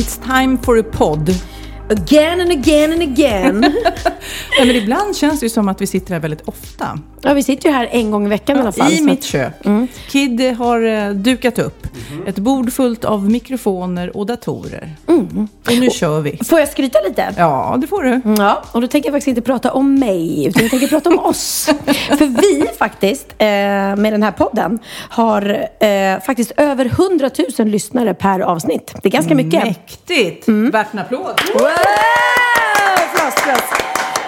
It's 0.00 0.16
time 0.16 0.56
for 0.56 0.78
a 0.78 0.82
pod. 0.82 1.28
Again 1.90 2.40
and 2.40 2.50
again 2.50 2.92
and 2.92 3.02
again. 3.02 3.60
Nej, 4.58 4.66
men 4.66 4.76
ibland 4.76 5.16
känns 5.16 5.40
det 5.40 5.46
ju 5.46 5.50
som 5.50 5.68
att 5.68 5.80
vi 5.80 5.86
sitter 5.86 6.12
här 6.12 6.20
väldigt 6.20 6.48
ofta. 6.48 6.98
ja, 7.22 7.34
vi 7.34 7.42
sitter 7.42 7.68
ju 7.68 7.74
här 7.74 7.88
en 7.90 8.10
gång 8.10 8.26
i 8.26 8.28
veckan 8.28 8.56
i 8.56 8.60
alla 8.60 8.72
fall. 8.72 8.92
I 8.92 8.96
så 8.96 9.04
mitt 9.04 9.24
kök. 9.24 9.52
Kid 10.08 10.56
har 10.56 10.82
eh, 10.82 11.10
dukat 11.10 11.58
upp 11.58 11.86
ett 12.26 12.38
bord 12.38 12.72
fullt 12.72 13.04
av 13.04 13.30
mikrofoner 13.30 14.16
och 14.16 14.26
datorer. 14.26 14.96
Och 15.66 15.78
nu 15.80 15.90
kör 15.90 16.20
vi. 16.20 16.38
Får 16.44 16.58
jag 16.58 16.68
skryta 16.68 16.98
lite? 17.08 17.34
Ja, 17.36 17.76
det 17.80 17.86
får 17.86 18.02
du. 18.02 18.20
Ja, 18.38 18.62
och 18.72 18.80
då 18.80 18.86
tänker 18.86 19.08
jag 19.08 19.14
faktiskt 19.14 19.28
inte 19.28 19.42
prata 19.42 19.72
om 19.72 19.94
mig, 19.94 20.46
utan 20.46 20.62
jag 20.62 20.70
tänker 20.70 20.86
prata 20.86 21.10
om 21.10 21.18
oss. 21.18 21.68
För 22.08 22.26
vi 22.40 22.66
faktiskt, 22.78 23.26
eh, 23.38 23.46
med 23.96 24.12
den 24.12 24.22
här 24.22 24.32
podden, 24.32 24.78
har 25.10 25.66
eh, 25.80 26.20
faktiskt 26.20 26.52
över 26.56 26.84
100 26.84 27.30
000 27.58 27.68
lyssnare 27.68 28.14
per 28.14 28.40
avsnitt. 28.40 28.94
Det 29.02 29.08
är 29.08 29.12
ganska 29.12 29.34
mycket. 29.34 29.64
Mäktigt! 29.64 30.48
Värt 30.48 30.92
en 30.92 30.98
applåd. 30.98 31.40
Wow! 31.54 31.79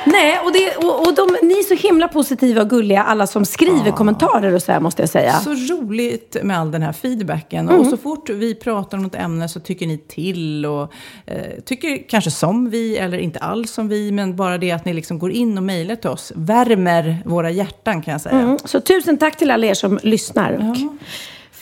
Nej, 0.05 0.39
och, 0.45 0.53
det, 0.53 0.77
och, 0.77 1.07
och 1.07 1.15
de, 1.15 1.47
ni 1.47 1.59
är 1.59 1.63
så 1.63 1.89
himla 1.89 2.09
positiva 2.09 2.63
och 2.63 2.71
gulliga, 2.71 3.03
alla 3.03 3.27
som 3.27 3.45
skriver 3.45 3.91
kommentarer 3.91 4.55
och 4.55 4.63
så 4.63 4.73
här, 4.73 4.81
måste 4.81 5.03
jag 5.03 5.09
säga. 5.09 5.33
Så 5.33 5.51
roligt 5.51 6.37
med 6.43 6.59
all 6.59 6.71
den 6.71 6.83
här 6.83 6.93
feedbacken. 6.93 7.69
Och 7.69 7.87
så 7.87 7.97
fort 7.97 8.31
vi 8.31 8.55
pratar 8.55 8.99
om 8.99 9.03
något 9.03 9.15
ämne 9.15 9.49
så 9.49 9.61
tycker 9.61 9.87
ni 9.87 9.99
till 9.99 10.67
och 10.67 10.93
eh, 11.27 11.61
tycker 11.65 12.09
kanske 12.09 12.31
som 12.31 12.71
vi 12.71 12.97
eller 12.97 13.19
inte 13.19 13.39
alls 13.39 13.71
som 13.71 13.89
vi. 13.89 14.13
Men 14.13 14.37
bara 14.37 14.59
det 14.59 14.71
att 14.71 14.85
ni 14.85 14.95
liksom 14.95 15.19
går 15.19 15.31
in 15.31 15.59
och 15.59 15.65
mejlar 15.65 15.97
till 15.97 16.11
oss 16.11 16.33
värmer 16.35 17.23
våra 17.25 17.51
hjärtan 17.51 18.03
kan 18.03 18.13
jag 18.13 18.21
säga. 18.21 18.39
Mm. 18.39 18.59
Så 18.65 18.81
tusen 18.81 19.19
tack 19.19 19.39
till 19.39 19.51
alla 19.51 19.67
er 19.67 19.75
som 19.75 19.99
lyssnar 20.03 20.53
och 20.53 20.77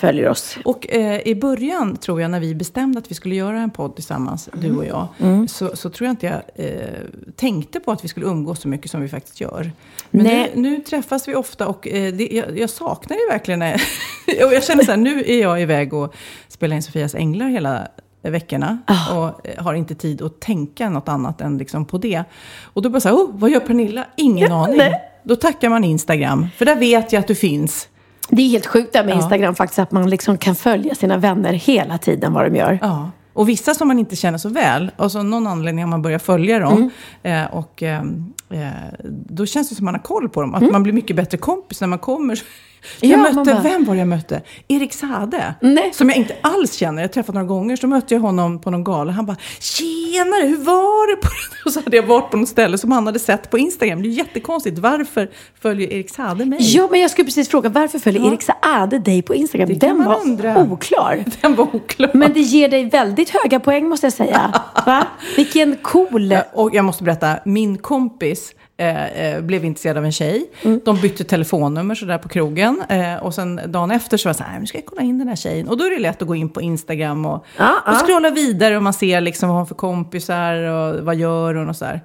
följer 0.01 0.29
oss. 0.29 0.59
Och 0.65 0.91
eh, 0.91 1.21
i 1.25 1.35
början 1.35 1.97
tror 1.97 2.21
jag 2.21 2.31
när 2.31 2.41
vi 2.41 2.55
bestämde 2.55 2.99
att 2.99 3.11
vi 3.11 3.15
skulle 3.15 3.35
göra 3.35 3.61
en 3.61 3.71
podd 3.71 3.95
tillsammans, 3.95 4.49
du 4.53 4.77
och 4.77 4.85
jag, 4.87 5.09
så, 5.51 5.77
så 5.77 5.91
tror 5.91 6.07
jag 6.07 6.13
inte 6.13 6.27
jag 6.27 6.67
eh, 6.67 6.89
tänkte 7.37 7.81
på 7.81 7.93
att 7.93 8.05
vi 8.05 8.09
skulle 8.09 8.27
umgås 8.27 8.61
så 8.61 8.69
mycket 8.69 8.91
som 8.91 9.01
vi 9.01 9.09
faktiskt 9.09 9.41
gör. 9.41 9.73
Men 10.11 10.25
nu, 10.25 10.31
Nej. 10.31 10.53
nu 10.55 10.81
träffas 10.81 11.29
vi 11.29 11.35
ofta 11.35 11.67
och 11.67 11.89
eh, 11.89 12.15
det, 12.15 12.29
jag, 12.33 12.59
jag 12.59 12.71
saknar 12.71 13.17
det 13.17 13.33
verkligen. 13.33 13.59
När 13.59 13.81
jag, 14.27 14.47
och 14.49 14.55
jag 14.55 14.65
känner 14.65 14.85
så 14.85 14.91
här, 14.91 14.99
nu 14.99 15.25
är 15.27 15.41
jag 15.41 15.63
iväg 15.63 15.95
och 15.95 16.15
spelar 16.49 16.77
in 16.77 16.83
Sofias 16.83 17.15
Änglar 17.15 17.49
hela 17.49 17.89
veckorna 18.23 18.79
och 19.15 19.47
eh, 19.47 19.65
har 19.65 19.75
inte 19.75 19.95
tid 19.95 20.23
att 20.23 20.41
tänka 20.41 20.91
något 20.91 21.09
annat 21.09 21.41
än 21.41 21.59
liksom 21.59 21.85
på 21.85 21.99
det. 21.99 22.25
Och 22.63 22.83
då 22.83 22.91
bara 22.91 23.01
så 23.01 23.09
här, 23.09 23.17
oh, 23.17 23.31
vad 23.33 23.51
gör 23.51 23.61
Pernilla? 23.61 24.07
Ingen 24.17 24.53
aning. 24.53 24.77
nej. 24.77 25.07
Då 25.23 25.37
tackar 25.37 25.69
man 25.69 25.85
Instagram, 25.85 26.47
för 26.57 26.65
där 26.65 26.77
vet 26.77 27.13
jag 27.13 27.21
att 27.21 27.27
du 27.27 27.35
finns. 27.35 27.89
Det 28.31 28.43
är 28.43 28.49
helt 28.49 28.67
sjukt 28.67 28.93
där 28.93 29.05
med 29.05 29.13
Ja. 29.13 29.17
Instagram 29.17 29.55
faktiskt, 29.55 29.79
att 29.79 29.93
man 29.93 30.11
liksom 30.11 30.39
kan 30.39 30.55
följa 30.55 30.95
sina 30.95 31.17
vänner 31.17 31.53
hela 31.53 31.99
tiden 31.99 32.33
vad 32.33 32.45
de 32.53 32.57
gör. 32.57 32.79
Ja. 32.83 33.11
Och 33.33 33.49
vissa 33.49 33.75
som 33.75 33.89
man 33.89 33.99
inte 33.99 34.17
känner 34.17 34.39
så 34.39 34.49
väl, 34.49 34.91
och 34.97 35.13
så 35.13 35.23
någon 35.23 35.47
anledning 35.47 35.85
har 35.85 35.91
man 35.91 36.03
börjat 36.03 36.23
följa 36.23 36.59
dem. 36.59 36.91
Mm. 37.23 37.45
Eh, 37.45 37.55
och 37.55 37.83
eh, 37.83 38.03
eh, 38.51 38.69
då 39.09 39.47
känns 39.47 39.69
det 39.69 39.75
som 39.75 39.85
att 39.85 39.85
man 39.85 39.95
har 39.95 40.03
koll 40.03 40.29
på 40.29 40.41
dem. 40.41 40.55
Att 40.55 40.61
Mm. 40.63 40.73
man 40.73 40.83
blir 40.83 40.93
mycket 40.93 41.17
bättre 41.17 41.39
kompis 41.39 41.81
när 41.81 41.89
man 41.89 41.99
kommer. 41.99 42.39
Jag 43.01 43.11
Ja, 43.11 43.17
mötte, 43.17 43.35
bara- 43.53 43.61
vem 43.63 43.85
var 43.85 43.95
det 43.95 43.99
jag 43.99 44.09
mötte? 44.09 44.43
Erik 44.69 44.93
Sade. 44.93 45.55
Nej. 45.61 45.91
Som 45.95 46.09
jag 46.09 46.19
inte 46.19 46.35
alls 46.41 46.75
känner. 46.75 47.03
Jag 47.03 47.13
träffat 47.13 47.35
några 47.35 47.47
gånger. 47.47 47.77
Så 47.77 47.87
mötte 47.87 48.15
jag 48.15 48.21
honom 48.21 48.61
på 48.61 48.71
någon 48.71 48.85
gala. 48.85 49.13
Han 49.13 49.27
bara, 49.27 49.37
tjenare, 49.59 50.47
hur 50.47 50.57
var 50.57 51.07
det? 51.17 51.29
Och 51.65 51.73
så 51.73 51.81
hade 51.85 51.97
jag 51.97 52.03
varit 52.07 52.31
på 52.31 52.37
något 52.37 52.49
ställe 52.49 52.79
som 52.79 52.93
han 52.93 53.07
hade 53.07 53.19
sett 53.19 53.51
på 53.51 53.59
Instagram. 53.59 54.03
Det 54.03 54.09
är 54.09 54.11
jättekonstigt. 54.11 54.79
Varför 54.79 55.31
följer 55.63 55.93
Erik 55.93 56.11
Sade 56.11 56.45
mig? 56.45 56.59
Ja, 56.77 56.89
men 56.91 57.01
jag 57.01 57.11
skulle 57.11 57.25
precis 57.25 57.49
fråga, 57.49 57.69
varför 57.69 57.99
följer 57.99 58.23
Ja. 58.23 58.29
Erik 58.29 58.43
Saade 58.43 58.99
dig 58.99 59.23
på 59.23 59.35
Instagram? 59.35 59.69
Det 59.69 59.75
Den 59.75 60.05
var 60.05 60.21
undra. 60.21 60.59
oklar. 60.63 61.25
Den 61.43 61.55
var 61.57 61.75
oklar. 61.77 62.11
Men 62.15 62.33
det 62.33 62.41
ger 62.41 62.69
dig 62.69 62.85
väldigt 62.85 63.31
höga 63.31 63.61
poäng 63.61 63.89
måste 63.89 64.07
jag 64.07 64.13
säga. 64.13 64.61
Va? 64.87 65.07
Vilken 65.37 65.77
cool... 65.83 66.31
Ja, 66.31 66.43
Och 66.53 66.75
jag 66.75 66.85
måste 66.85 67.05
berätta, 67.05 67.37
min 67.45 67.79
kompis 67.79 68.53
eh, 68.81 69.07
eh, 69.35 69.41
blev 69.41 69.65
intresserad 69.65 69.97
av 69.97 70.05
en 70.05 70.13
tjej. 70.13 70.51
De 70.85 70.97
bytte 71.01 71.25
telefonnummer 71.25 71.95
sådär 71.95 72.19
på 72.19 72.29
krogen. 72.29 72.83
Eh, 72.89 73.17
och 73.17 73.35
sen 73.35 73.61
dagen 73.67 73.91
efter 73.91 74.17
så 74.17 74.29
var 74.29 74.31
jag 74.31 74.37
så 74.37 74.45
här, 74.45 74.61
nu 74.61 74.67
ska 74.67 74.79
jag 74.79 74.87
kolla 74.87 75.03
in 75.03 75.19
den 75.19 75.29
här 75.29 75.37
tjejen. 75.37 75.69
Och 75.69 75.77
då 75.79 75.85
är 75.85 75.91
det 75.91 75.99
lätt 75.99 76.23
att 76.23 76.29
gå 76.29 76.35
in 76.35 76.49
på 76.49 76.61
Instagram 76.61 77.27
och, 77.27 77.45
Ja, 77.57 77.71
och 77.87 77.93
ja. 77.93 77.99
scrolla 78.07 78.31
vidare 78.31 78.77
och 78.77 78.83
man 78.83 78.93
ser 78.93 79.21
liksom 79.21 79.49
vad 79.49 79.55
hon 79.57 79.61
har 79.61 79.67
för 79.67 79.75
kompisar 79.75 80.55
och 80.55 81.05
vad 81.05 81.17
gör 81.17 81.55
hon 81.55 81.69
och 81.69 81.77
så 81.77 81.85
här. 81.85 82.01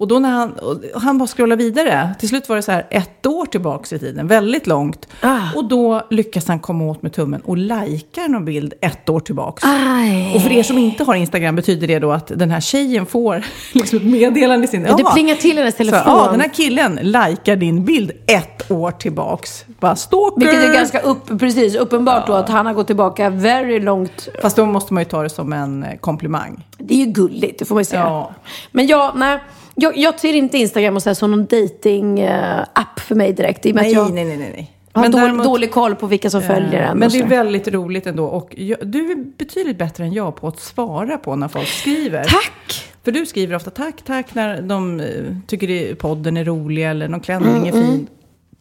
Och 0.00 0.08
då 0.08 0.18
när 0.18 0.30
han, 0.30 0.54
han 0.94 1.18
bara 1.18 1.26
scrollar 1.26 1.56
vidare. 1.56 2.14
Till 2.18 2.28
slut 2.28 2.48
var 2.48 2.56
det 2.56 2.62
så 2.62 2.72
här 2.72 2.86
ett 2.90 3.26
år 3.26 3.46
tillbaks 3.46 3.92
i 3.92 3.98
tiden, 3.98 4.26
väldigt 4.26 4.66
långt. 4.66 5.08
Ah. 5.22 5.38
Och 5.56 5.64
då 5.64 6.02
lyckas 6.10 6.48
han 6.48 6.60
komma 6.60 6.84
åt 6.84 7.02
med 7.02 7.12
tummen 7.12 7.40
och 7.40 7.56
likar 7.56 8.28
någon 8.28 8.44
bild 8.44 8.74
ett 8.80 9.08
år 9.08 9.20
tillbaks. 9.20 9.64
Aj. 9.66 10.32
Och 10.34 10.42
för 10.42 10.52
er 10.52 10.62
som 10.62 10.78
inte 10.78 11.04
har 11.04 11.14
Instagram 11.14 11.56
betyder 11.56 11.86
det 11.86 11.98
då 11.98 12.12
att 12.12 12.32
den 12.34 12.50
här 12.50 12.60
tjejen 12.60 13.06
får 13.06 13.44
liksom 13.72 13.98
ett 13.98 14.04
meddelande 14.04 14.64
i 14.64 14.68
sin... 14.68 14.84
Ja, 14.84 14.96
det 14.96 15.02
Ja. 15.02 15.10
plingar 15.12 15.34
till 15.34 15.56
hennes 15.58 15.74
Så, 15.74 15.78
telefon. 15.78 16.02
ja, 16.06 16.28
den 16.30 16.40
här 16.40 16.48
killen 16.54 16.94
likar 17.02 17.56
din 17.56 17.84
bild 17.84 18.12
ett 18.26 18.70
år 18.70 18.90
tillbaks. 18.90 19.64
Bara 19.80 19.96
stalker! 19.96 20.40
Vilket 20.40 20.64
är 20.64 20.74
ganska 20.74 21.00
upp, 21.00 21.38
precis, 21.38 21.74
uppenbart 21.74 22.26
då 22.26 22.32
att 22.32 22.48
han 22.48 22.66
har 22.66 22.74
gått 22.74 22.86
tillbaka 22.86 23.30
very 23.30 23.80
långt. 23.80 24.28
Fast 24.42 24.56
då 24.56 24.66
måste 24.66 24.94
man 24.94 25.00
ju 25.00 25.08
ta 25.08 25.22
det 25.22 25.30
som 25.30 25.52
en 25.52 25.82
eh, 25.82 25.96
komplimang. 25.98 26.64
Det 26.78 26.94
är 26.94 26.98
ju 26.98 27.12
gulligt, 27.12 27.58
det 27.58 27.64
får 27.64 27.74
man 27.74 27.80
ju 27.80 27.84
säga. 27.84 28.02
Ja. 28.02 28.30
Men 28.72 28.86
jag, 28.86 29.12
nej, 29.16 29.38
jag, 29.80 29.96
jag 29.96 30.20
ser 30.20 30.34
inte 30.34 30.58
Instagram 30.58 30.96
och 30.96 31.02
så 31.02 31.08
här 31.08 31.14
som 31.14 31.30
någon 31.30 31.46
dating-app 31.46 33.00
för 33.00 33.14
mig 33.14 33.32
direkt. 33.32 33.66
I 33.66 33.70
och 33.70 33.74
med 33.74 33.82
Nej, 33.84 33.90
att 33.90 33.96
jag 33.96 34.14
nej, 34.14 34.24
nej, 34.24 34.36
nej, 34.36 34.72
har 34.92 35.02
dålig, 35.08 35.22
däremot- 35.24 35.44
dålig 35.46 35.70
koll 35.72 35.94
på 35.96 36.06
vilka 36.06 36.30
som 36.30 36.42
följer 36.42 36.82
Eh, 36.82 36.90
en. 36.90 36.98
Men 36.98 37.10
det 37.10 37.18
är 37.18 37.26
väldigt 37.26 37.68
roligt 37.68 38.06
ändå. 38.06 38.24
Och 38.24 38.54
jag, 38.56 38.78
du 38.86 39.10
är 39.10 39.16
betydligt 39.38 39.78
bättre 39.78 40.04
än 40.04 40.12
jag 40.12 40.36
på 40.36 40.48
att 40.48 40.60
svara 40.60 41.18
på 41.18 41.36
när 41.36 41.48
folk 41.48 41.68
skriver. 41.68 42.24
Tack! 42.24 42.84
För 43.04 43.12
du 43.12 43.26
skriver 43.26 43.56
ofta 43.56 43.70
tack, 43.70 43.94
tack 44.06 44.34
när 44.34 44.62
de 44.62 45.00
eh, 45.00 45.06
tycker 45.46 45.68
det, 45.68 45.94
podden 45.94 46.36
är 46.36 46.44
rolig 46.44 46.84
eller 46.90 47.08
någon 47.08 47.20
klänning 47.20 47.68
är 47.68 47.72
Mm, 47.72 47.86
fin. 47.86 48.06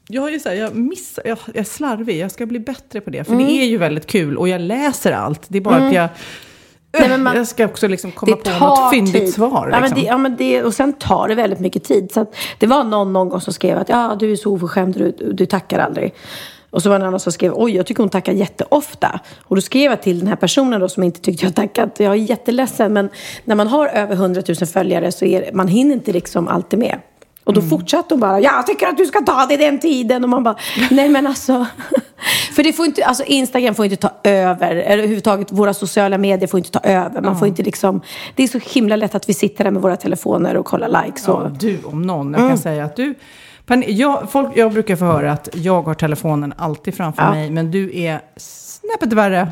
Jag, 0.09 0.21
har 0.21 0.29
ju 0.29 0.39
så 0.39 0.49
här, 0.49 0.55
jag, 0.55 0.75
missar, 0.75 1.23
jag, 1.27 1.37
jag 1.45 1.57
är 1.57 1.63
slarvig, 1.63 2.17
jag 2.17 2.31
ska 2.31 2.45
bli 2.45 2.59
bättre 2.59 3.01
på 3.01 3.09
det. 3.09 3.23
För 3.23 3.33
Mm. 3.33 3.45
det 3.45 3.51
är 3.51 3.65
ju 3.65 3.77
väldigt 3.77 4.07
kul 4.07 4.37
och 4.37 4.49
jag 4.49 4.61
läser 4.61 5.11
allt. 5.11 5.41
Det 5.47 5.57
är 5.57 5.61
bara 5.61 5.75
att 5.87 5.93
jag... 5.93 6.09
Nej, 6.99 7.09
men 7.09 7.23
man- 7.23 7.35
jag 7.35 7.47
ska 7.47 7.65
också 7.65 7.87
liksom 7.87 8.11
komma 8.11 8.35
på 8.35 8.65
något 8.65 8.91
fyndigt 8.91 9.13
tid. 9.13 9.33
svar. 9.33 9.69
Ja, 9.71 9.79
men 9.79 9.81
Liksom. 9.81 9.99
det, 10.01 10.05
ja, 10.07 10.17
men 10.17 10.35
det, 10.37 10.63
och 10.63 10.73
sen 10.73 10.93
tar 10.93 11.27
det 11.27 11.35
väldigt 11.35 11.59
mycket 11.59 11.83
tid. 11.83 12.11
Så 12.13 12.25
det 12.59 12.67
var 12.67 12.83
någon 12.83 13.13
någon 13.13 13.29
gång 13.29 13.41
som 13.41 13.53
skrev 13.53 13.77
att 13.77 13.89
ja, 13.89 14.15
du 14.19 14.31
är 14.31 14.35
så 14.35 14.51
oförskämd, 14.53 14.93
du, 14.97 15.31
du 15.33 15.45
tackar 15.45 15.79
aldrig. 15.79 16.13
Och 16.69 16.83
så 16.83 16.89
var 16.89 16.99
det 16.99 17.03
en 17.03 17.07
annan 17.07 17.19
som 17.19 17.31
skrev, 17.31 17.51
oj, 17.55 17.75
jag 17.75 17.85
tycker 17.85 18.03
hon 18.03 18.09
tackar 18.09 18.33
jätteofta. 18.33 19.19
Och 19.43 19.55
då 19.55 19.61
skrev 19.61 19.91
jag 19.91 20.01
till 20.01 20.19
den 20.19 20.27
här 20.27 20.35
personen 20.35 20.81
då 20.81 20.89
som 20.89 21.03
inte 21.03 21.21
tyckte 21.21 21.45
jag 21.45 21.55
tackat. 21.55 21.99
Jag 21.99 22.11
är 22.11 22.15
jätteledsen, 22.15 22.93
men 22.93 23.09
när 23.45 23.55
man 23.55 23.67
har 23.67 23.87
över 23.87 24.15
100 24.15 24.41
000 24.47 24.55
följare 24.55 25.11
så 25.11 25.25
är 25.25 25.49
man 25.53 25.67
hinner 25.67 25.93
inte 25.93 26.11
liksom 26.11 26.47
alltid 26.47 26.79
med. 26.79 26.99
Och 27.47 27.53
då 27.53 27.61
fortsatte 27.61 28.13
hon 28.13 28.19
bara, 28.19 28.39
jag 28.39 28.67
tycker 28.67 28.87
att 28.87 28.97
du 28.97 29.05
ska 29.05 29.21
ta 29.21 29.45
det 29.49 29.57
den 29.57 29.79
tiden. 29.79 30.23
Och 30.23 30.29
man 30.29 30.43
bara, 30.43 30.55
nej 30.91 31.09
men 31.09 31.27
alltså. 31.27 31.65
För 32.55 32.63
det 32.63 32.73
får 32.73 32.85
inte, 32.85 33.05
alltså 33.05 33.23
Instagram 33.23 33.75
får 33.75 33.85
inte 33.85 33.97
ta 33.97 34.11
över, 34.23 34.75
eller 34.75 34.97
överhuvudtaget 34.97 35.51
våra 35.51 35.73
sociala 35.73 36.17
medier 36.17 36.47
får 36.47 36.57
inte 36.57 36.71
ta 36.71 36.79
över. 36.79 37.21
Man 37.21 37.39
får 37.39 37.47
inte 37.47 37.63
liksom, 37.63 38.01
det 38.35 38.43
är 38.43 38.47
så 38.47 38.59
himla 38.73 38.95
lätt 38.95 39.15
att 39.15 39.29
vi 39.29 39.33
sitter 39.33 39.63
där 39.63 39.71
med 39.71 39.81
våra 39.81 39.95
telefoner 39.97 40.57
och 40.57 40.65
kollar 40.65 41.03
likes. 41.05 41.27
Och, 41.27 41.41
Ja, 41.45 41.51
du 41.59 41.79
om 41.85 42.01
någon. 42.01 42.31
Jag 42.33 42.49
kan 42.49 42.57
säga 42.57 42.85
att 42.85 42.95
du... 42.95 43.15
Jag, 43.87 44.31
folk, 44.31 44.49
jag 44.57 44.71
brukar 44.73 44.95
få 44.95 45.05
höra 45.05 45.31
att 45.31 45.49
jag 45.53 45.81
har 45.81 45.93
telefonen 45.93 46.53
alltid 46.57 46.95
framför 46.97 47.23
Ja. 47.23 47.31
mig, 47.31 47.49
men 47.51 47.71
du 47.71 47.97
är 47.99 48.21
snäppet 48.89 49.13
värre. 49.13 49.47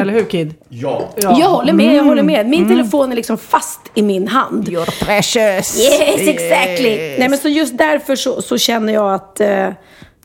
Eller 0.00 0.12
hur 0.12 0.24
Kid? 0.24 0.54
Ja. 0.68 1.08
Jag 1.16 1.48
håller 1.48 1.72
med, 1.72 1.94
jag 1.96 2.04
håller 2.04 2.22
med. 2.22 2.48
Min 2.48 2.68
telefon 2.68 3.12
är 3.12 3.16
liksom 3.16 3.38
fast 3.38 3.80
i 3.94 4.02
min 4.02 4.28
hand. 4.28 4.68
You're 4.68 5.04
precious. 5.04 5.80
Yes, 5.80 6.28
exactly. 6.28 6.96
Nej, 7.18 7.28
men 7.28 7.38
så 7.38 7.48
just 7.48 7.78
därför 7.78 8.16
så, 8.16 8.42
så 8.42 8.58
känner 8.58 8.92
jag 8.92 9.14
att 9.14 9.40
eh, 9.40 9.68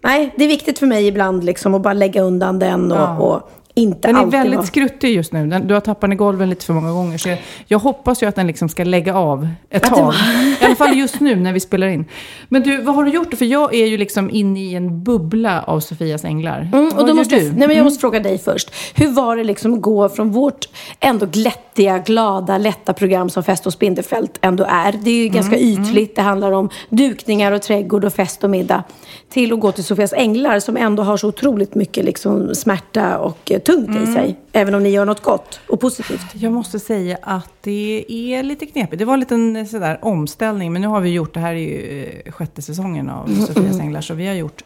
nej, 0.04 0.34
det 0.38 0.44
är 0.44 0.48
viktigt 0.48 0.80
för 0.80 0.88
mig 0.88 1.08
ibland 1.08 1.44
liksom 1.44 1.74
att 1.74 1.82
bara 1.82 1.94
lägga 1.94 2.22
undan 2.22 2.60
den 2.60 2.92
och, 2.92 2.98
Ja. 2.98 3.18
och 3.18 3.52
inte 3.76 4.08
Den 4.08 4.16
är 4.16 4.26
väldigt 4.26 4.56
vara- 4.56 4.66
skruttig 4.68 5.16
just 5.16 5.34
nu. 5.34 5.48
Den, 5.48 5.68
du 5.68 5.74
har 5.74 5.82
tappat 5.82 6.02
den 6.02 6.12
i 6.14 6.16
golven 6.16 6.50
lite 6.50 6.66
för 6.66 6.74
många 6.74 6.92
gånger. 6.92 7.18
Så 7.18 7.30
jag, 7.30 7.38
jag 7.68 7.80
hoppas 7.80 8.24
ju 8.24 8.28
att 8.28 8.36
den 8.36 8.48
liksom 8.48 8.70
ska 8.70 8.84
lägga 8.84 9.16
av 9.16 9.48
ett 9.70 9.84
Att 9.84 9.90
tag. 9.90 10.06
var- 10.06 10.14
I 10.62 10.66
alla 10.66 10.76
fall 10.76 10.98
just 10.98 11.20
nu 11.20 11.36
när 11.36 11.54
vi 11.54 11.60
spelar 11.60 11.88
in. 11.88 12.06
Men 12.50 12.62
du, 12.62 12.82
vad 12.82 12.96
har 12.96 13.04
du 13.04 13.12
gjort? 13.12 13.34
För 13.34 13.46
jag 13.46 13.74
är 13.74 13.86
ju 13.86 13.98
liksom 13.98 14.30
inne 14.30 14.60
i 14.64 14.76
en 14.76 15.04
bubbla 15.04 15.62
av 15.64 15.80
Sofias 15.80 16.26
änglar. 16.26 16.60
Mm, 16.74 16.90
vad 16.90 16.94
och 16.94 17.00
då 17.00 17.08
gör 17.08 17.14
måste 17.14 17.36
du? 17.36 17.42
jag, 17.46 17.58
nej, 17.58 17.68
men 17.68 17.78
jag 17.78 17.84
måste 17.84 18.00
fråga 18.02 18.20
dig 18.20 18.38
först. 18.38 18.72
Hur 18.96 19.08
var 19.12 19.38
det 19.38 19.44
liksom 19.44 19.74
att 19.74 19.82
gå 19.82 20.10
från 20.10 20.32
vårt 20.32 20.70
ändå 21.00 21.26
glättiga, 21.26 21.98
glada, 21.98 22.58
lätta 22.58 22.94
program 22.94 23.30
som 23.30 23.44
Fest 23.44 23.68
och 23.68 23.74
Spindelfält 23.74 24.38
ändå 24.42 24.64
är. 24.70 24.92
Det 25.04 25.10
är 25.12 25.24
ju 25.24 25.28
ganska 25.30 25.58
ytligt. 25.58 26.16
Det 26.16 26.22
handlar 26.22 26.52
om 26.52 26.70
dukningar 26.90 27.52
och 27.52 27.62
trädgård 27.62 28.06
och 28.06 28.14
fest 28.14 28.44
och 28.44 28.50
middag. 28.50 28.84
Till 29.30 29.54
att 29.54 29.60
gå 29.60 29.72
till 29.72 29.84
Sofias 29.84 30.14
änglar 30.14 30.60
som 30.60 30.78
ändå 30.78 31.04
har 31.04 31.18
så 31.18 31.28
otroligt 31.28 31.76
mycket 31.76 32.06
liksom 32.06 32.56
smärta 32.56 33.18
och 33.18 33.52
tungt 33.66 33.96
i 33.96 34.06
sig. 34.06 34.40
Även 34.52 34.76
om 34.76 34.84
ni 34.84 34.90
gör 34.90 35.06
något 35.06 35.22
gott 35.24 35.60
och 35.70 35.80
positivt. 35.80 36.26
Jag 36.34 36.54
måste 36.54 36.80
säga 36.80 37.18
att 37.22 37.54
det 37.62 38.06
är 38.10 38.44
lite 38.44 38.66
knepigt. 38.66 39.00
Det 39.00 39.06
var 39.06 39.14
en 39.14 39.20
liten 39.20 39.56
eh, 39.56 39.66
sådär 39.66 40.00
omställning. 40.02 40.74
Men 40.74 40.82
nu 40.82 40.88
har 40.88 41.02
vi 41.02 41.10
gjort, 41.10 41.34
det 41.34 41.40
här 41.40 41.54
är 41.54 41.60
ju 41.60 42.04
eh, 42.26 42.32
sjätte 42.32 42.62
säsongen 42.62 43.10
av 43.10 43.28
Sofias 43.28 43.80
Änglar. 43.80 44.02
Så 44.02 44.14
vi 44.14 44.28
har 44.28 44.34
gjort 44.34 44.64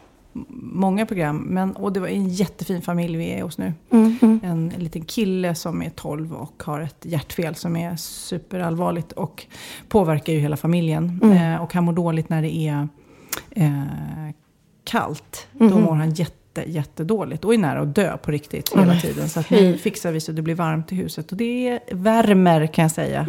många 0.72 1.06
program. 1.06 1.36
Men, 1.36 1.72
och 1.72 1.92
det 1.92 2.00
var 2.00 2.08
en 2.08 2.28
jättefin 2.28 2.82
familj 2.82 3.16
vi 3.16 3.30
är 3.30 3.42
hos 3.42 3.58
nu. 3.58 3.72
En 4.42 4.72
liten 4.76 5.04
kille 5.04 5.54
som 5.54 5.82
är 5.82 5.90
12 5.90 6.34
och 6.34 6.62
har 6.66 6.80
ett 6.80 6.98
hjärtfel 7.02 7.54
som 7.54 7.76
är 7.76 7.96
superallvarligt. 7.96 9.12
Och 9.12 9.46
påverkar 9.88 10.32
ju 10.32 10.38
hela 10.38 10.56
familjen. 10.56 11.20
Eh, 11.32 11.62
och 11.62 11.74
han 11.74 11.84
mår 11.84 11.92
dåligt 11.92 12.28
när 12.28 12.42
det 12.42 12.54
är 12.54 12.88
eh, 13.50 13.82
kallt. 14.84 15.46
Då 15.52 15.78
mår 15.78 15.94
han 15.94 16.10
jätte, 16.10 16.34
jättedåligt 16.66 17.44
och 17.44 17.54
är 17.54 17.58
nära 17.58 17.80
att 17.80 17.94
dö 17.94 18.16
på 18.16 18.30
riktigt 18.30 18.76
hela 18.76 19.00
tiden. 19.00 19.28
Så 19.28 19.40
att 19.40 19.50
nu 19.50 19.78
fixar 19.78 20.12
vi 20.12 20.20
så 20.20 20.32
det 20.32 20.42
blir 20.42 20.54
varmt 20.54 20.92
i 20.92 20.94
huset. 20.94 21.30
Och 21.30 21.36
det 21.36 21.80
värmer 21.90 22.66
kan 22.66 22.82
jag 22.82 22.92
säga. 22.92 23.26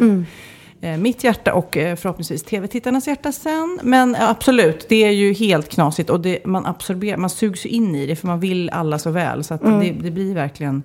Eh, 0.82 0.96
mitt 0.96 1.24
hjärta 1.24 1.54
och 1.54 1.76
eh, 1.76 1.96
förhoppningsvis 1.96 2.42
tv-tittarnas 2.42 3.06
hjärta 3.06 3.32
sen. 3.32 3.80
Men 3.82 4.16
absolut, 4.16 4.86
det 4.88 5.04
är 5.04 5.10
ju 5.10 5.32
helt 5.32 5.68
knasigt. 5.68 6.10
Och 6.10 6.20
det, 6.20 6.46
man, 6.46 6.66
absorberar, 6.66 7.16
man 7.16 7.30
sugs 7.30 7.66
ju 7.66 7.70
in 7.70 7.94
i 7.94 8.06
det 8.06 8.16
för 8.16 8.26
man 8.26 8.40
vill 8.40 8.70
alla 8.70 8.98
så 8.98 9.10
väl. 9.10 9.44
Så 9.44 9.54
att 9.54 9.62
det, 9.62 9.94
det 10.02 10.10
blir 10.10 10.34
verkligen 10.34 10.82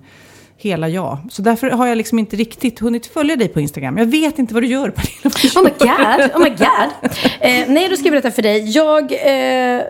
hela 0.58 0.88
jag. 0.88 1.18
Så 1.30 1.42
därför 1.42 1.70
har 1.70 1.86
jag 1.86 1.98
liksom 1.98 2.18
inte 2.18 2.36
riktigt 2.36 2.78
hunnit 2.78 3.06
följa 3.06 3.36
dig 3.36 3.48
på 3.48 3.60
Instagram. 3.60 3.98
Jag 3.98 4.06
vet 4.06 4.38
inte 4.38 4.54
vad 4.54 4.62
du 4.62 4.66
gör 4.66 4.90
Pernilla. 4.96 5.60
Oh 5.60 5.62
my 5.64 5.70
god, 5.78 6.30
oh 6.34 6.42
my 6.42 6.48
god. 6.50 7.10
Eh, 7.40 7.64
nej, 7.68 7.88
då 7.88 7.96
ska 7.96 8.04
jag 8.04 8.12
berätta 8.12 8.30
för 8.30 8.42
dig. 8.42 8.70
Jag 8.70 9.12
eh, 9.12 9.82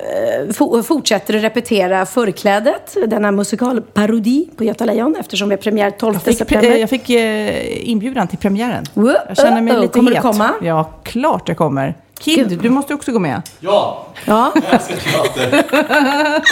fo- 0.48 0.82
fortsätter 0.82 1.36
att 1.36 1.42
repetera 1.42 2.06
Förklädet, 2.06 2.96
denna 3.06 3.32
musikalparodi 3.32 4.48
på 4.56 4.64
Göta 4.64 4.84
Lejon 4.84 5.16
eftersom 5.20 5.48
vi 5.48 5.54
har 5.54 5.62
premiär 5.62 5.90
12 5.90 6.14
Jag 6.14 6.22
fick, 6.22 6.38
september. 6.38 6.70
pre- 6.70 6.76
jag 6.76 6.90
fick 6.90 7.10
eh, 7.10 7.88
inbjudan 7.90 8.28
till 8.28 8.38
premiären. 8.38 8.84
Jag 8.94 9.36
känner 9.36 9.60
mig 9.60 9.74
oh. 9.74 9.80
lite 9.80 9.92
Kommer 9.92 10.10
du 10.10 10.16
het. 10.16 10.22
komma? 10.22 10.50
Ja, 10.62 10.84
klart 11.02 11.48
jag 11.48 11.56
kommer. 11.56 11.94
Kid, 12.18 12.48
Gud. 12.48 12.58
du 12.62 12.70
måste 12.70 12.94
också 12.94 13.12
gå 13.12 13.18
med. 13.18 13.42
Ja, 13.60 14.06
Ja. 14.24 14.52
jag 14.54 14.74
älskar 14.74 14.96
teater. 14.96 15.64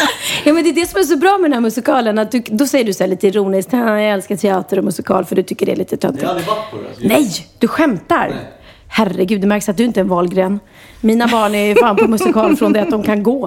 ja, 0.44 0.52
men 0.52 0.64
det 0.64 0.70
är 0.70 0.74
det 0.74 0.86
som 0.86 1.00
är 1.00 1.04
så 1.04 1.16
bra 1.16 1.38
med 1.38 1.44
den 1.44 1.52
här 1.52 1.60
musikalen. 1.60 2.18
Att 2.18 2.32
du, 2.32 2.42
då 2.46 2.66
säger 2.66 2.84
du 2.84 2.92
så 2.92 3.02
här 3.02 3.08
lite 3.10 3.26
ironiskt, 3.26 3.74
"Ah, 3.74 4.00
jag 4.00 4.10
älskar 4.12 4.36
teater 4.36 4.78
och 4.78 4.84
musikal 4.84 5.24
för 5.24 5.36
du 5.36 5.42
tycker 5.42 5.66
det 5.66 5.72
är 5.72 5.76
lite 5.76 5.94
Jag 5.94 6.00
töntigt. 6.00 6.22
har 6.24 6.30
aldrig 6.30 6.46
varit 6.48 6.70
på 6.70 6.76
det. 6.76 6.88
Alltså. 6.88 7.02
Nej, 7.06 7.46
du 7.58 7.68
skämtar. 7.68 8.32
Herregud, 8.88 9.40
det 9.40 9.46
märks 9.46 9.68
att 9.68 9.76
du 9.76 9.84
inte 9.84 10.00
är 10.00 10.02
en 10.02 10.08
Wahlgren. 10.08 10.60
Mina 11.04 11.26
barn 11.26 11.54
är 11.54 11.74
fan 11.74 11.96
på 11.96 12.08
musikal 12.08 12.56
från 12.56 12.72
det 12.72 12.82
att 12.82 12.90
de 12.90 13.02
kan 13.02 13.22
gå. 13.22 13.46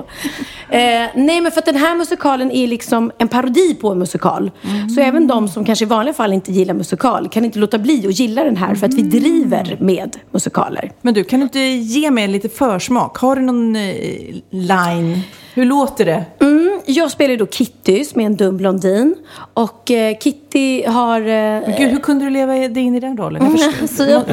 Eh, 0.70 0.80
nej, 1.16 1.42
men 1.42 1.52
för 1.52 1.60
att 1.60 1.66
den 1.66 1.76
här 1.76 1.96
musikalen 1.96 2.52
är 2.52 2.68
liksom 2.68 3.12
en 3.18 3.28
parodi 3.28 3.76
på 3.82 3.90
en 3.90 4.00
musikal. 4.00 4.52
Så 4.96 5.02
även 5.02 5.28
de 5.28 5.48
som 5.48 5.66
kanske 5.66 5.86
i 5.86 5.88
vanliga 5.88 6.14
fall 6.14 6.34
inte 6.34 6.52
gillar 6.52 6.74
musikal 6.74 7.30
kan 7.30 7.46
inte 7.46 7.60
låta 7.60 7.78
bli 7.78 8.08
att 8.08 8.20
gilla 8.20 8.44
den 8.44 8.58
här 8.58 8.76
för 8.76 8.86
att 8.86 8.94
vi 8.94 9.02
driver 9.02 9.78
med 9.80 10.18
musikaler. 10.32 10.92
Men 11.02 11.14
du, 11.14 11.24
kan 11.24 11.40
du 11.40 11.44
inte 11.44 11.60
ge 11.60 12.12
mig 12.12 12.28
lite 12.28 12.50
försmak? 12.50 13.18
Har 13.18 13.36
du 13.36 13.42
någon 13.42 13.76
eh, 13.76 13.92
line? 14.50 15.24
Hur 15.58 15.66
låter 15.66 16.06
det? 16.06 16.26
Mm, 16.40 16.82
jag 16.86 17.12
spelar 17.12 17.32
ju 17.32 17.38
då 17.38 17.48
Kitty 17.48 18.06
som 18.06 18.22
är 18.22 18.26
en 18.26 18.36
dum 18.36 18.58
blondin. 18.58 19.16
Och 19.54 19.92
eh, 19.92 20.18
Kitty 20.18 20.86
har... 20.86 21.22
Eh, 21.22 21.26
Men 21.28 21.74
Gud, 21.78 21.90
hur 21.92 22.00
kunde 22.00 22.26
du 22.26 22.30
leva 22.30 22.54
dig 22.54 22.78
in 22.84 22.96
i 22.96 23.00
den 23.00 23.18
rollen? 23.18 23.58
Jag 23.58 23.74
förstår. 23.74 23.88
Så 23.96 24.04
jag, 24.04 24.24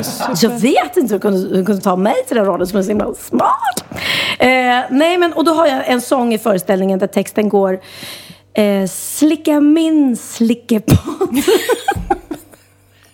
jag 0.53 0.61
vet 0.61 0.97
inte 0.97 1.15
hur 1.15 1.19
du 1.19 1.21
kunde, 1.21 1.65
kunde 1.65 1.83
ta 1.83 1.97
mig 1.97 2.15
till 2.29 2.37
den 2.37 2.47
rollen 2.47 2.67
som 2.67 2.79
är 2.79 2.83
så 2.83 2.89
himla 2.89 3.15
smart. 3.15 3.85
Eh, 4.39 4.49
nej, 4.91 5.19
men 5.19 5.33
och 5.33 5.45
då 5.45 5.53
har 5.53 5.67
jag 5.67 5.89
en 5.89 6.01
sång 6.01 6.35
i 6.35 6.39
föreställningen 6.39 6.99
där 6.99 7.07
texten 7.07 7.49
går 7.49 7.81
eh, 8.55 8.87
Slicka 8.89 9.61
min 9.61 10.17
slickepott. 10.17 11.31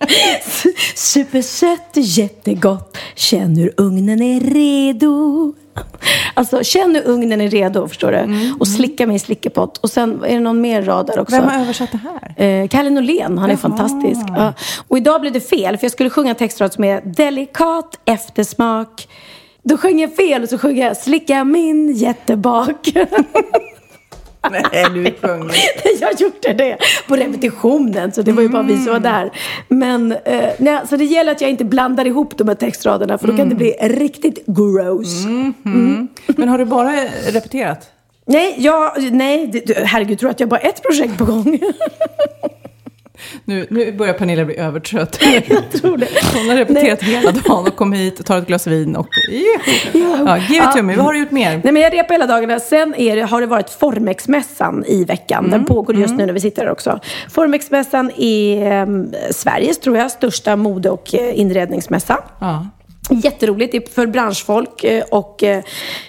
Supersött 0.94 1.90
jättegott. 1.94 2.98
Känn 3.14 3.56
hur 3.56 3.74
ugnen 3.76 4.22
är 4.22 4.40
redo. 4.40 5.54
Alltså, 6.34 6.64
känn 6.64 6.94
hur 6.94 7.08
ugnen 7.08 7.40
är 7.40 7.50
redo, 7.50 7.88
förstår 7.88 8.12
du? 8.12 8.54
Och 8.60 8.68
slicka 8.68 9.06
min 9.06 9.20
slickepott. 9.20 9.78
Och 9.78 9.90
sen 9.90 10.24
är 10.24 10.34
det 10.34 10.40
någon 10.40 10.60
mer 10.60 10.82
rad 10.82 11.06
där 11.06 11.18
också. 11.18 11.36
Vem 11.36 11.44
har 11.44 11.60
översatt 11.60 11.92
det 11.92 12.00
här? 12.36 12.46
Eh, 12.46 12.68
Kalle 12.68 12.90
Norlén, 12.90 13.38
han 13.38 13.50
är 13.50 13.56
fantastisk. 13.56 14.20
Ja. 14.28 14.52
Och 14.88 14.98
idag 14.98 15.20
blev 15.20 15.32
det 15.32 15.40
fel, 15.40 15.76
för 15.78 15.84
jag 15.84 15.92
skulle 15.92 16.10
sjunga 16.10 16.30
en 16.30 16.36
textrad 16.36 16.72
som 16.72 16.84
är 16.84 17.00
delikat 17.00 18.00
eftersmak. 18.04 19.08
Då 19.62 19.76
sjöng 19.76 20.00
jag 20.00 20.16
fel 20.16 20.42
och 20.42 20.48
så 20.48 20.58
sjöng 20.58 20.78
jag 20.78 20.96
slicka 20.96 21.44
min 21.44 21.92
jättebak. 21.92 22.88
Nej, 24.50 24.84
du 24.94 25.28
sjunger. 25.28 25.54
jag 26.00 26.20
gjorde 26.20 26.52
det 26.52 26.78
på 27.08 27.16
repetitionen, 27.16 28.12
så 28.12 28.22
det 28.22 28.32
var 28.32 28.42
ju 28.42 28.48
bara 28.48 28.62
vi 28.62 28.76
som 28.76 28.92
var 28.92 29.00
där. 29.00 29.30
Men 29.68 30.12
eh, 30.12 30.50
nej, 30.58 30.80
så 30.88 30.96
det 30.96 31.04
gäller 31.04 31.32
att 31.32 31.40
jag 31.40 31.50
inte 31.50 31.64
blandar 31.64 32.06
ihop 32.06 32.38
de 32.38 32.48
här 32.48 32.54
textraderna, 32.54 33.18
för 33.18 33.26
då 33.26 33.36
kan 33.36 33.48
det 33.48 33.54
bli 33.54 33.70
riktigt 33.80 34.46
gross. 34.46 35.24
Men 36.26 36.48
har 36.48 36.58
du 36.58 36.64
bara 36.64 36.92
repeterat? 37.26 37.90
Nej, 38.26 38.54
jag, 38.58 39.12
nej, 39.12 39.64
herregud, 39.84 40.18
tror 40.18 40.28
du 40.28 40.30
att 40.30 40.40
jag 40.40 40.48
bara 40.48 40.60
har 40.60 40.68
ett 40.68 40.82
projekt 40.82 41.18
på 41.18 41.24
gång? 41.24 41.60
Nu, 43.44 43.66
nu 43.70 43.92
börjar 43.92 44.14
Pernilla 44.14 44.44
bli 44.44 44.56
övertrött. 44.56 45.20
jag 45.48 45.70
tror 45.70 45.96
det. 45.96 46.08
Hon 46.34 46.48
har 46.48 46.56
repeterat 46.56 47.02
hela 47.02 47.32
dagen 47.32 47.66
och 47.66 47.76
kom 47.76 47.92
hit 47.92 48.20
och 48.20 48.26
tar 48.26 48.38
ett 48.38 48.46
glas 48.46 48.66
vin 48.66 48.96
och... 48.96 49.08
Ja, 49.92 50.38
give 50.38 50.64
it 50.64 50.72
to 50.76 50.82
me. 50.82 50.96
Vad 50.96 51.04
har 51.04 51.12
du 51.12 51.18
gjort 51.18 51.30
mer? 51.30 51.60
Nej, 51.64 51.72
men 51.72 51.82
jag 51.82 51.92
repar 51.92 52.14
hela 52.14 52.26
dagarna. 52.26 52.60
Sen 52.60 52.94
det, 52.96 53.20
har 53.20 53.40
det 53.40 53.46
varit 53.46 53.70
Formex-mässan 53.70 54.84
i 54.86 55.04
veckan. 55.04 55.38
Mm. 55.38 55.50
Den 55.50 55.64
pågår 55.64 55.96
just 55.96 56.14
nu 56.14 56.26
när 56.26 56.32
vi 56.32 56.40
sitter 56.40 56.62
här 56.62 56.70
också. 56.70 57.00
Formex-mässan 57.30 58.10
är 58.16 58.72
eh, 58.72 58.86
Sveriges, 59.30 59.78
tror 59.80 59.96
jag, 59.96 60.10
största 60.10 60.56
mode 60.56 60.90
och 60.90 61.14
eh, 61.14 61.40
inredningsmässa. 61.40 62.18
Ja. 62.38 62.66
Jätteroligt. 63.10 63.72
Det 63.72 63.78
är 63.78 63.90
för 63.90 64.06
branschfolk 64.06 64.84
eh, 64.84 65.04
och 65.10 65.42
eh, 65.42 65.62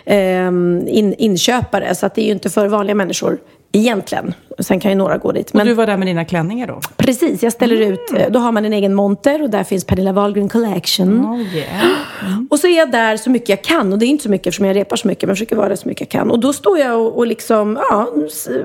ehm, 0.06 0.88
in, 0.88 1.14
inköpare. 1.14 1.96
Så 1.96 2.06
att 2.06 2.16
det 2.16 2.22
är 2.22 2.26
ju 2.26 2.32
inte 2.32 2.50
för 2.50 2.68
vanliga 2.68 2.96
människor 2.96 3.38
egentligen. 3.72 4.34
Sen 4.60 4.80
kan 4.80 4.92
ju 4.92 4.98
några 4.98 5.18
gå 5.18 5.32
dit. 5.32 5.50
Och 5.50 5.56
Men 5.56 5.68
du 5.68 5.74
var 5.74 5.88
där 5.88 5.98
med 5.98 6.08
dina 6.08 6.26
klänningar 6.26 6.68
då? 6.68 6.80
precis, 6.98 7.44
jag 7.44 7.54
ställer 7.54 7.76
Mm. 7.76 7.94
ut. 7.94 8.00
Då 8.30 8.40
har 8.40 8.52
man 8.52 8.66
en 8.66 8.74
egen 8.74 8.94
monter 8.94 9.42
och 9.44 9.50
där 9.50 9.64
finns 9.64 9.84
Pernilla 9.86 10.12
Wahlgren 10.14 10.50
Collection. 10.50 11.26
Oh 11.26 11.56
yeah. 11.56 11.82
Och 12.50 12.60
så 12.60 12.68
är 12.68 12.78
jag 12.78 12.92
där 12.92 13.18
så 13.18 13.30
mycket 13.30 13.50
jag 13.50 13.62
kan. 13.64 13.94
Och 13.94 14.00
det 14.00 14.06
är 14.06 14.08
inte 14.08 14.24
så 14.24 14.30
mycket 14.30 14.48
eftersom 14.48 14.66
jag 14.66 14.76
repar 14.76 14.96
så 14.96 15.08
mycket. 15.08 15.24
Men 15.24 15.30
jag 15.30 15.38
försöker 15.38 15.56
vara 15.56 15.70
där 15.70 15.76
så 15.76 15.88
mycket 15.88 16.02
jag 16.02 16.10
kan. 16.22 16.32
Och 16.32 16.40
då 16.40 16.54
står 16.54 16.80
jag 16.80 17.02
och, 17.02 17.18
och 17.18 17.28
liksom, 17.28 17.80
ja, 17.90 18.08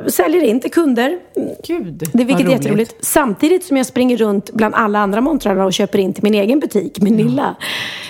säljer 0.06 0.42
in 0.42 0.60
till 0.60 0.70
kunder. 0.70 1.18
Gud, 1.66 2.02
Det, 2.12 2.24
vilket 2.24 2.40
är 2.40 2.44
roligt. 2.44 2.52
jätteroligt. 2.52 2.94
Samtidigt 3.04 3.64
som 3.64 3.76
jag 3.76 3.86
springer 3.86 4.16
runt 4.16 4.50
bland 4.52 4.74
alla 4.74 4.98
andra 4.98 5.20
montrarna 5.20 5.64
och 5.64 5.72
köper 5.72 5.98
in 5.98 6.12
till 6.12 6.22
min 6.24 6.34
egen 6.34 6.60
butik, 6.60 7.00
min 7.00 7.16
lilla. 7.16 7.56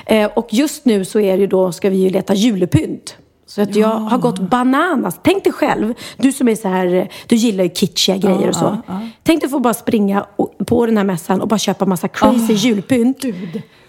Eh, 0.07 0.31
och 0.35 0.49
just 0.50 0.85
nu 0.85 1.05
så 1.05 1.21
är 1.21 1.33
det 1.37 1.41
ju 1.41 1.47
då, 1.47 1.73
ska 1.73 1.91
vi 1.91 1.97
ju 1.97 2.11
leta 2.11 2.35
julepynt. 2.35 3.17
Så 3.47 3.62
att 3.62 3.76
jag 3.76 3.88
har 3.88 4.19
gått 4.19 4.38
bananas. 4.38 5.21
Tänk 5.23 5.45
dig 5.45 5.53
själv, 5.53 5.95
du 6.17 6.33
som 6.33 6.49
är 6.49 6.55
så 6.55 6.69
här, 6.69 7.09
du 7.26 7.37
gillar 7.37 7.65
ju 7.65 7.71
kitschiga 7.71 8.17
grejer 8.17 8.49
och 8.49 8.55
så. 8.55 8.76
Tänk 9.23 9.41
dig 9.41 9.50
få 9.50 9.59
bara 9.59 9.75
springa 9.75 10.26
på 10.67 10.87
den 10.87 10.97
här 10.97 11.05
mässan 11.05 11.41
och 11.41 11.49
bara 11.49 11.59
köpa 11.59 11.87
massa 11.87 12.09
crazy 12.09 12.53
julpynt. 12.53 13.25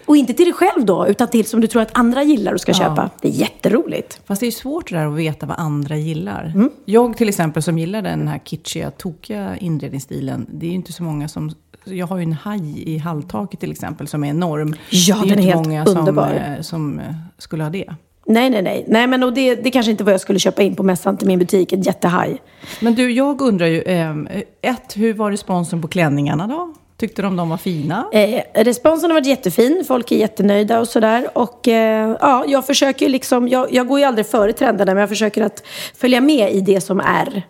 Och 0.06 0.16
inte 0.16 0.32
till 0.32 0.44
dig 0.44 0.54
själv 0.54 0.86
då, 0.86 1.06
utan 1.08 1.28
till 1.28 1.44
som 1.44 1.60
du 1.60 1.66
tror 1.66 1.82
att 1.82 1.98
andra 1.98 2.22
gillar 2.22 2.52
och 2.52 2.60
ska 2.60 2.72
köpa. 2.72 3.10
Det 3.20 3.28
är 3.28 3.32
jätteroligt. 3.32 4.20
Fast 4.26 4.40
det 4.40 4.46
är 4.46 4.50
svårt 4.50 4.90
det 4.90 4.96
där 4.96 5.06
att 5.06 5.16
veta 5.16 5.46
vad 5.46 5.58
andra 5.58 5.96
gillar. 5.96 6.52
Mm. 6.54 6.70
Jag 6.84 7.16
till 7.16 7.28
exempel 7.28 7.62
som 7.62 7.78
gillar 7.78 8.02
den 8.02 8.28
här 8.28 8.38
kitschiga, 8.38 8.90
tokiga 8.90 9.56
inredningsstilen. 9.56 10.46
Det 10.52 10.66
är 10.66 10.70
ju 10.70 10.74
inte 10.74 10.92
så 10.92 11.02
många 11.02 11.28
som... 11.28 11.50
Jag 11.84 12.06
har 12.06 12.16
ju 12.16 12.22
en 12.22 12.32
haj 12.32 12.94
i 12.94 12.98
halltaket 12.98 13.60
till 13.60 13.70
exempel 13.70 14.08
som 14.08 14.24
är 14.24 14.28
enorm. 14.28 14.74
Ja, 14.90 15.16
det 15.16 15.26
är 15.26 15.28
den 15.28 15.38
är 15.38 15.42
helt 15.42 15.66
många 15.66 15.84
underbar. 15.84 16.26
Som, 16.26 16.38
eh, 16.38 16.60
som 16.60 16.98
eh, 16.98 17.14
skulle 17.38 17.62
ha 17.62 17.70
det. 17.70 17.94
Nej, 18.28 18.50
nej, 18.50 18.62
nej. 18.62 18.84
Nej, 18.88 19.06
men 19.06 19.22
och 19.22 19.32
det, 19.32 19.54
det 19.54 19.70
kanske 19.70 19.90
inte 19.90 20.04
var 20.04 20.12
jag 20.12 20.20
skulle 20.20 20.38
köpa 20.38 20.62
in 20.62 20.76
på 20.76 20.82
mässan 20.82 21.16
till 21.16 21.26
min 21.26 21.38
butik. 21.38 21.72
En 21.72 21.82
jättehaj. 21.82 22.42
Men 22.80 22.94
du, 22.94 23.10
jag 23.10 23.40
undrar 23.40 23.66
ju... 23.66 23.82
Eh, 23.82 24.14
ett, 24.62 24.96
hur 24.96 25.14
var 25.14 25.30
responsen 25.30 25.82
på 25.82 25.88
klänningarna 25.88 26.46
då? 26.46 26.74
Tyckte 26.96 27.22
de 27.22 27.36
de 27.36 27.48
var 27.48 27.56
fina? 27.56 28.06
Eh, 28.12 28.42
responsen 28.54 29.10
har 29.10 29.14
varit 29.14 29.26
jättefin. 29.26 29.84
Folk 29.88 30.12
är 30.12 30.16
jättenöjda 30.16 30.80
och 30.80 30.88
sådär. 30.88 31.28
Och 31.34 31.68
eh, 31.68 32.16
ja, 32.20 32.44
jag 32.46 32.66
försöker 32.66 33.06
ju 33.06 33.12
liksom, 33.12 33.48
jag, 33.48 33.72
jag 33.72 33.88
går 33.88 33.98
ju 33.98 34.04
aldrig 34.04 34.26
före 34.26 34.52
trenderna, 34.52 34.94
men 34.94 35.00
jag 35.00 35.08
försöker 35.08 35.42
att 35.42 35.66
följa 35.96 36.20
med 36.20 36.52
i 36.52 36.60
det 36.60 36.80
som 36.80 37.00
är, 37.00 37.42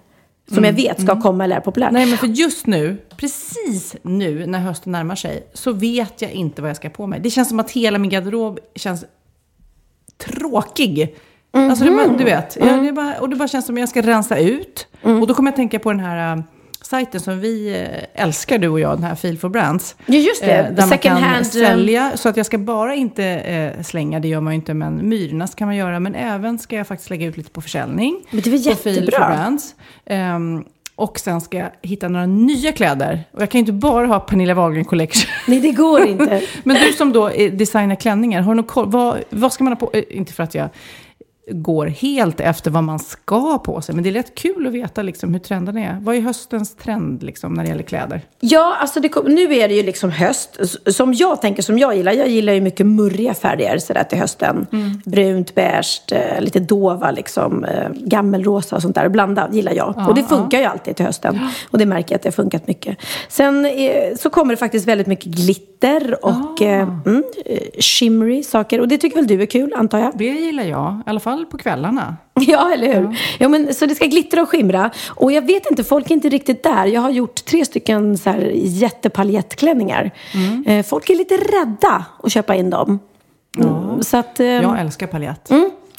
som 0.55 0.65
jag 0.65 0.73
vet 0.73 1.03
ska 1.03 1.21
komma 1.21 1.45
eller 1.45 1.57
är 1.57 1.61
populärt. 1.61 1.93
Nej, 1.93 2.07
men 2.07 2.19
för 2.19 2.27
just 2.27 2.67
nu, 2.67 2.97
precis 3.17 3.97
nu 4.03 4.47
när 4.47 4.59
hösten 4.59 4.93
närmar 4.93 5.15
sig, 5.15 5.47
så 5.55 5.73
vet 5.73 6.23
jag 6.23 6.31
inte 6.31 6.63
vad 6.63 6.71
jag 6.71 6.77
ska 6.77 6.91
på 6.91 7.07
mig. 7.07 7.21
Det 7.21 7.31
känns 7.31 7.49
som 7.49 7.61
att 7.61 7.71
hela 7.71 7.99
min 7.99 8.11
garderob 8.11 8.59
känns 8.75 9.05
tråkig. 10.19 11.17
Alltså, 11.51 11.85
det, 11.85 12.15
du 12.19 12.25
vet, 12.25 12.57
jag, 12.61 12.85
det 12.85 12.93
bara, 12.93 13.21
och 13.21 13.29
det 13.29 13.37
bara 13.37 13.49
känns 13.49 13.67
som 13.67 13.75
att 13.75 13.81
jag 13.81 13.89
ska 13.89 14.03
rensa 14.03 14.39
ut. 14.39 14.87
Och 15.03 15.27
då 15.27 15.35
kommer 15.35 15.51
jag 15.51 15.57
tänka 15.57 15.79
på 15.79 15.91
den 15.93 16.01
här 16.01 16.37
äh, 16.37 16.43
sajten 16.83 17.21
som 17.21 17.41
vi 17.41 17.81
äh, 18.15 18.23
älskar, 18.25 18.59
du 18.59 18.69
och 18.69 18.81
jag, 18.81 18.97
den 18.97 19.05
här 19.05 19.15
Feel 19.15 19.39
for 19.39 19.49
Brands. 19.49 19.97
Ja, 20.07 20.15
just 20.15 20.45
det. 20.45 20.53
Eh, 20.53 20.65
där 20.65 20.77
man 20.77 20.89
Second 20.89 21.03
kan 21.03 21.23
hand, 21.23 21.47
eh, 21.47 21.51
sälja, 21.51 22.13
så 22.15 22.29
att 22.29 22.37
jag 22.37 22.47
ska 22.47 22.59
bara 22.59 22.95
inte 22.95 23.25
eh, 23.25 23.83
slänga, 23.83 24.21
det 24.21 24.29
gör 24.29 24.41
man 24.41 24.53
ju 24.53 24.55
inte, 24.55 24.75
men 24.75 25.09
myrorna 25.09 25.47
kan 25.47 25.69
man 25.69 25.77
göra. 25.77 26.01
Men 26.01 26.15
även 26.15 26.59
ska 26.59 26.77
jag 26.77 26.87
faktiskt 26.87 27.11
lägga 27.11 27.27
ut 27.27 27.37
lite 27.37 27.51
på 27.51 27.61
försäljning. 27.61 28.27
Men 28.31 28.41
det 28.41 28.51
är 28.51 28.51
väl 28.51 28.77
på 28.77 28.83
Feel 28.83 28.97
jättebra. 28.97 29.19
for 29.19 29.35
Brands. 29.35 29.75
Och 30.99 31.19
sen 31.19 31.41
ska 31.41 31.59
jag 31.59 31.71
hitta 31.83 32.09
några 32.09 32.27
nya 32.27 32.73
kläder. 32.73 33.25
Och 33.33 33.43
jag 33.43 33.51
kan 33.51 33.59
ju 33.59 33.61
inte 33.61 33.73
bara 33.73 34.07
ha 34.07 34.21
Pernilla 34.21 34.55
Wahlgren 34.55 34.85
Collection. 34.85 35.31
Nej, 35.49 35.61
det 35.61 35.73
går 35.73 36.07
inte. 36.07 36.43
Men 36.65 36.77
du 36.77 36.93
som 36.93 37.13
då 37.13 37.29
designar 37.53 37.95
klänningar, 37.95 38.43
har 38.43 38.53
du 38.53 38.57
någon 38.57 38.65
koll? 38.65 38.91
Vad, 38.91 39.19
vad 39.31 39.53
ska 39.53 39.65
man 39.65 39.73
ha 39.73 39.77
på? 39.79 39.91
Eh, 39.93 40.03
Inte 40.11 40.33
för 40.33 40.43
att 40.43 40.55
jag 40.55 40.69
går 41.51 41.87
helt 41.87 42.41
efter 42.41 42.71
vad 42.71 42.85
man 42.85 42.99
ska 42.99 43.59
på 43.59 43.81
sig. 43.81 43.95
Men 43.95 44.05
det 44.05 44.11
är 44.11 44.13
rätt 44.13 44.35
kul 44.35 44.67
att 44.67 44.73
veta 44.73 45.03
liksom, 45.03 45.33
hur 45.33 45.41
trenden 45.41 45.79
är. 45.79 45.99
Vad 46.01 46.15
är 46.15 46.21
höstens 46.21 46.77
trend 46.77 47.23
liksom, 47.23 47.55
när 47.55 47.63
det 47.63 47.69
gäller 47.69 47.83
kläder? 47.83 48.21
Ja, 48.41 48.77
alltså 48.81 49.01
det 49.01 49.11
nu 49.25 49.55
är 49.55 49.69
det 49.69 49.75
ju 49.75 49.83
liksom 49.83 50.11
höst. 50.11 50.61
Som 50.87 51.15
jag 51.15 51.41
tänker, 51.41 51.63
som 51.63 51.79
jag 51.79 51.97
gillar. 51.97 52.13
Jag 52.13 52.29
gillar 52.29 52.53
ju 52.53 52.61
mycket 52.61 52.87
murriga 52.87 53.35
färger 53.35 53.79
sådär 53.79 54.05
till 54.05 54.19
hösten. 54.19 54.67
Brunt, 55.05 55.55
beige, 55.55 56.03
eh, 56.13 56.41
lite 56.41 56.61
dova 56.61 57.11
liksom. 57.11 57.65
Eh, 57.65 57.89
gammelrosa 57.95 58.77
och 58.77 58.83
sånt 58.83 58.95
där. 58.95 59.09
Blandat 59.09 59.55
gillar 59.55 59.73
jag. 59.73 60.05
och 60.09 60.15
det 60.15 60.23
funkar 60.23 60.59
ju 60.59 60.65
alltid 60.65 60.97
till 60.97 61.07
hösten. 61.07 61.41
Och 61.71 61.79
det 61.79 61.87
märker 61.87 62.13
jag 62.13 62.17
att 62.17 62.23
det 62.23 62.29
har 62.29 62.33
funkat 62.33 62.67
mycket. 62.67 62.99
Sen 63.29 63.65
eh, 63.65 64.15
så 64.17 64.31
kommer 64.31 64.53
det 64.53 64.57
faktiskt 64.57 64.89
väldigt 64.89 65.07
mycket 65.07 65.33
glitter 65.33 66.25
och 66.25 66.63
eh, 66.63 66.89
mm, 67.07 67.25
eh, 67.45 67.59
shimmery 67.81 68.43
saker. 68.43 68.81
Och 68.81 68.89
det 68.89 68.99
tycker 68.99 69.17
väl 69.17 69.27
du 69.27 69.43
är 69.43 69.47
kul, 69.47 69.75
antar 69.77 69.99
jag? 69.99 70.13
Det 70.19 70.25
gillar 70.25 70.65
jag, 70.65 71.03
i 71.07 71.11
alla 71.11 71.21
fall 71.21 71.38
på 71.45 71.59
kvällarna. 71.59 72.17
Ja, 72.41 72.73
eller 72.73 72.95
hur? 72.95 73.17
Ja. 73.39 73.49
men, 73.49 73.75
så 73.75 73.87
det 73.87 73.95
ska 73.95 74.07
glittra 74.07 74.43
och 74.43 74.49
skimra. 74.49 74.91
Och 75.09 75.33
jag 75.33 75.43
vet 75.47 75.71
inte, 75.71 75.85
folk 75.85 76.11
är 76.11 76.15
inte 76.15 76.29
riktigt 76.29 76.63
där. 76.63 76.87
Jag 76.87 77.01
har 77.01 77.11
gjort 77.11 77.45
tre 77.45 77.65
stycken 77.65 78.19
så 78.19 78.31
här 78.31 78.51
jättepaljettklänningar. 78.55 80.11
Eh, 80.67 80.85
folk 80.87 81.11
är 81.11 81.15
lite 81.15 81.35
rädda 81.37 82.05
att 82.23 82.33
köpa 82.33 82.55
in 82.55 82.71
dem. 82.71 82.99
Mm, 83.59 84.03
Så 84.03 84.17
att, 84.17 84.41
eh, 84.41 84.47
Jag 84.47 84.81
älskar 84.81 85.07
paljett. 85.07 85.51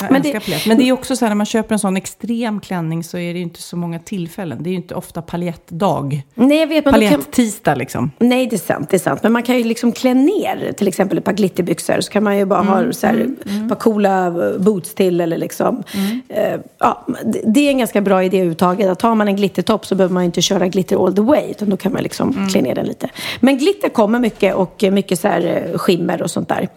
Jag 0.01 0.11
Men 0.11 0.21
det- 0.21 0.39
paljett. 0.39 0.65
Men 0.67 0.77
det 0.77 0.83
är 0.83 0.91
också 0.93 1.15
så 1.15 1.25
här, 1.25 1.29
när 1.29 1.35
man 1.35 1.45
köper 1.45 1.75
en 1.75 1.79
sån 1.79 1.97
extrem 1.97 2.59
klänning 2.59 3.03
så 3.03 3.17
är 3.17 3.33
det 3.33 3.39
ju 3.39 3.43
inte 3.43 3.61
så 3.61 3.77
många 3.77 3.99
tillfällen. 3.99 4.63
Det 4.63 4.69
är 4.69 4.71
ju 4.71 4.77
inte 4.77 4.95
ofta 4.95 5.21
paljettdag. 5.21 6.23
nej, 6.35 6.59
jag 6.59 6.67
vet, 6.67 6.83
Paljettisdag 6.83 7.77
liksom. 7.77 8.11
nej, 8.19 8.47
det 8.47 8.55
är 8.55 8.57
sant, 8.57 8.89
det 8.89 8.97
är 8.97 8.99
sant. 8.99 9.23
Men 9.23 9.31
man 9.31 9.43
kan 9.43 9.57
ju 9.57 9.63
liksom 9.63 9.91
klä 9.91 10.13
ner 10.13 10.73
till 10.77 10.87
exempel 10.87 11.17
ett 11.17 11.23
par 11.23 11.33
glitterbyxor. 11.33 12.01
Så 12.01 12.11
kan 12.11 12.23
man 12.23 12.37
ju 12.37 12.45
bara 12.45 12.61
ha 12.61 12.93
så 12.93 13.07
här, 13.07 13.29
ett 13.45 13.69
par 13.69 13.75
coola 13.75 14.31
boots 14.59 14.95
till 14.95 15.21
eller 15.21 15.37
liksom. 15.37 15.83
Eh, 16.29 16.59
ja, 16.77 17.05
det, 17.45 17.59
är 17.67 17.71
en 17.71 17.77
ganska 17.77 18.01
bra 18.01 18.23
idé 18.23 18.37
överhuvudtaget. 18.37 18.89
Att 18.89 19.01
har 19.01 19.15
man 19.15 19.27
en 19.27 19.35
glittertopp 19.35 19.85
så 19.85 19.95
behöver 19.95 20.13
man 20.13 20.23
ju 20.23 20.25
inte 20.25 20.41
köra 20.41 20.67
glitter 20.67 21.05
all 21.05 21.15
the 21.15 21.21
way. 21.21 21.51
Utan 21.51 21.69
då 21.69 21.77
kan 21.77 21.93
man 21.93 22.03
liksom 22.03 22.47
klä 22.51 22.61
ner 22.61 22.75
den 22.75 22.85
lite. 22.85 23.09
Men 23.39 23.57
glitter 23.57 23.89
kommer 23.89 24.19
mycket 24.19 24.55
och 24.55 24.83
mycket 24.91 25.19
så 25.19 25.27
här 25.27 25.69
eh, 25.71 25.77
skimmer 25.77 26.21
och 26.21 26.31
sånt 26.31 26.49
där. 26.49 26.67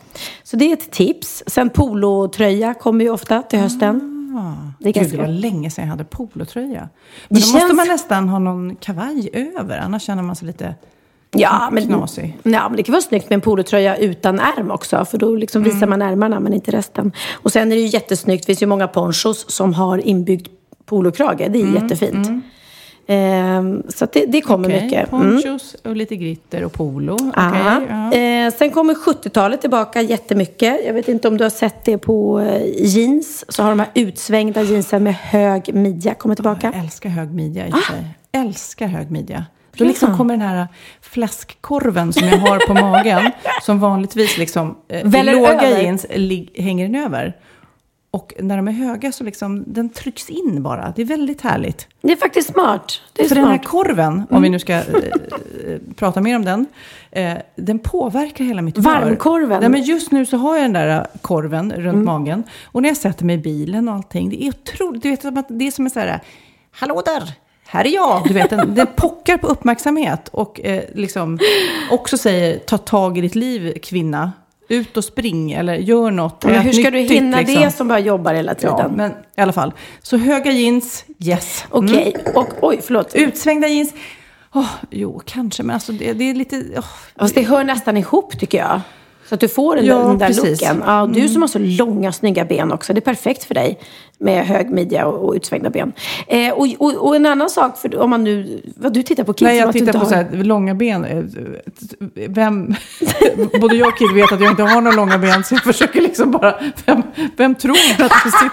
Så 0.43 0.57
det 0.57 0.64
är 0.64 0.73
ett 0.73 0.91
tips. 0.91 1.43
Sen 1.47 1.71
polotröja 1.71 2.75
kommer 2.75 3.05
ju 3.05 3.11
ofta 3.12 3.42
till 3.42 3.59
hösten. 3.59 4.09
Det 4.78 4.88
är 4.88 4.92
Gud, 4.92 5.11
det 5.11 5.16
var 5.16 5.26
länge 5.26 5.71
sedan 5.71 5.85
jag 5.85 5.90
hade 5.90 6.04
polotröja. 6.04 6.88
Men 7.28 7.35
då 7.35 7.37
känns- 7.40 7.52
måste 7.54 7.75
man 7.75 7.88
nästan 7.88 8.28
ha 8.28 8.38
någon 8.38 8.76
kavaj 8.76 9.31
över, 9.59 9.78
annars 9.78 10.02
känner 10.02 10.23
man 10.23 10.37
sig 10.37 10.47
lite 10.47 10.75
Ja, 11.37 11.69
men, 11.73 11.87
knasig. 11.87 12.38
ja, 12.42 12.69
men 12.69 12.76
det 12.76 12.83
kan 12.83 12.92
vara 12.92 13.02
snyggt 13.02 13.28
med 13.31 13.35
en 13.35 13.40
polotröja 13.40 13.97
utan 13.97 14.40
ärm 14.40 14.71
också. 14.71 15.04
För 15.04 15.19
då 15.19 15.37
liksom 15.37 15.62
Mm. 15.62 15.75
visar 15.75 15.87
man 15.87 16.02
ärmarna 16.02 16.40
men 16.40 16.52
inte 16.54 16.71
resten. 16.71 17.12
Och 17.33 17.52
sen 17.52 17.73
är 17.73 17.76
det 17.76 17.83
ju 17.83 17.87
jättesnyggt. 17.88 18.42
Det 18.42 18.47
finns 18.47 18.62
ju 18.62 18.66
många 18.66 18.88
ponchos 18.88 19.50
som 19.50 19.75
har 19.75 19.99
inbyggd 19.99 20.49
polokrage. 20.85 21.49
Det 21.49 21.59
är 21.59 21.62
Mm, 21.66 21.75
jättefint. 21.83 22.45
Ehm, 23.06 23.82
så 23.88 24.06
det, 24.12 24.26
det 24.26 24.40
kommer 24.40 24.68
Okej, 24.68 24.82
mycket. 24.82 25.12
Mm. 25.12 25.32
Ponchos 25.32 25.76
och 25.85 25.97
lite 25.97 26.16
glitter 26.16 26.64
och 26.64 26.73
polo. 26.73 27.14
Okej, 27.14 27.32
Ja. 27.35 27.80
ja. 28.12 28.18
Eh, 28.18 28.52
sen 28.54 28.71
kommer 28.71 28.94
70-talet 28.94 29.61
tillbaka 29.61 30.02
jättemycket. 30.02 30.80
Jag 30.87 30.94
vet 30.94 31.09
inte 31.09 31.28
om 31.28 31.37
du 31.37 31.44
har 31.44 31.50
sett 31.50 31.85
det 31.85 31.99
på 31.99 32.40
eh, 32.40 32.62
jeans. 32.87 33.44
Så 33.49 33.62
har 33.62 33.71
de 33.71 33.78
här 33.78 33.88
utsvängda 33.94 34.62
jeansen 34.62 35.02
med 35.02 35.14
hög 35.14 35.75
midja 35.75 36.14
kommit 36.14 36.37
tillbaka. 36.37 36.71
Jag 36.75 36.85
älskar 36.85 37.11
hög 37.11 37.30
midja 37.35 37.66
i 37.66 37.71
för 37.71 37.78
sig. 37.78 38.04
Älskar 38.32 38.87
hög 38.87 39.11
midja. 39.11 39.44
Då 39.76 39.85
liksom 39.85 40.16
kommer 40.16 40.35
den 40.37 40.49
här 40.49 40.66
fläskkorven 41.00 42.12
som 42.12 42.28
jag 42.28 42.38
har 42.38 42.59
på 42.59 42.75
magen, 42.75 43.30
som 43.62 43.80
vanligtvis 43.80 44.38
liksom, 44.38 44.76
eh, 44.88 45.25
låga 45.25 45.52
över. 45.52 45.82
jeans 45.82 46.06
hänger 46.56 46.88
den 46.88 47.04
över. 47.04 47.37
Och 48.14 48.33
när 48.38 48.57
de 48.57 48.69
är 48.69 48.73
höga 48.73 49.12
så 49.12 49.25
liksom, 49.25 49.64
den 49.66 49.88
trycks 49.88 50.31
in 50.31 50.62
bara. 50.62 50.92
Det 50.97 51.02
är 51.02 51.07
väldigt 51.07 51.40
härligt. 51.40 51.88
Det 52.00 52.12
är 52.12 52.16
faktiskt 52.16 52.52
smart. 52.52 53.00
Det 53.12 53.23
är 53.25 53.28
För 53.28 53.35
den 53.35 53.45
här 53.45 53.59
smart. 53.59 53.66
korven, 53.71 54.23
om 54.31 54.42
vi 54.42 54.49
nu 54.49 54.59
ska 54.59 54.73
eh, 54.73 54.83
eh, 54.83 55.78
prata 55.97 56.21
mer 56.21 56.37
om 56.37 56.45
den, 56.45 56.66
eh, 57.11 57.35
den 57.57 57.78
påverkar 57.78 58.45
hela 58.45 58.62
mitt 58.62 58.76
humör. 58.76 59.00
Varmkorven. 59.00 59.61
Nej, 59.61 59.69
men 59.69 59.83
just 59.83 60.11
nu 60.12 60.26
så 60.26 60.37
har 60.37 60.57
jag 60.57 60.64
den 60.64 60.73
där 60.73 60.99
eh, 60.99 61.04
korven 61.21 61.73
runt 61.73 62.04
magen. 62.04 62.45
Och 62.64 62.83
när 62.83 62.88
jag 62.88 62.97
sätter 62.97 63.25
mig 63.25 63.35
i 63.35 63.38
bilen 63.38 63.88
och 63.88 63.95
allting, 63.95 64.31
det 64.31 64.45
är 64.45 64.49
otroligt. 64.49 65.02
Du 65.02 65.31
vet, 65.31 65.47
det 65.49 65.66
är 65.66 65.71
som 65.71 65.85
en 65.85 65.90
så 65.90 66.00
här, 66.00 66.21
hallå 66.71 67.02
där, 67.04 67.33
här 67.66 67.85
är 67.85 67.95
jag. 67.95 68.23
Du 68.28 68.35
vet, 68.35 68.50
den, 68.50 68.75
den 68.75 68.87
pockar 68.97 69.38
på 69.38 69.47
uppmärksamhet 69.47 70.28
och 70.28 70.61
eh, 70.61 70.83
liksom 70.95 71.38
också 71.90 72.19
säger, 72.19 72.59
ta 72.59 72.78
tag 72.78 73.19
i 73.19 73.21
ditt 73.21 73.35
liv 73.35 73.73
kvinna. 73.83 74.33
Ut 74.69 74.97
och 74.97 75.04
spring 75.04 75.52
eller 75.52 75.75
gör 75.75 76.11
något. 76.11 76.45
Men 76.45 76.61
hur 76.61 76.73
ska 76.73 76.90
du 76.90 76.99
hinna 76.99 77.38
liksom. 77.38 77.61
det 77.61 77.71
som 77.71 77.88
bara 77.88 77.99
jobbar 77.99 78.35
hela 78.35 78.54
tiden? 78.54 78.76
Ja, 78.78 78.88
men 78.88 79.11
i 79.11 79.40
alla 79.40 79.52
fall. 79.52 79.73
Så 80.02 80.16
höga 80.16 80.50
jeans, 80.52 81.04
yes. 81.19 81.64
Okej, 81.71 82.16
och 82.35 82.49
oj, 82.62 82.81
förlåt. 82.83 83.14
Utsvängda 83.14 83.69
jeans. 83.69 83.95
Åh, 84.54 84.71
jo, 84.90 85.23
kanske, 85.26 85.62
men 85.62 85.75
alltså 85.75 85.92
det, 85.92 86.12
det 86.12 86.31
är 86.31 86.35
lite... 86.35 86.64
åh. 86.76 86.85
Fast 87.16 87.35
det 87.35 87.42
hör 87.42 87.64
nästan 87.64 87.97
ihop 87.97 88.38
tycker 88.38 88.59
jag. 88.59 88.81
Så 89.33 89.35
att 89.35 89.41
du 89.41 89.49
får 89.49 89.77
den, 89.77 89.85
Ja, 89.85 89.95
där, 89.97 90.05
den 90.09 90.19
där. 90.19 90.31
Mm. 90.31 90.45
looken. 90.47 90.83
Ja, 90.87 91.09
du 91.15 91.29
som 91.29 91.43
har 91.43 91.49
så 91.49 91.59
långa, 91.59 92.12
snygga 92.12 92.45
ben 92.45 92.73
också. 92.73 92.93
Det 92.93 92.99
är 92.99 93.01
perfekt 93.01 93.45
för 93.45 93.55
dig. 93.55 93.79
Med 94.19 94.47
hög 94.47 94.71
midja 94.71 95.07
och, 95.07 95.29
och 95.29 95.35
utsvängda 95.35 95.71
ben. 95.71 95.93
Eh, 96.27 96.53
och, 96.53 96.67
och, 96.79 96.95
och 97.07 97.17
en 97.17 97.27
annan 97.27 97.51
sak, 97.51 97.79
för 97.79 97.99
om 97.99 98.11
man 98.11 98.25
nu... 98.25 98.62
Vad 98.77 98.93
du 98.93 99.03
tittar 99.03 99.25
på 99.25 99.33
kids 99.33 99.43
Nej, 99.43 99.59
jag 99.59 99.69
du 99.69 99.73
tittar 99.79 99.93
på 99.93 99.99
har- 99.99 100.05
så 100.07 100.15
här, 100.15 100.29
långa 100.45 100.75
ben. 100.75 101.05
Eh, 101.05 101.25
Vem, 102.29 102.75
både 103.61 103.77
jag 103.77 103.89
och 103.89 103.99
Kid 103.99 104.12
vet 104.15 104.33
att 104.33 104.41
jag 104.41 104.51
inte 104.51 104.62
har 104.62 104.81
några 104.81 104.97
långa 104.97 105.19
ben, 105.19 105.45
så 105.45 105.55
jag 105.55 105.62
försöker 105.65 106.01
liksom 106.01 106.31
bara... 106.31 106.55
Vem, 106.87 107.03
vem 107.37 107.55
tror 107.55 107.73
att 107.73 107.99
jag 107.99 108.11
sitter, 108.33 108.51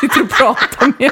sitter 0.00 0.22
och 0.22 0.30
pratar 0.30 0.86
med? 0.86 1.10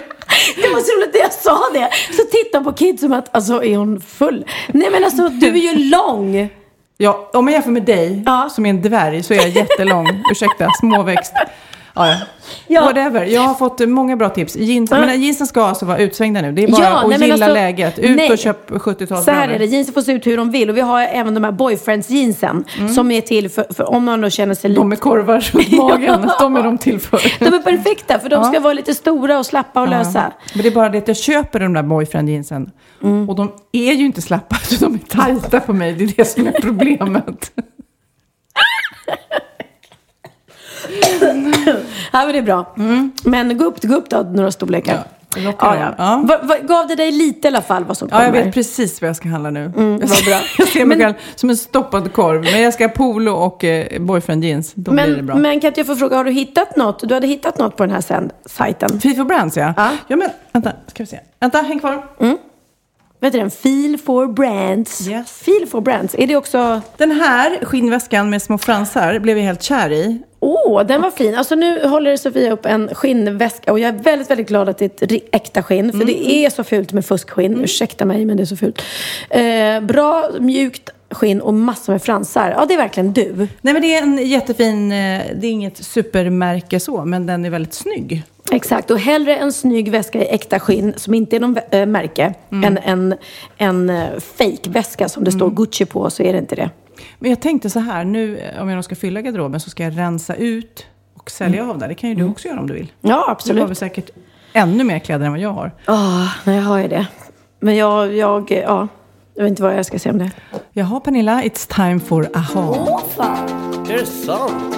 Det 0.56 0.68
var 0.68 0.80
så 0.80 0.96
roligt 0.98 1.14
när 1.14 1.20
jag 1.20 1.32
sa 1.32 1.58
det. 1.72 1.88
Så 2.16 2.22
tittar 2.22 2.60
på 2.60 2.72
kids 2.72 3.00
som 3.00 3.12
att, 3.12 3.34
alltså 3.36 3.64
är 3.64 3.76
hon 3.76 4.00
full? 4.00 4.44
Nej 4.68 4.88
men 4.92 5.04
alltså, 5.04 5.28
du 5.28 5.46
är 5.46 5.74
ju 5.74 5.90
lång. 5.90 6.50
Ja, 6.98 7.30
om 7.32 7.46
jag 7.48 7.52
jämför 7.52 7.70
med 7.70 7.82
dig, 7.82 8.22
Ja. 8.26 8.48
som 8.52 8.66
är 8.66 8.70
en 8.70 8.82
dvärg, 8.82 9.22
så 9.22 9.34
är 9.34 9.38
jag 9.38 9.48
jättelång. 9.48 10.22
Ursäkta, 10.32 10.68
småväxt. 10.80 11.32
Ja, 11.96 12.08
ja. 12.08 12.16
Ja. 12.66 12.80
Whatever. 12.80 13.24
Jag 13.24 13.40
har 13.40 13.54
fått 13.54 13.88
många 13.88 14.16
bra 14.16 14.28
tips. 14.28 14.56
Jeans, 14.56 14.90
men 14.90 15.22
jeansen 15.22 15.46
ska 15.46 15.64
alltså 15.64 15.86
vara 15.86 15.98
utsvängda 15.98 16.42
nu. 16.42 16.52
Det 16.52 16.64
är 16.64 16.68
bara 16.68 16.82
Ja, 16.82 16.98
att 17.02 17.08
nej, 17.08 17.20
gilla 17.20 17.34
alltså- 17.34 17.52
läget. 17.54 17.98
Ut 17.98 18.16
nej. 18.16 18.30
och 18.32 18.38
köp 18.38 18.70
70-talsbrallor. 18.70 19.22
Så 19.24 19.30
här 19.30 19.48
är 19.48 19.58
det, 19.58 19.64
jeansen 19.64 19.94
får 19.94 20.02
se 20.02 20.12
ut 20.12 20.26
hur 20.26 20.36
de 20.36 20.50
vill. 20.50 20.70
Och 20.70 20.76
vi 20.76 20.80
har 20.80 21.00
även 21.02 21.34
de 21.34 21.44
här 21.44 21.52
boyfriends 21.52 22.10
jeansen. 22.10 22.64
Som 22.94 23.10
är 23.10 23.20
till 23.20 23.48
för, 23.50 23.66
för 23.74 23.90
om 23.90 24.04
man 24.04 24.20
då 24.20 24.30
känner 24.30 24.54
sig 24.54 24.70
lite... 24.70 24.78
Mm. 24.80 24.84
De 24.84 24.88
med 24.88 25.00
korvar 25.00 25.40
runt 25.52 25.72
magen. 25.78 26.30
De 26.40 26.56
är 26.56 26.62
de 26.62 26.78
till 26.78 27.00
för. 27.00 27.20
De 27.38 27.46
är 27.54 27.58
perfekta, 27.62 28.18
för 28.18 28.28
de 28.28 28.44
ska 28.44 28.54
Ja. 28.54 28.60
vara 28.60 28.72
lite 28.72 28.94
stora 28.94 29.38
och 29.38 29.46
slappa 29.46 29.80
och 29.80 29.88
lösa. 29.88 30.32
Men 30.54 30.62
det 30.62 30.68
är 30.68 30.74
bara 30.74 30.88
det 30.88 30.98
att 30.98 31.08
jag 31.08 31.16
köper 31.16 31.60
de 31.60 31.72
där 31.74 31.82
boyfriend 31.82 32.28
jeansen. 32.30 32.70
Mm. 33.02 33.28
Och 33.28 33.36
de 33.36 33.52
är 33.72 33.92
ju 33.92 34.06
inte 34.06 34.22
slappa, 34.22 34.56
de 34.80 34.94
är 34.94 34.98
tajta 34.98 35.60
på 35.60 35.72
mig. 35.72 35.92
Det 35.92 36.04
är 36.04 36.12
det 36.16 36.24
som 36.24 36.46
är 36.46 36.52
problemet. 36.60 37.52
Ja, 42.12 42.24
men 42.24 42.32
det 42.32 42.38
är 42.38 42.42
bra. 42.42 42.74
Men 43.24 43.58
gå 43.58 43.64
upp, 43.64 43.82
gå 43.82 43.94
upp 43.94 44.10
då 44.10 44.16
några 44.22 44.50
storlekar. 44.50 44.92
Mm. 44.92 45.04
Ja, 45.36 45.42
lockar 45.42 45.76
ja, 45.76 45.94
ja. 45.98 46.22
Vad- 46.24 46.48
vad- 46.48 46.68
gav 46.68 46.86
det 46.88 46.94
dig 46.94 47.12
lite 47.12 47.48
i 47.48 47.50
alla 47.50 47.62
fall 47.62 47.84
vad 47.84 47.96
som 47.96 48.08
Ja, 48.10 48.22
jag 48.22 48.32
kommer? 48.32 48.44
vet 48.44 48.54
precis 48.54 49.00
vad 49.00 49.08
jag 49.08 49.16
ska 49.16 49.28
handla 49.28 49.50
nu. 49.50 49.60
jag, 49.76 49.84
vad 49.84 49.98
bra. 49.98 50.40
jag 50.58 50.68
ser 50.68 50.84
mig 50.84 50.98
Men- 50.98 51.06
själv 51.06 51.14
som 51.34 51.50
en 51.50 51.56
stoppad 51.56 52.12
korv. 52.12 52.40
Men 52.52 52.60
jag 52.62 52.74
ska 52.74 52.84
ha 52.84 52.88
polo 52.88 53.32
och 53.32 53.64
eh, 53.64 54.00
boyfriend 54.02 54.44
jeans. 54.44 54.72
Då 54.74 54.92
blir 54.92 55.04
det 55.06 55.16
Men, 55.16 55.26
bra. 55.26 55.36
men 55.36 55.60
kan 55.60 55.68
inte 55.68 55.80
jag 55.80 55.86
få 55.86 55.96
fråga, 55.96 56.16
har 56.16 56.24
du 56.24 56.30
hittat 56.30 56.76
något? 56.76 57.08
Du 57.08 57.14
hade 57.14 57.26
hittat 57.26 57.58
något 57.58 57.76
på 57.76 57.82
den 57.82 57.94
här 57.94 58.00
sen, 58.00 58.30
sajten? 58.46 59.00
Fifo 59.00 59.24
Brands, 59.24 59.56
ja. 59.56 59.74
Ja. 59.76 59.90
ja. 60.08 60.16
men 60.16 60.28
vänta, 60.52 60.72
ska 60.86 61.02
vi 61.02 61.06
se. 61.06 61.18
Vänta, 61.40 61.58
häng 61.58 61.78
kvar. 61.80 62.04
Vet 63.26 63.32
du 63.32 63.38
den? 63.38 63.50
Feel 63.50 63.98
for 63.98 64.26
brands. 64.26 65.08
Yes. 65.08 65.42
Feel 65.42 65.66
for 65.66 65.80
brands. 65.80 66.14
Är 66.18 66.26
det 66.26 66.36
också... 66.36 66.80
Den 66.96 67.10
här 67.10 67.64
skinnväskan 67.64 68.30
med 68.30 68.42
små 68.42 68.58
fransar 68.58 69.18
blev 69.18 69.38
jag 69.38 69.44
helt 69.44 69.62
kär 69.62 69.92
i. 69.92 70.18
Åh, 70.40 70.86
den 70.86 71.02
var 71.02 71.10
fin. 71.10 71.34
Alltså 71.34 71.54
nu 71.54 71.86
håller 71.86 72.16
Sofia 72.16 72.52
upp 72.52 72.66
en 72.66 72.94
skinnväska 72.94 73.72
och 73.72 73.78
jag 73.78 73.88
är 73.88 73.98
väldigt, 73.98 74.30
väldigt 74.30 74.48
glad 74.48 74.68
att 74.68 74.78
det 74.78 75.02
är 75.02 75.14
ett 75.14 75.22
äkta 75.32 75.62
skinn. 75.62 75.92
För 75.92 76.04
det 76.04 76.30
är 76.30 76.50
så 76.50 76.64
fult 76.64 76.92
med 76.92 77.06
fuskskinn. 77.06 77.64
Ursäkta 77.64 78.04
mig, 78.04 78.24
men 78.24 78.36
det 78.36 78.42
är 78.42 78.44
så 78.44 78.56
fult. 78.56 78.82
Eh, 79.30 79.80
bra, 79.80 80.30
mjukt 80.40 80.90
skinn 81.10 81.40
och 81.40 81.54
massor 81.54 81.92
med 81.92 82.02
fransar. 82.02 82.54
Ja, 82.56 82.66
det 82.66 82.74
är 82.74 82.78
verkligen 82.78 83.12
du. 83.12 83.48
Nej 83.60 83.72
men 83.72 83.82
det 83.82 83.94
är 83.94 84.02
en 84.02 84.28
jättefin, 84.28 84.92
eh, 84.92 85.22
det 85.34 85.46
är 85.46 85.50
inget 85.50 85.84
supermärke 85.84 86.80
så, 86.80 87.04
men 87.04 87.26
den 87.26 87.44
är 87.44 87.50
väldigt 87.50 87.74
snygg. 87.74 88.22
Exakt, 88.52 88.90
och 88.90 88.98
hellre 88.98 89.36
en 89.36 89.52
snygg 89.52 89.90
väska 89.90 90.18
i 90.24 90.28
äkta 90.28 90.60
skinn 90.60 90.94
som 90.96 91.14
inte 91.14 91.36
är 91.36 91.40
någon 91.40 91.58
äh, 91.70 91.86
märke 91.86 92.34
än 92.50 92.78
en, 92.78 93.14
en 93.56 93.90
äh, 93.90 94.06
fake-väska 94.18 95.08
som 95.08 95.24
det 95.24 95.32
står 95.32 95.50
Gucci 95.50 95.84
på 95.86 96.10
så 96.10 96.22
är 96.22 96.32
det 96.32 96.38
inte 96.38 96.54
det. 96.54 96.70
Men 97.18 97.30
jag 97.30 97.40
tänkte 97.40 97.70
så 97.70 97.78
här, 97.80 98.04
nu 98.04 98.38
eh, 98.38 98.62
om 98.62 98.68
jag 98.68 98.84
ska 98.84 98.94
fylla 98.96 99.20
garderoben 99.20 99.60
så 99.60 99.70
ska 99.70 99.82
jag 99.82 99.98
rensa 99.98 100.34
ut 100.34 100.86
och 101.14 101.30
sälja 101.30 101.70
av 101.70 101.78
där. 101.78 101.88
Det 101.88 101.94
kan 101.94 102.10
ju 102.10 102.16
du 102.16 102.24
också 102.24 102.48
göra 102.48 102.60
om 102.60 102.66
du 102.66 102.74
vill. 102.74 102.92
Ja, 103.00 103.08
Du 103.08 103.12
har 103.14 103.30
absolut. 103.30 103.68
väl 103.68 103.76
säkert 103.76 104.10
ännu 104.52 104.84
mer 104.84 104.98
kläder 104.98 105.26
än 105.26 105.32
vad 105.32 105.40
jag 105.40 105.50
har. 105.50 105.72
Ja, 105.86 106.28
nej, 106.44 106.56
jag 106.56 106.62
har 106.62 106.78
ju 106.78 106.88
det. 106.88 107.06
Men 107.60 107.76
jag, 107.76 108.14
jag, 108.14 108.50
ja, 108.50 108.88
jag 109.34 109.42
vet 109.42 109.50
inte 109.50 109.62
vad 109.62 109.76
jag 109.78 109.86
ska 109.86 109.98
säga 109.98 110.12
om 110.12 110.18
det. 110.18 110.30
Jaha 110.72 111.00
Pernilla, 111.00 111.42
it's 111.42 111.74
time 111.86 112.00
for 112.00 112.28
aha. 112.34 113.00
Är 113.88 113.98
det 113.98 114.06
sant? 114.06 114.76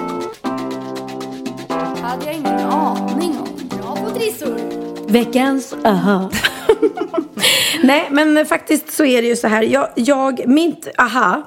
hade 2.01 2.25
jag 2.25 2.33
ingen 2.35 2.59
aning 2.59 3.35
trissor. 4.13 4.55
Veckans 5.07 5.75
aha. 5.85 6.29
Nej, 7.83 8.07
men 8.11 8.45
faktiskt 8.45 8.91
så 8.93 9.05
är 9.05 9.21
det 9.21 9.27
ju 9.27 9.35
så 9.35 9.47
här. 9.47 9.63
Jag, 9.63 9.87
jag, 9.95 10.47
mitt 10.47 10.87
aha 10.97 11.41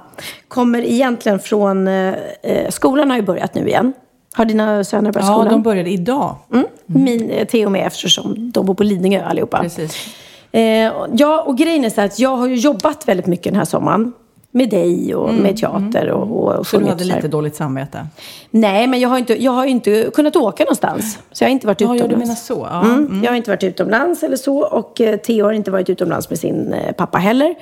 kommer 0.49 0.83
egentligen 0.83 1.39
från... 1.39 1.89
Eh, 1.89 2.15
eh, 2.43 2.71
skolan 2.71 3.11
har 3.11 3.17
ju 3.17 3.23
börjat 3.23 3.55
nu 3.55 3.69
igen. 3.69 3.93
Har 4.35 4.45
dina 4.45 4.85
söner 4.85 5.13
börjat 5.13 5.29
Ja, 5.29 5.35
skolan? 5.35 5.53
de 5.53 5.63
började 5.63 5.91
idag. 5.91 6.37
Mm. 6.53 6.67
Min, 6.87 7.31
eh, 7.31 7.47
Theo 7.47 7.71
med 7.71 7.87
eftersom 7.87 8.51
de 8.53 8.67
bor 8.67 8.75
på 8.75 8.83
Lidingö 8.83 9.25
allihopa. 9.25 9.59
Precis. 9.59 10.09
Eh, 10.53 10.93
ja, 11.13 11.43
och 11.47 11.59
grejen 11.59 11.85
är 11.85 11.91
så 11.91 12.01
här 12.01 12.09
att 12.09 12.19
jag 12.19 12.37
har 12.37 12.47
ju 12.47 12.55
jobbat 12.55 13.09
väldigt 13.09 13.27
mycket 13.27 13.45
den 13.45 13.57
här 13.57 13.65
sommaren. 13.65 14.13
Med 14.55 14.71
dig 14.71 15.15
och 15.15 15.35
med 15.35 15.57
teater 15.57 16.11
och, 16.11 16.45
och 16.45 16.53
Mm, 16.53 16.65
Så 16.65 16.79
du 16.79 16.87
hade 16.87 17.05
lite 17.05 17.29
dåligt 17.29 17.57
samvete? 17.57 18.07
Nej, 18.51 18.87
men 18.87 19.01
jag 19.01 19.09
har, 19.09 19.19
inte, 19.19 19.43
jag 19.43 19.53
har 19.53 19.65
inte 19.67 20.11
kunnat 20.15 20.37
åka 20.37 20.65
någonstans. 20.65 21.19
Så 21.33 21.45
jag 21.45 21.49
har 21.49 21.53
inte 21.53 21.67
varit 21.67 21.81
Ja, 21.81 21.87
ja, 21.87 21.95
utomlands. 21.95 22.15
du 22.49 22.55
menar 22.55 22.65
så. 22.65 22.69
Ja. 22.71 22.85
Mm. 22.85 23.21
Jag 23.25 23.31
har 23.31 23.37
inte 23.37 23.51
varit 23.51 23.63
utomlands 23.65 24.23
eller 24.23 24.37
så. 24.37 24.59
Och 24.65 25.01
eh, 25.01 25.17
Theo 25.17 25.45
har 25.47 25.53
inte 25.53 25.71
varit 25.71 25.91
utomlands 25.91 26.31
med 26.31 26.39
sin 26.39 26.73
eh, 26.73 26.93
pappa 26.93 27.19
heller. 27.19 27.55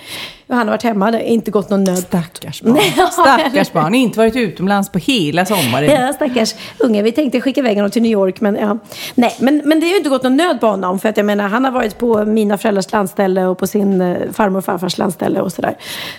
Han 0.50 0.58
har 0.58 0.66
varit 0.66 0.82
hemma. 0.82 1.10
Det 1.10 1.18
har 1.18 1.24
inte 1.24 1.50
gått 1.50 1.70
någon 1.70 1.84
nöd. 1.84 1.98
Stackars 1.98 2.62
barn. 2.62 2.74
Nej, 2.74 2.94
Stackars 3.12 3.72
barn. 3.72 3.94
Inte 3.94 4.18
varit 4.18 4.36
utomlands 4.36 4.92
på 4.92 4.98
hela 4.98 5.44
sommaren. 5.46 5.90
Ja, 5.90 6.12
stackars 6.12 6.54
unge. 6.78 7.02
Vi 7.02 7.12
tänkte 7.12 7.40
skicka 7.40 7.60
iväg 7.60 7.76
honom 7.76 7.90
till 7.90 8.02
New 8.02 8.12
York, 8.12 8.40
men 8.40 8.56
ja. 8.56 8.78
Nej, 9.14 9.36
men, 9.38 9.62
men 9.64 9.80
det 9.80 9.86
har 9.86 9.90
ju 9.90 9.96
inte 9.96 10.08
gått 10.10 10.22
någon 10.22 10.36
nöd 10.36 10.60
på 10.60 10.66
honom. 10.66 10.98
För 10.98 11.08
att 11.08 11.16
jag 11.16 11.26
menar, 11.26 11.48
han 11.48 11.64
har 11.64 11.72
varit 11.72 11.98
på 11.98 12.24
mina 12.24 12.58
föräldrars 12.58 12.92
landställe 12.92 13.46
och 13.46 13.58
på 13.58 13.66
sin 13.66 14.00
eh, 14.00 14.16
farmor 14.32 14.58
och 14.58 14.64
farfars 14.64 14.98
landställe 14.98 15.40
och 15.40 15.52
sådär. 15.52 15.76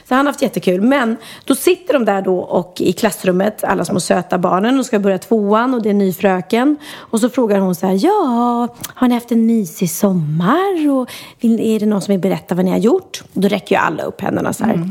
Så 0.08 0.16
han 0.16 0.26
har 0.26 0.34
haft 0.34 0.42
jättekul. 0.42 0.82
Men 0.82 1.18
då 1.46 1.56
sitter 1.56 1.94
de 1.94 2.06
där 2.06 2.22
då 2.22 2.40
och 2.40 2.82
i 2.82 2.94
klassrummet, 2.94 3.64
alla 3.64 3.86
små 3.86 4.00
söta 4.00 4.38
barnen, 4.38 4.80
och 4.80 4.86
ska 4.86 5.00
börja 5.00 5.18
tvåan 5.18 5.74
och 5.74 5.82
det 5.82 5.90
är 5.90 5.94
ny 5.94 6.14
fröken. 6.14 6.78
Och 6.96 7.20
så 7.20 7.30
frågar 7.30 7.60
hon 7.60 7.76
så 7.76 7.88
här, 7.88 8.00
ja, 8.06 8.68
har 8.94 9.08
ni 9.08 9.14
haft 9.14 9.32
en 9.32 9.46
mysig 9.46 9.90
sommar? 9.90 10.92
Och 10.92 11.10
vill, 11.40 11.60
är 11.60 11.80
det 11.80 11.86
någon 11.86 12.02
som 12.02 12.12
vill 12.12 12.22
berätta 12.22 12.56
vad 12.56 12.66
ni 12.66 12.72
har 12.72 12.78
gjort? 12.78 13.24
Och 13.34 13.42
då 13.42 13.48
räcker 13.48 13.76
ju 13.76 13.82
alla 13.82 14.04
upp 14.04 14.21
händerna 14.22 14.54
så 14.54 14.64
här. 14.64 14.86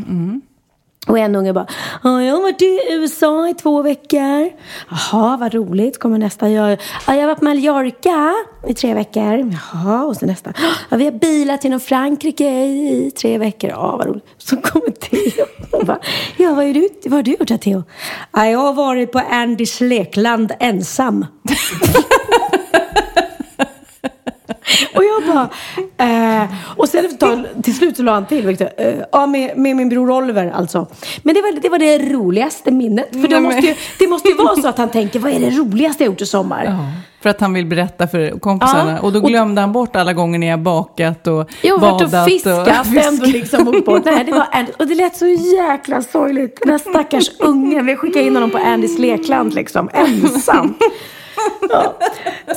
Och 1.07 1.19
en 1.19 1.37
unge 1.37 1.53
bara, 1.53 1.67
ja, 2.03 2.23
jag 2.23 2.35
har 2.35 2.43
varit 2.43 2.63
i 2.63 2.81
USA 2.91 3.49
i 3.49 3.55
två 3.55 3.83
veckor. 3.83 4.51
Jaha, 4.91 5.37
vad 5.37 5.55
roligt. 5.55 5.99
Kommer 5.99 6.19
nästa. 6.19 6.49
Jag, 6.49 6.73
ja, 7.07 7.15
jag 7.15 7.21
har 7.21 7.27
varit 7.27 7.39
på 7.39 7.45
Mallorca 7.45 8.35
i 8.69 8.75
tre 8.75 8.95
veckor. 8.95 9.53
Jaha, 9.73 10.05
och 10.05 10.17
så 10.17 10.27
nästa. 10.27 10.53
Ja, 10.89 10.97
vi 10.97 11.05
har 11.05 11.13
bilat 11.13 11.65
genom 11.65 11.81
Frankrike 11.81 12.65
i, 12.65 13.13
tre 13.21 13.39
veckor. 13.39 13.71
Ja, 13.71 13.97
vad 13.97 14.07
roligt. 14.07 14.25
Så 14.39 14.57
kommer 14.57 14.91
Theo 14.91 15.47
och 15.71 15.87
bara, 15.87 15.99
ja, 16.37 16.55
vad, 16.55 16.65
är 16.65 16.75
du, 16.75 16.89
vad 17.05 17.13
har 17.13 17.23
du 17.23 17.31
gjort 17.31 17.51
här, 17.51 17.57
Theo? 17.57 17.83
Ja, 18.33 18.47
jag 18.47 18.59
har 18.59 18.73
varit 18.73 19.13
på 19.13 19.19
Andys 19.19 19.81
lekland 19.81 20.53
ensam. 20.61 21.27
Och 24.95 25.03
jag 25.05 25.35
bara... 25.35 25.49
Eh, 26.43 26.45
och 26.77 26.89
sen 26.89 27.05
efter 27.05 27.17
tag, 27.27 27.45
till 27.63 27.77
slut 27.77 27.97
så 27.97 28.03
la 28.03 28.13
han 28.13 28.27
till, 28.27 28.47
Victor. 28.47 28.69
Eh, 28.77 28.95
ja, 29.13 29.27
med, 29.27 29.57
med 29.59 29.77
min 29.77 29.89
bror 29.89 30.11
Oliver 30.11 30.51
alltså. 30.57 30.87
Men 31.23 31.35
det 31.35 31.43
var 31.43 31.61
det, 31.61 31.69
var 31.69 31.79
det 31.79 31.99
roligaste 31.99 32.71
minnet. 32.71 33.09
För 33.13 33.29
det 33.29 33.41
måste, 33.41 33.61
ju, 33.67 33.75
det 33.99 34.07
måste 34.09 34.29
ju 34.29 34.35
vara 34.35 34.57
så 34.57 34.69
att 34.69 34.79
han 34.79 34.89
tänker, 34.89 35.19
vad 35.19 35.33
är 35.33 35.41
det 35.41 35.51
roligaste 35.51 36.05
jag 36.05 36.11
gjort 36.11 36.21
i 36.21 36.27
sommar? 36.27 36.65
Ja, 36.65 36.77
för 37.23 37.31
att 37.31 37.41
han 37.41 37.53
vill 37.53 37.67
berätta 37.67 38.09
för 38.09 38.39
kompisarna. 38.39 38.91
Ja, 38.93 39.01
och 39.01 39.13
då 39.13 39.21
och- 39.21 39.29
glömde 39.29 39.61
han 39.61 39.73
bort 39.73 39.97
alla 39.97 40.13
gånger 40.13 40.39
ni 40.39 40.49
har 40.51 40.59
bakat 40.59 41.27
och 41.27 41.51
Jag 41.63 41.79
har 41.79 41.91
varit 41.91 42.11
badat. 42.11 42.27
och 42.27 42.33
fiskat 42.33 42.87
ändå 43.07 43.25
liksom. 43.27 43.69
Och, 43.69 43.85
bort. 43.85 44.05
Nej, 44.05 44.25
det 44.25 44.33
var 44.33 44.47
Andy. 44.53 44.73
och 44.79 44.87
det 44.87 44.95
lät 44.95 45.17
så 45.17 45.27
jäkla 45.27 46.03
sorgligt. 46.03 46.59
Den 46.63 46.71
här 46.71 46.79
stackars 46.79 47.31
ungen. 47.39 47.87
Vi 47.87 47.97
skickade 47.97 48.25
in 48.27 48.35
honom 48.35 48.51
på 48.51 48.59
Andys 48.59 48.99
lekland 48.99 49.55
liksom. 49.55 49.91
Ensam. 49.93 50.75
Ja. 51.71 51.97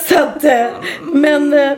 Så 0.10 0.20
att, 0.24 0.44
eh, 0.44 0.66
men, 1.02 1.54
eh, 1.54 1.72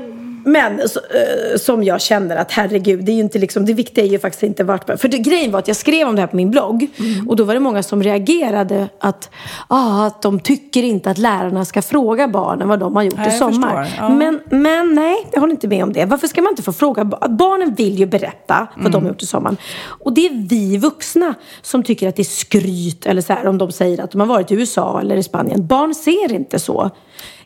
men 0.46 0.90
så, 0.90 1.00
eh, 1.00 1.58
som 1.58 1.84
jag 1.84 2.02
känner 2.02 2.36
att 2.36 2.52
herregud, 2.52 3.06
det 3.06 3.12
är 3.12 3.14
ju 3.14 3.22
inte 3.22 3.40
liksom, 3.40 3.66
det 3.66 3.74
viktiga 3.74 4.04
är 4.04 4.10
ju 4.10 4.20
faktiskt 4.20 4.44
inte 4.44 4.64
vart. 4.64 5.00
För 5.02 5.08
det, 5.08 5.18
grejen 5.18 5.52
var 5.52 5.60
att 5.60 5.68
jag 5.68 5.78
skrev 5.78 6.08
om 6.08 6.16
det 6.16 6.22
här 6.22 6.28
på 6.28 6.36
min 6.36 6.52
blogg. 6.52 6.88
Och 7.28 7.36
då 7.36 7.44
var 7.44 7.54
det 7.54 7.60
många 7.60 7.84
som 7.84 8.04
reagerade 8.04 8.90
att, 9.00 9.30
ah, 9.68 10.06
att 10.06 10.22
de 10.22 10.40
tycker 10.40 10.84
inte 10.84 11.10
att 11.10 11.18
lärarna 11.18 11.66
ska 11.66 11.82
fråga 11.82 12.28
barnen 12.28 12.68
vad 12.68 12.80
de 12.80 12.96
har 12.96 13.04
gjort 13.04 13.18
Nej, 13.18 13.36
i 13.36 13.38
sommar. 13.38 13.96
Ja. 13.98 14.10
Men, 14.10 14.40
men 14.50 14.96
nej, 14.96 15.28
jag 15.32 15.40
håller 15.40 15.54
inte 15.54 15.68
med 15.68 15.84
om 15.84 15.94
det. 15.94 16.06
Varför 16.06 16.28
ska 16.28 16.42
man 16.42 16.52
inte 16.52 16.64
få 16.64 16.74
fråga? 16.74 17.06
Barnen 17.30 17.74
vill 17.74 18.00
ju 18.00 18.06
berätta 18.06 18.68
vad 18.78 18.92
de 18.92 19.04
har 19.04 19.10
gjort 19.10 19.24
i 19.24 19.26
sommaren. 19.26 19.58
Och 19.86 20.14
det 20.14 20.26
är 20.26 20.48
vi 20.50 20.78
vuxna 20.78 21.34
som 21.62 21.84
tycker 21.84 22.10
att 22.10 22.16
det 22.16 22.22
är 22.22 22.24
skryt. 22.24 23.06
Eller 23.06 23.22
så 23.22 23.34
här, 23.34 23.48
om 23.48 23.58
de 23.58 23.72
säger 23.72 24.04
att 24.04 24.12
de 24.12 24.20
har 24.20 24.28
varit 24.28 24.52
i 24.52 24.56
USA 24.56 25.02
eller 25.02 25.18
i 25.18 25.24
Spanien. 25.24 25.68
Barn 25.68 25.96
ser 25.96 26.34
inte 26.34 26.60
så. 26.60 26.92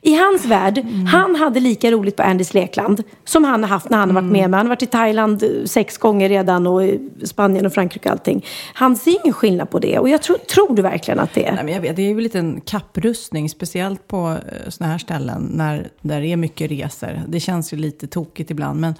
I 0.01 0.15
hans 0.15 0.45
värld, 0.45 0.85
han 1.07 1.35
hade 1.35 1.59
lika 1.59 1.91
roligt 1.91 2.15
på 2.15 2.23
Andys 2.23 2.53
lekland 2.53 3.03
som 3.25 3.43
han 3.43 3.63
har 3.63 3.69
haft 3.69 3.89
när 3.89 3.97
han 3.97 4.09
har 4.09 4.21
varit 4.21 4.31
med 4.31 4.49
mig. 4.49 4.57
Han 4.57 4.65
har 4.65 4.75
varit 4.75 4.83
i 4.83 4.85
Thailand 4.85 5.43
eh, 5.43 5.49
sex 5.65 5.97
gånger 5.97 6.29
redan 6.29 6.67
och 6.67 6.83
i 6.85 7.09
Spanien 7.23 7.65
och 7.65 7.73
Frankrike 7.73 8.09
och 8.09 8.13
allting. 8.13 8.45
Han 8.73 8.95
ser 8.95 9.11
ingen 9.23 9.33
skillnad 9.33 9.69
på 9.69 9.79
det. 9.79 9.99
Och 9.99 10.09
jag 10.09 10.21
tror, 10.21 10.37
tror 10.37 10.75
du 10.75 10.81
verkligen 10.81 11.19
att 11.19 11.33
det 11.33 11.45
är? 11.45 11.53
Nej, 11.53 11.63
men 11.63 11.73
jag 11.73 11.81
vet, 11.81 11.95
det 11.95 12.01
är 12.01 12.13
ju 12.13 12.29
en 12.33 12.61
kapprustning, 12.61 13.49
speciellt 13.49 14.07
på 14.07 14.37
sådana 14.67 14.91
här 14.91 14.99
ställen 14.99 15.49
när 15.53 15.89
där 16.01 16.21
det 16.21 16.27
är 16.27 16.37
mycket 16.37 16.71
resor. 16.71 17.21
Det 17.27 17.39
känns 17.39 17.73
ju 17.73 17.77
lite 17.77 18.07
tokigt 18.07 18.51
ibland, 18.51 18.79
men 18.79 18.93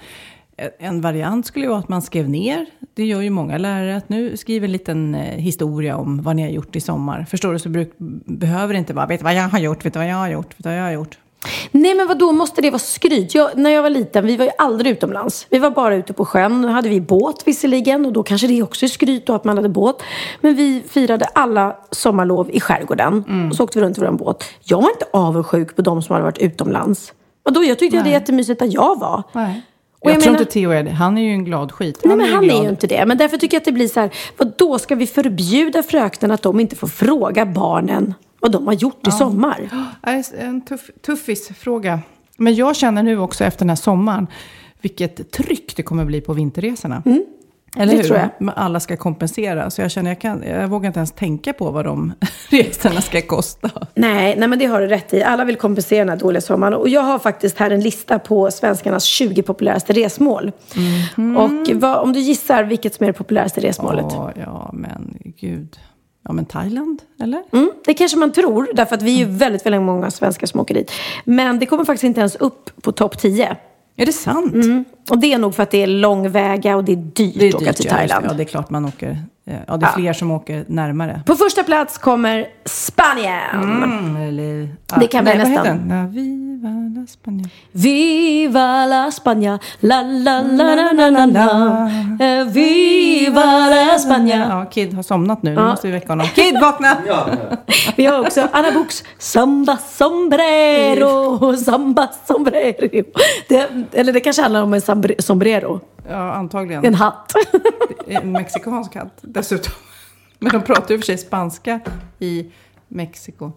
en 0.78 1.00
variant 1.00 1.46
skulle 1.46 1.68
vara 1.68 1.78
att 1.78 1.88
man 1.88 2.02
skrev 2.02 2.28
ner, 2.28 2.66
det 2.94 3.04
gör 3.04 3.20
ju 3.20 3.30
många 3.30 3.58
lärare, 3.58 3.96
att 3.96 4.08
nu 4.08 4.36
skriv 4.36 4.64
en 4.64 4.72
liten 4.72 5.14
eh, 5.14 5.20
historia 5.20 5.96
om 5.96 6.22
vad 6.22 6.36
ni 6.36 6.42
har 6.42 6.50
gjort 6.50 6.76
i 6.76 6.80
sommar. 6.80 7.26
Förstår 7.30 7.52
du? 7.52 7.58
Så 7.58 7.68
bruk, 7.68 7.92
behöver 8.24 8.74
det 8.74 8.78
inte 8.78 8.92
vara, 8.92 9.06
vet 9.06 9.20
du 9.20 9.24
vad 9.24 9.34
jag 9.34 9.48
har 9.48 9.58
gjort, 9.58 9.84
vet 9.86 9.92
du 9.92 9.98
vad 9.98 10.08
jag 10.08 10.16
har 10.16 10.28
gjort, 10.28 10.46
vet 10.46 10.62
du 10.62 10.68
vad 10.68 10.78
jag 10.78 10.84
har 10.84 10.92
gjort. 10.92 11.18
Nej 11.70 11.94
men 11.94 12.08
vad 12.08 12.18
då 12.18 12.32
måste 12.32 12.62
det 12.62 12.70
vara 12.70 12.78
skryt? 12.78 13.34
Jag, 13.34 13.50
när 13.56 13.70
jag 13.70 13.82
var 13.82 13.90
liten, 13.90 14.26
vi 14.26 14.36
var 14.36 14.44
ju 14.44 14.50
aldrig 14.58 14.92
utomlands. 14.92 15.46
Vi 15.50 15.58
var 15.58 15.70
bara 15.70 15.94
ute 15.94 16.12
på 16.12 16.24
sjön. 16.24 16.60
Nu 16.60 16.68
hade 16.68 16.88
vi 16.88 17.00
båt 17.00 17.42
visserligen 17.46 18.06
och 18.06 18.12
då 18.12 18.22
kanske 18.22 18.46
det 18.46 18.62
också 18.62 18.84
är 18.86 18.88
skryt 18.88 19.26
då 19.26 19.34
att 19.34 19.44
man 19.44 19.56
hade 19.56 19.68
båt. 19.68 20.02
Men 20.40 20.54
vi 20.54 20.82
firade 20.88 21.24
alla 21.24 21.76
sommarlov 21.90 22.50
i 22.50 22.60
skärgården. 22.60 23.48
Och 23.50 23.56
så 23.56 23.64
åkte 23.64 23.78
vi 23.78 23.84
runt 23.84 23.98
i 23.98 24.00
vår 24.00 24.12
båt. 24.12 24.44
Jag 24.64 24.82
var 24.82 24.90
inte 24.90 25.06
avundsjuk 25.12 25.76
på 25.76 25.82
de 25.82 26.02
som 26.02 26.12
hade 26.12 26.24
varit 26.24 26.38
utomlands. 26.38 27.12
Och 27.42 27.52
då, 27.52 27.64
jag 27.64 27.78
tyckte 27.78 27.96
det 27.96 28.02
var 28.02 28.10
jättemysigt 28.10 28.58
där 28.58 28.68
jag 28.72 28.98
var. 28.98 29.22
Nej. 29.32 29.62
Och 30.02 30.10
Jag, 30.10 30.14
jag 30.14 30.22
tror 30.22 30.32
menar- 30.32 30.40
inte 30.42 30.52
Theo 30.52 30.70
är 30.70 30.82
det. 30.82 30.90
Han 30.90 31.18
är 31.18 31.22
ju 31.22 31.30
en 31.30 31.44
glad 31.44 31.72
skit. 31.72 32.00
Nej 32.04 32.16
men 32.16 32.28
han 32.32 32.44
glad. 32.44 32.58
är 32.58 32.62
ju 32.62 32.68
inte 32.68 32.86
det. 32.86 33.06
Men 33.06 33.18
därför 33.18 33.36
tycker 33.36 33.54
jag 33.56 33.60
att 33.60 33.64
det 33.64 33.72
blir 33.72 33.88
så 33.88 34.00
här, 34.00 34.10
vad 34.36 34.52
då 34.58 34.78
ska 34.78 34.94
vi 34.94 35.06
förbjuda 35.06 35.82
fröknarna 35.82 36.34
att 36.34 36.42
de 36.42 36.60
inte 36.60 36.76
får 36.76 36.86
fråga 36.88 37.46
barnen 37.46 38.14
vad 38.40 38.52
de 38.52 38.66
har 38.66 38.74
gjort 38.74 39.06
i 39.06 39.10
sommar? 39.10 39.70
En 40.38 40.60
tuff, 40.60 40.90
tuffis-fråga. 41.06 42.00
Men 42.36 42.54
jag 42.54 42.76
känner 42.76 43.02
nu 43.02 43.18
också 43.18 43.44
efter 43.44 43.58
den 43.58 43.68
här 43.68 43.76
sommaren 43.76 44.26
vilket 44.80 45.30
tryck 45.30 45.76
det 45.76 45.82
kommer 45.82 46.04
bli 46.04 46.20
på 46.20 46.32
vinterresorna. 46.32 47.02
Eller 47.76 47.84
Mm. 47.92 47.96
det 47.96 48.02
hur? 48.02 48.08
tror 48.08 48.30
jag. 48.40 48.52
Alla 48.56 48.80
ska 48.80 48.96
kompensera. 48.96 49.70
Så 49.70 49.80
jag 49.82 49.90
känner 49.90 50.10
jag, 50.10 50.20
kan, 50.20 50.42
jag 50.42 50.68
vågar 50.68 50.86
inte 50.86 50.98
ens 50.98 51.12
tänka 51.12 51.52
på 51.52 51.70
vad 51.70 51.84
de 51.84 52.12
resorna 52.50 53.00
ska 53.00 53.22
kosta. 53.22 53.70
Nej, 53.94 54.34
nej, 54.38 54.48
men 54.48 54.58
det 54.58 54.66
har 54.66 54.80
du 54.80 54.86
rätt 54.86 55.14
i. 55.14 55.22
Alla 55.22 55.44
vill 55.44 55.56
kompensera 55.56 55.98
den 55.98 56.08
här 56.08 56.16
dåliga 56.16 56.40
sommaren. 56.40 56.74
Och 56.74 56.88
jag 56.88 57.02
har 57.02 57.18
faktiskt 57.18 57.58
här 57.58 57.70
en 57.70 57.80
lista 57.80 58.18
på 58.18 58.50
svenskarnas 58.50 59.04
20 59.04 59.42
populäraste 59.42 59.92
resmål. 59.92 60.52
Och 61.38 61.70
vad, 61.74 61.98
om 61.98 62.12
du 62.12 62.20
gissar 62.20 62.64
vilket 62.64 62.94
som 62.94 63.04
är 63.04 63.08
det 63.08 63.18
populäraste 63.18 63.60
resmålet? 63.60 64.06
Åh, 64.08 64.30
ja, 64.40 64.70
men 64.72 65.16
gud. 65.40 65.76
Ja, 66.24 66.32
men 66.32 66.44
Thailand, 66.44 67.02
eller? 67.22 67.42
Mm, 67.52 67.70
det 67.84 67.94
kanske 67.94 68.18
man 68.18 68.32
tror, 68.32 68.68
därför 68.74 68.94
att 68.96 69.02
vi 69.02 69.14
är 69.14 69.18
ju 69.18 69.24
väldigt, 69.24 69.66
väldigt 69.66 69.82
många 69.82 70.10
svenskar 70.10 70.46
som 70.46 70.60
åker 70.60 70.74
dit. 70.74 70.92
Men 71.24 71.58
det 71.58 71.66
kommer 71.66 71.84
faktiskt 71.84 72.04
inte 72.04 72.20
ens 72.20 72.36
upp 72.36 72.82
på 72.82 72.92
topp 72.92 73.18
10. 73.18 73.56
Är 74.00 74.06
det 74.06 74.12
sant? 74.12 74.54
Och 75.10 75.18
det 75.18 75.32
är 75.32 75.38
nog 75.38 75.54
för 75.54 75.62
att 75.62 75.70
det 75.70 75.82
är 75.82 75.86
långväga 75.86 76.76
och 76.76 76.84
det 76.84 76.92
är 76.92 76.96
dyrt, 76.96 77.34
Det 77.38 77.44
är 77.44 77.48
att 77.48 77.62
åka 77.62 77.72
till 77.72 77.88
Thailand. 77.88 78.26
Ja, 78.28 78.32
det 78.32 78.42
är 78.42 78.44
klart 78.44 78.70
man 78.70 78.84
åker. 78.84 79.18
Eh, 79.50 79.56
Ja, 79.68 79.76
det 79.76 79.86
är 79.86 79.90
fler 79.92 80.12
som 80.12 80.30
åker 80.30 80.64
närmare. 80.68 81.20
På 81.26 81.34
första 81.34 81.62
plats 81.62 81.98
kommer 81.98 82.46
Spanien. 82.64 83.62
Mm, 83.62 84.16
eller, 84.16 84.68
Det 85.00 85.06
kan 85.06 85.24
nej, 85.24 85.38
vad 85.38 85.48
nästan. 85.48 85.66
heter 85.66 85.78
den? 85.78 85.88
La 85.88 86.06
Viva 86.06 86.68
la 86.94 87.04
España. 87.04 87.48
Viva 87.72 88.86
la 88.86 89.06
España, 89.08 89.58
la 89.80 90.02
la 90.02 90.40
la 90.42 90.74
la 90.74 90.92
la 90.92 91.10
la 91.10 91.26
la. 91.26 91.90
Eh, 92.26 92.44
Viva 92.44 93.44
la 93.70 93.94
España. 93.94 94.46
Ja, 94.50 94.64
Kid 94.70 94.94
har 94.94 95.02
somnat 95.02 95.42
nu. 95.42 95.50
Nu 95.50 95.60
Ja. 95.60 95.66
måste 95.70 95.86
vi 95.86 95.92
väcka 95.92 96.08
honom. 96.12 96.26
Kid, 96.26 96.60
vakna! 96.60 96.96
Vi 97.96 98.06
har 98.06 98.20
också 98.20 98.48
Anna 98.52 98.70
Boks 98.72 99.04
Samba 99.18 99.76
sombrero, 99.76 101.56
samba 101.56 102.08
sombrero. 102.26 103.02
Det, 103.48 103.68
eller 103.92 104.12
det 104.12 104.20
kanske 104.20 104.42
handlar 104.42 104.62
om 104.62 104.74
en 104.74 104.80
sombrero, 105.18 105.80
Ja, 106.10 106.32
antagligen. 106.34 106.84
en 106.84 106.94
hatt. 106.94 107.32
En 108.06 108.32
mexikansk 108.32 108.94
hatt 108.94 109.18
dessutom. 109.20 109.72
Men 110.38 110.52
de 110.52 110.62
pratar 110.62 110.90
ju 110.94 110.98
för 110.98 111.06
sig 111.06 111.18
spanska 111.18 111.80
i 112.18 112.46
Mexiko. 112.88 113.52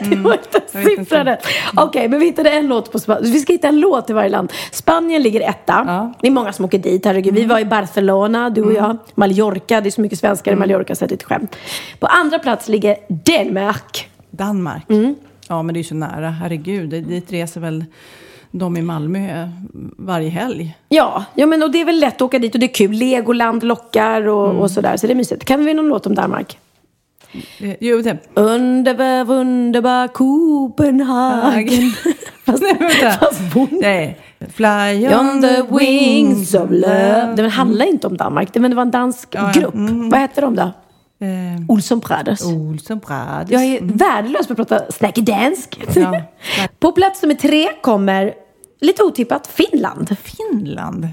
Det 0.00 0.16
var 0.16 0.32
inte 0.32 0.60
siffrade. 0.96 1.38
Okej, 1.76 2.08
men 2.08 2.18
vi 2.20 2.26
hittade 2.26 2.50
en 2.50 2.66
låt 2.66 2.92
på 2.92 2.98
Spanien. 2.98 3.32
Vi 3.32 3.40
ska 3.40 3.52
hitta 3.52 3.68
en 3.68 3.80
låt 3.80 4.10
i 4.10 4.12
varje 4.12 4.28
land. 4.28 4.52
Spanien 4.72 5.22
ligger 5.22 5.40
etta. 5.48 5.84
Ja. 5.86 6.12
Det 6.20 6.26
är 6.26 6.30
många 6.30 6.52
som 6.52 6.64
åker 6.64 6.78
dit. 6.78 7.04
Herregud. 7.04 7.34
Vi 7.34 7.44
var 7.44 7.58
i 7.60 7.64
Barcelona, 7.64 8.50
du 8.50 8.62
och 8.62 8.72
jag. 8.72 8.96
Mallorca, 9.14 9.80
det 9.80 9.88
är 9.88 9.90
så 9.90 10.00
mycket 10.00 10.18
svenskar 10.18 10.52
i 10.52 10.56
Mallorca 10.56 10.94
så 10.94 11.06
det 11.06 11.12
är 11.12 11.16
ett 11.16 11.22
skämt. 11.22 11.56
På 12.00 12.06
andra 12.06 12.38
plats 12.38 12.68
ligger 12.68 12.96
Danmark. 13.08 14.08
Danmark. 14.30 14.90
Mm. 14.90 15.14
Ja, 15.48 15.62
men 15.62 15.72
det 15.74 15.76
är 15.78 15.82
ju 15.82 15.88
så 15.88 15.94
nära. 15.94 16.30
Herregud, 16.30 16.90
det- 16.90 17.00
dit 17.00 17.32
reser 17.32 17.60
väl 17.60 17.84
de 18.58 18.76
i 18.76 18.82
Malmö 18.82 19.48
varje 19.98 20.28
helg. 20.28 20.76
Ja, 20.88 21.24
ja 21.34 21.46
men 21.46 21.62
och 21.62 21.70
det 21.70 21.80
är 21.80 21.84
väl 21.84 22.00
lätt 22.00 22.14
att 22.14 22.22
åka 22.22 22.38
dit 22.38 22.54
och 22.54 22.60
det 22.60 22.66
är 22.66 22.74
kul. 22.74 22.92
Legoland 22.92 23.62
lockar 23.64 24.28
och, 24.28 24.54
och 24.62 24.70
sådär. 24.70 24.96
Så 24.96 25.06
det 25.06 25.12
är 25.12 25.14
mysigt. 25.14 25.44
Kan 25.44 25.64
vi 25.64 25.74
någon 25.74 25.88
låt 25.88 26.06
om 26.06 26.14
Danmark? 26.14 26.58
Eh, 27.60 27.76
Jo, 27.80 28.02
det. 28.02 28.18
Underbar, 28.34 29.24
wunderbar 29.24 30.08
Copenhagen. 30.08 31.90
fast, 32.44 32.62
Nej, 32.62 32.76
vänta. 32.78 33.10
fast 33.10 33.40
Nej. 33.70 34.18
Fly 34.54 35.08
On 35.08 35.42
the 35.42 35.62
wings 35.78 36.54
of 36.54 36.70
love. 36.70 37.32
Det 37.36 37.48
handlar 37.48 37.86
inte 37.86 38.06
om 38.06 38.16
Danmark, 38.16 38.52
det, 38.52 38.60
men 38.60 38.70
det 38.70 38.74
var 38.74 38.82
en 38.82 38.90
dansk 38.90 39.28
Ja, 39.30 39.52
grupp. 39.54 39.74
Vad 40.10 40.20
hette 40.20 40.40
de 40.40 40.56
då? 40.56 40.62
Eh, 41.20 41.28
Olsson 41.68 41.98
Brothers. 41.98 42.42
Olsson 42.44 42.98
Brothers. 42.98 43.50
Jag 43.50 43.64
är 43.64 43.78
värdelös 43.82 44.46
på 44.46 44.52
att 44.52 44.56
prata 44.56 44.92
snackedansk. 44.92 45.80
Ja. 45.94 46.20
på 46.80 46.92
plats 46.92 47.22
nummer 47.22 47.34
tre 47.34 47.68
kommer, 47.82 48.34
lite 48.80 49.02
otippat, 49.02 49.46
Finland. 49.46 50.16
Finland. 50.22 51.08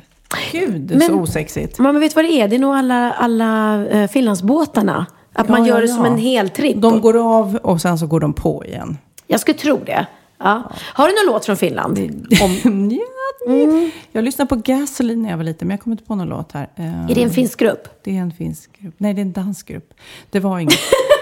Gud, 0.51 0.89
Men- 0.91 1.01
så 1.01 1.13
osexigt. 1.13 1.79
Men 1.79 1.99
vet 1.99 2.15
vad 2.15 2.25
det 2.25 2.31
är? 2.41 2.47
Det 2.47 2.55
är 2.55 2.59
nog 2.59 2.73
alla, 2.75 3.11
alla 3.11 3.85
eh, 3.87 4.07
Finlandsbåtarna. 4.09 5.05
Att 5.33 5.49
man 5.49 5.59
Ja, 5.61 5.67
gör 5.67 5.75
ja, 5.75 5.81
det 5.81 5.87
ja. 5.89 5.95
som 5.95 6.05
en 6.05 6.17
hel 6.17 6.49
tripp. 6.49 6.81
De 6.81 7.01
går 7.01 7.37
av 7.37 7.55
och 7.55 7.81
sen 7.81 7.97
så 7.97 8.07
går 8.07 8.19
de 8.19 8.33
på 8.33 8.65
igen. 8.65 8.97
Jag 9.27 9.39
skulle 9.39 9.57
tro 9.57 9.79
det. 9.85 10.05
Ja. 10.39 10.71
Har 10.93 11.07
du 11.07 11.13
någon 11.13 11.33
låt 11.33 11.45
från 11.45 11.57
Finland? 11.57 11.97
Om, 12.43 12.89
ja, 12.91 13.47
det- 13.47 13.91
Jag 14.11 14.23
lyssnade 14.23 14.49
på 14.49 14.55
Gasoline 14.55 15.21
när 15.21 15.29
jag 15.29 15.37
var 15.37 15.43
liten, 15.43 15.67
men 15.67 15.75
jag 15.77 15.81
kommer 15.83 15.93
inte 15.93 16.03
på 16.05 16.15
någon 16.15 16.27
låt 16.29 16.51
här. 16.51 16.69
Eh, 16.75 17.05
är 17.11 17.15
det 17.15 17.23
en 17.23 17.29
finsk 17.29 17.59
grupp? 17.59 17.87
Det 18.03 18.17
är 18.17 18.21
en 18.21 18.31
finsk 18.31 18.79
grupp. 18.81 18.95
Nej, 18.97 19.13
det 19.13 19.21
är 19.21 19.25
en 19.25 19.31
dansk 19.31 19.67
grupp. 19.67 19.93
Det 20.29 20.39
var 20.39 20.59
inget. 20.59 20.73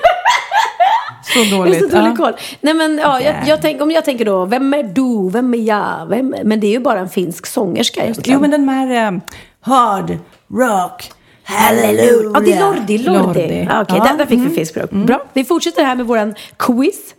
så 1.34 1.40
Jag 1.40 1.46
har 1.46 1.58
dåligt. 1.66 1.80
så 1.92 1.98
dålig 1.98 2.12
Ja. 2.12 2.16
koll. 2.16 2.34
Nej 2.62 2.74
men 2.74 2.98
ja, 3.04 3.22
jag, 3.22 3.36
jag 3.46 3.62
tänk, 3.62 3.82
om 3.82 3.92
jag 3.92 4.06
tänker 4.06 4.26
då, 4.26 4.46
vem 4.46 4.74
är 4.74 4.84
du, 4.84 5.30
vem 5.30 5.54
är 5.54 5.58
jag? 5.58 6.06
Vem, 6.10 6.36
men 6.44 6.60
det 6.60 6.68
är 6.68 6.72
ju 6.72 6.80
bara 6.80 7.00
en 7.00 7.10
finsk 7.10 7.46
sångerska 7.46 8.04
egentligen. 8.04 8.34
Jo, 8.34 8.42
men 8.42 8.52
den 8.52 8.70
här 8.70 9.08
eh, 9.14 9.20
hard 9.62 10.18
rock. 10.54 11.12
Halleluja. 11.44 12.32
Ja, 12.34 12.40
det 12.40 12.54
är 12.54 12.60
Lordi. 12.60 12.98
Lordi. 12.98 12.98
Lordi. 12.98 13.30
Okej, 13.30 13.68
Ja, 13.70 14.04
där, 14.04 14.18
där 14.18 14.26
fick 14.26 14.38
mm. 14.38 14.50
vi 14.50 14.56
finsk 14.56 14.76
grupp. 14.76 14.92
Bra. 14.92 15.24
Vi 15.34 15.44
fortsätter 15.44 15.84
här 15.86 15.96
med 15.96 16.06
våran 16.06 16.36
quiz. 16.58 17.16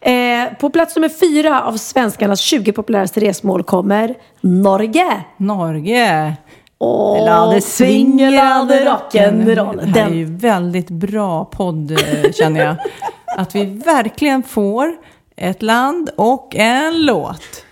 Eh, 0.00 0.12
på 0.60 0.70
plats 0.70 0.96
nummer 0.96 1.08
fyra 1.08 1.62
av 1.62 1.76
svenskarnas 1.76 2.40
20 2.40 2.72
populäraste 2.72 3.20
resmål 3.20 3.62
kommer 3.62 4.14
Norge. 4.40 5.06
Norge. 5.36 6.34
Åh, 6.78 7.26
La 7.26 7.52
det 7.54 7.60
swingelande 7.60 8.84
rock'n'roll. 8.84 9.92
Det 9.92 10.00
här 10.00 10.10
är 10.10 10.14
ju 10.14 10.24
väldigt 10.36 10.90
bra 10.90 11.44
podd, 11.44 11.90
eh, 11.90 12.32
känner 12.32 12.64
jag. 12.64 12.76
Att 13.36 13.54
vi 13.54 13.64
verkligen 13.64 14.42
får 14.42 14.92
ett 15.36 15.62
land 15.62 16.10
och 16.16 16.56
en 16.56 17.06
låt. 17.06 17.64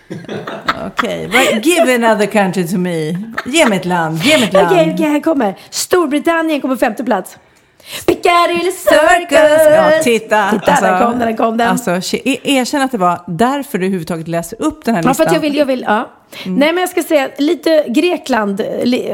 Okej, 0.87 1.27
right. 1.27 1.65
give 1.65 1.95
another 1.95 2.25
country 2.25 2.67
to 2.67 2.77
me. 2.77 3.17
Ge 3.45 3.65
mig 3.69 3.77
ett 3.77 3.85
land, 3.85 4.17
ge 4.17 4.37
mig 4.37 4.47
ett 4.47 4.53
land. 4.53 4.67
Okej, 4.71 4.91
okej, 4.93 5.05
här 5.09 5.19
kommer. 5.19 5.55
Storbritannien 5.69 6.61
kommer 6.61 6.75
på 6.75 6.79
femte 6.79 7.03
plats. 7.03 7.37
Piccadilly 8.07 8.71
Circus! 8.71 9.39
Ja, 9.75 9.91
titta. 10.03 10.49
Titta, 10.51 10.81
där 10.81 10.99
kom 11.05 11.19
den, 11.19 11.27
där 11.27 11.37
kom 11.37 11.57
den. 11.57 11.69
Alltså, 11.69 11.91
ke- 11.91 12.39
erkänn 12.43 12.81
att 12.81 12.91
det 12.91 12.97
var 12.97 13.21
därför 13.27 13.77
du 13.77 13.85
överhuvudtaget 13.85 14.27
läser 14.27 14.61
upp 14.61 14.85
den 14.85 14.95
här 14.95 15.03
Ja, 15.03 15.09
listan. 15.09 15.25
för 15.25 15.29
att 15.29 15.33
jag 15.35 15.41
vill, 15.41 15.55
jag 15.55 15.65
vill, 15.65 15.85
ja. 15.87 16.09
Nej, 16.45 16.73
men 16.73 16.77
jag 16.77 16.89
ska 16.89 17.03
säga 17.03 17.29
lite 17.37 17.85
Grekland, 17.87 18.61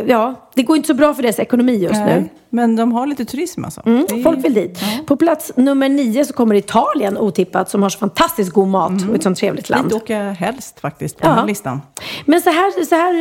ja, 0.07 0.49
det 0.55 0.63
går 0.63 0.75
inte 0.77 0.87
så 0.87 0.93
bra 0.93 1.13
för 1.13 1.23
deras 1.23 1.39
ekonomi 1.39 1.73
just 1.75 1.93
nu. 1.93 2.05
Nej, 2.05 2.29
Men 2.49 2.75
de 2.75 2.91
har 2.91 3.07
lite 3.07 3.25
turism 3.25 3.65
alltså. 3.65 3.81
Det 3.85 3.89
är- 3.91 4.09
Mm, 4.11 4.23
folk 4.23 4.45
vill 4.45 4.53
dit. 4.53 4.79
På 5.07 5.15
plats 5.17 5.51
nummer 5.55 5.89
nio 5.89 6.25
så 6.25 6.33
kommer 6.33 6.55
Italien 6.55 7.17
otippat 7.17 7.69
som 7.69 7.83
har 7.83 7.89
så 7.89 7.99
fantastiskt 7.99 8.51
god 8.51 8.67
mat 8.67 8.91
och 9.09 9.15
ett 9.15 9.23
sånt 9.23 9.37
trevligt 9.37 9.69
land. 9.69 9.89
Dit 9.89 9.93
åker 9.93 10.23
jag 10.23 10.33
helst 10.33 10.79
faktiskt 10.79 11.17
på 11.17 11.21
den 11.27 11.31
Ja. 11.35 11.39
här 11.39 11.47
listan. 11.47 11.81
Men 12.25 12.41
så 12.41 12.49
här, 12.49 12.85
så 12.85 12.95
här, 12.95 13.13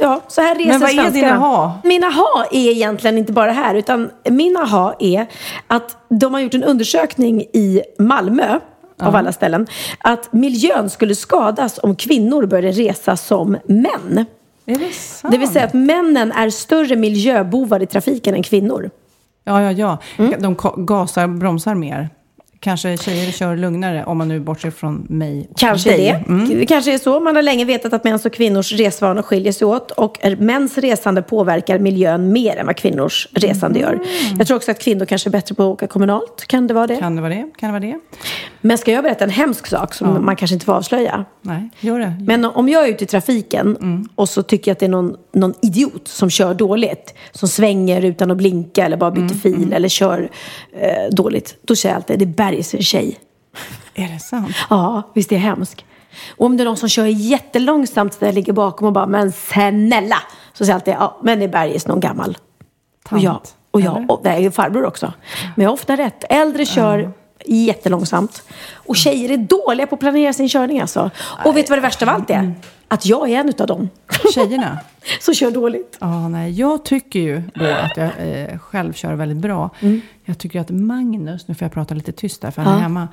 ja, 0.00 0.20
så 0.28 0.40
här 0.40 0.54
reser 0.54 0.68
Men 0.70 0.80
vad 0.80 0.90
är 0.90 0.94
svenskarna. 0.94 1.26
dina 1.26 1.36
ha? 1.38 1.78
Mina 1.84 2.06
ha 2.06 2.44
är 2.52 2.70
egentligen 2.70 3.18
inte 3.18 3.32
bara 3.32 3.52
här, 3.52 3.74
utan 3.74 4.10
mina 4.28 4.64
ha 4.64 4.94
är 4.98 5.26
att 5.66 5.96
de 6.08 6.34
har 6.34 6.40
gjort 6.40 6.54
en 6.54 6.64
undersökning 6.64 7.40
i 7.40 7.80
Malmö, 7.98 8.58
av 9.02 9.16
alla 9.16 9.32
ställen, 9.32 9.66
att 9.98 10.32
miljön 10.32 10.90
skulle 10.90 11.14
skadas 11.14 11.80
om 11.82 11.96
kvinnor 11.96 12.46
började 12.46 12.70
resa 12.70 13.16
som 13.16 13.56
män. 13.64 14.26
Är 14.66 14.78
det 14.78 14.92
sant? 14.92 15.32
Det 15.32 15.38
vill 15.38 15.48
säga 15.48 15.64
att 15.64 15.74
männen 15.74 16.32
är 16.32 16.50
större 16.50 16.96
miljöbovar 16.96 17.82
i 17.82 17.86
trafiken 17.86 18.34
än 18.34 18.42
kvinnor. 18.42 18.90
Ja, 19.44 19.62
ja, 19.62 19.72
ja. 19.72 19.98
Mm. 20.18 20.42
De 20.42 20.56
gasar, 20.76 21.26
bromsar 21.26 21.74
mer. 21.74 22.08
Kanske 22.60 22.96
tjejer 22.96 23.32
kör 23.32 23.56
lugnare 23.56 24.04
om 24.04 24.18
man 24.18 24.28
nu 24.28 24.40
bortser 24.40 24.70
från 24.70 25.06
mig 25.08 25.46
och 25.50 25.58
Kanske 25.58 25.90
dig. 25.90 26.08
Mm. 26.08 26.48
det. 26.48 26.54
Det 26.54 26.66
kanske 26.66 26.94
är 26.94 26.98
så. 26.98 27.20
Man 27.20 27.36
har 27.36 27.42
länge 27.42 27.64
vetat 27.64 27.92
att 27.92 28.04
mäns 28.04 28.26
och 28.26 28.32
kvinnors 28.32 28.72
resvanor 28.72 29.22
skiljer 29.22 29.52
sig 29.52 29.66
åt. 29.66 29.90
Och 29.90 30.18
mäns 30.38 30.78
resande 30.78 31.22
påverkar 31.22 31.78
miljön 31.78 32.32
mer 32.32 32.56
än 32.56 32.66
vad 32.66 32.76
kvinnors 32.76 33.28
resande 33.32 33.78
gör. 33.78 34.00
Jag 34.38 34.46
tror 34.46 34.56
också 34.56 34.70
att 34.70 34.78
kvinnor 34.78 35.04
kanske 35.04 35.28
är 35.28 35.30
bättre 35.30 35.54
på 35.54 35.62
att 35.62 35.68
åka 35.68 35.86
kommunalt. 35.86 36.44
Kan 36.46 36.66
det 36.66 36.74
vara 36.74 36.86
det? 36.86 36.96
Kan 36.96 37.16
det 37.16 37.22
vara 37.22 37.34
det? 37.34 37.50
Kan 37.56 37.74
det 37.74 37.80
vara 37.80 37.92
det? 37.92 38.00
Men 38.60 38.78
ska 38.78 38.92
jag 38.92 39.04
berätta 39.04 39.24
en 39.24 39.30
hemsk 39.30 39.66
sak 39.66 39.94
som 39.94 40.24
man 40.24 40.36
kanske 40.36 40.54
inte 40.54 40.66
får 40.66 40.72
avslöja? 40.72 41.24
Nej, 41.42 41.70
gör 41.80 41.98
det. 41.98 42.14
Men 42.20 42.44
om 42.44 42.68
jag 42.68 42.84
är 42.84 42.88
ute 42.88 43.04
i 43.04 43.06
trafiken 43.06 44.08
och 44.14 44.28
så 44.28 44.42
tycker 44.42 44.70
jag 44.70 44.74
att 44.74 44.78
det 44.78 44.86
är 44.86 44.90
någon, 44.90 45.16
någon 45.32 45.54
idiot 45.62 46.08
som 46.08 46.30
kör 46.30 46.54
dåligt. 46.54 47.14
Som 47.32 47.48
svänger 47.48 48.04
utan 48.04 48.30
att 48.30 48.36
blinka 48.36 48.84
eller 48.84 48.96
bara 48.96 49.10
byter 49.10 49.28
fil 49.28 49.72
eller 49.72 49.88
kör 49.88 50.30
eh, 50.72 51.14
dåligt. 51.14 51.56
Då 51.62 51.76
säger 51.76 51.94
jag 51.94 51.96
alltid, 51.96 52.18
det 52.18 52.24
är 52.24 52.26
bergis 52.26 52.74
en 52.74 52.82
tjej. 52.82 53.18
Är 53.94 54.08
det 54.08 54.18
sant? 54.18 54.56
Ja, 54.70 55.02
visst 55.14 55.32
är 55.32 55.36
det 55.36 55.42
hemskt? 55.42 55.84
Och 56.36 56.46
om 56.46 56.56
det 56.56 56.62
är 56.62 56.64
någon 56.64 56.76
som 56.76 56.88
kör 56.88 57.06
jättelångsamt 57.06 58.20
där 58.20 58.26
jag 58.26 58.34
ligger 58.34 58.52
bakom 58.52 58.86
och 58.86 58.92
bara, 58.92 59.06
men 59.06 59.32
snälla. 59.32 60.16
Så 60.52 60.64
säger 60.64 60.70
jag 60.70 60.74
alltid, 60.74 60.94
ja, 60.94 61.20
men 61.22 61.38
det 61.38 61.44
är 61.44 61.48
bergis 61.48 61.86
någon 61.86 62.00
gammal. 62.00 62.38
Och 63.10 63.18
jag, 63.18 63.40
och 63.70 63.80
jag, 63.80 64.10
och, 64.10 64.20
det 64.22 64.30
är 64.30 64.38
ju 64.38 64.50
farbror 64.50 64.84
också. 64.84 65.12
Men 65.56 65.62
jag 65.62 65.70
har 65.70 65.74
ofta 65.74 65.96
rätt. 65.96 66.24
Äldre 66.28 66.66
kör 66.66 67.12
jättelångsamt. 67.46 68.42
Och 68.74 68.96
tjejer 68.96 69.30
är 69.30 69.36
dåliga 69.36 69.86
på 69.86 69.94
att 69.94 70.00
planera 70.00 70.32
sin 70.32 70.48
körning 70.48 70.80
alltså. 70.80 71.10
Och 71.44 71.56
vet 71.56 71.66
du 71.66 71.70
vad 71.70 71.78
det 71.78 71.82
värsta 71.82 72.04
av 72.04 72.14
allt 72.14 72.30
är? 72.30 72.54
Att 72.88 73.06
jag 73.06 73.30
är 73.30 73.36
en 73.40 73.48
utav 73.48 73.66
dem. 73.66 73.88
Tjejerna? 74.34 74.78
som 75.20 75.34
kör 75.34 75.50
dåligt. 75.50 75.96
Ja, 76.00 76.28
nej, 76.28 76.52
jag 76.52 76.84
tycker 76.84 77.20
ju 77.20 77.42
då 77.54 77.64
att 77.64 77.96
jag 77.96 78.10
eh, 78.18 78.58
själv 78.58 78.92
kör 78.92 79.14
väldigt 79.14 79.38
bra. 79.38 79.70
Jag 80.24 80.38
tycker 80.38 80.60
att 80.60 80.70
Magnus, 80.70 81.48
nu 81.48 81.54
får 81.54 81.64
jag 81.64 81.72
prata 81.72 81.94
lite 81.94 82.12
tyst 82.12 82.42
där 82.42 82.50
för 82.50 82.62
han 82.62 82.72
är 82.72 82.76
Ja. 82.76 82.82
hemma. 82.82 83.08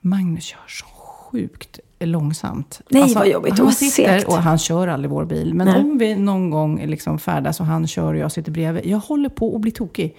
Magnus 0.00 0.44
kör 0.44 0.58
så 0.68 0.84
sjukt 1.30 1.80
långsamt. 2.00 2.80
Nej, 2.88 3.14
vad 3.14 3.28
jobbigt. 3.28 3.58
Han 3.58 3.72
sitter, 3.72 4.18
segt. 4.18 4.28
och 4.28 4.34
han 4.36 4.58
kör 4.58 4.88
aldrig 4.88 5.10
vår 5.10 5.24
bil. 5.24 5.54
Men 5.54 5.66
Nej. 5.66 5.76
om 5.76 5.98
vi 5.98 6.14
någon 6.14 6.50
gång 6.50 6.86
liksom 6.86 7.18
färdas 7.18 7.60
och 7.60 7.66
han 7.66 7.86
kör 7.86 8.14
och 8.14 8.20
jag 8.20 8.32
sitter 8.32 8.52
bredvid. 8.52 8.86
Jag 8.86 8.98
håller 8.98 9.28
på 9.28 9.54
att 9.54 9.60
bli 9.60 9.70
tokig. 9.70 10.16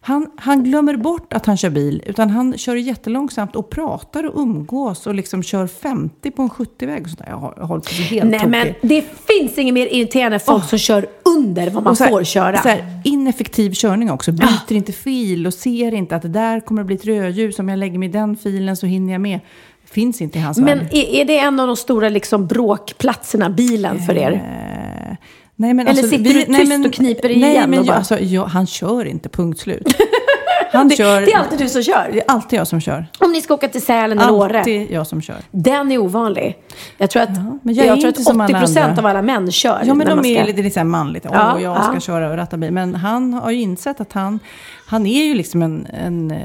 Han, 0.00 0.30
han 0.36 0.64
glömmer 0.64 0.96
bort 0.96 1.32
att 1.32 1.46
han 1.46 1.56
kör 1.56 1.70
bil, 1.70 2.02
utan 2.06 2.30
han 2.30 2.58
kör 2.58 2.76
jättelångsamt 2.76 3.56
och 3.56 3.70
pratar 3.70 4.24
och 4.26 4.40
umgås 4.42 5.06
och 5.06 5.14
liksom 5.14 5.42
kör 5.42 5.66
50 5.66 6.30
på 6.30 6.42
en 6.42 6.50
70-väg. 6.50 7.02
och 7.02 7.08
sånt 7.08 7.18
där. 7.18 7.26
Jag 7.28 7.36
har, 7.36 7.52
hållit 7.66 7.84
på 7.84 7.90
helt 7.94 8.30
Nej 8.30 8.38
tokig. 8.40 8.50
men 8.50 8.66
det 8.82 9.02
finns 9.02 9.58
inget 9.58 9.74
mer 9.74 9.86
irriterande 9.86 10.36
än 10.36 10.40
folk 10.40 10.64
som 10.68 10.78
kör 10.78 11.06
under 11.38 11.70
vad 11.70 11.82
man 11.82 11.96
här- 12.00 12.08
får 12.08 12.24
köra. 12.24 12.62
Så 12.62 12.68
här, 12.68 13.00
ineffektiv 13.04 13.72
körning 13.72 14.10
också. 14.10 14.32
Byter 14.32 14.72
inte 14.72 14.92
fil 14.92 15.46
och 15.46 15.54
ser 15.54 15.94
inte 15.94 16.16
att 16.16 16.22
det 16.22 16.28
där 16.28 16.60
kommer 16.60 16.80
att 16.80 16.86
bli 16.86 16.96
ett 16.96 17.04
rödljus. 17.06 17.58
Om 17.58 17.68
jag 17.68 17.78
lägger 17.78 17.98
mig 17.98 18.08
i 18.08 18.12
den 18.12 18.36
filen 18.36 18.76
så 18.76 18.86
hinner 18.86 19.12
jag 19.12 19.20
med. 19.20 19.40
Finns 19.84 20.20
inte 20.20 20.38
i 20.38 20.40
hans 20.42 20.58
Men 20.58 20.78
värld. 20.78 20.88
är, 20.92 21.20
är 21.20 21.24
det 21.24 21.38
en 21.38 21.60
av 21.60 21.66
de 21.66 21.76
stora 21.76 22.08
liksom, 22.08 22.46
bråkplatserna, 22.46 23.50
bilen, 23.50 23.98
för 24.02 24.16
er? 24.16 25.16
Nej, 25.60 25.74
men 25.74 25.86
Eller 25.88 26.02
sitter 26.02 26.18
du 26.18 26.42
tyst 26.44 26.86
och 26.86 26.92
kniper 26.92 27.28
Nej, 27.28 27.36
igen 27.38 27.70
men 27.70 27.78
och 27.78 27.84
jag, 27.84 27.86
bara- 27.86 27.96
alltså, 27.96 28.18
jag, 28.20 28.44
han 28.44 28.66
kör 28.66 29.04
inte, 29.04 29.28
punkt 29.28 29.58
slut. 29.60 29.94
Han 30.72 30.88
Det, 30.88 30.96
kör, 30.96 31.20
det 31.20 31.32
är 31.32 31.38
alltid 31.38 31.58
du 31.58 31.68
som 31.68 31.82
kör. 31.82 32.10
det 32.12 32.18
är 32.20 32.24
alltid 32.30 32.58
jag 32.58 32.66
som 32.66 32.80
kör. 32.80 33.06
Om 33.18 33.32
ni 33.32 33.40
ska 33.40 33.54
åka 33.54 33.68
till 33.68 33.82
Sälen 33.82 34.18
eller 34.18 34.32
Åre. 34.32 34.58
Alltid 34.58 34.90
jag 34.90 35.06
som 35.06 35.22
kör. 35.22 35.36
Den 35.50 35.92
är 35.92 35.98
ovanlig. 35.98 36.56
Jag 36.98 37.10
tror 37.10 37.22
att, 37.22 37.30
men 37.62 37.74
jag 37.74 37.86
jag 37.86 38.00
tror 38.00 38.08
att 38.08 38.22
som 38.22 38.40
alla 38.40 38.58
80% 38.60 38.82
andra. 38.82 39.02
av 39.02 39.06
alla 39.06 39.22
män 39.22 39.52
kör. 39.52 39.82
Ja, 39.84 39.94
men 39.94 40.06
de 40.06 40.14
man 40.16 40.24
är 40.24 40.44
ska- 40.44 40.56
lite, 40.62 40.78
här 40.80 40.84
manligt. 40.84 41.26
Åh, 41.26 41.32
Ja, 41.34 41.60
jag 41.60 41.84
ska 41.84 41.94
ja. 41.94 42.00
köra 42.00 42.30
och 42.30 42.36
ratta 42.36 42.56
bil. 42.56 42.72
Men 42.72 42.94
han 42.94 43.34
har 43.34 43.50
ju 43.50 43.60
insett 43.60 44.00
att 44.00 44.12
han, 44.12 44.38
han 44.86 45.06
är 45.06 45.24
ju 45.24 45.34
liksom 45.34 45.62
en, 45.62 45.86
en 46.04 46.30
eh, 46.30 46.38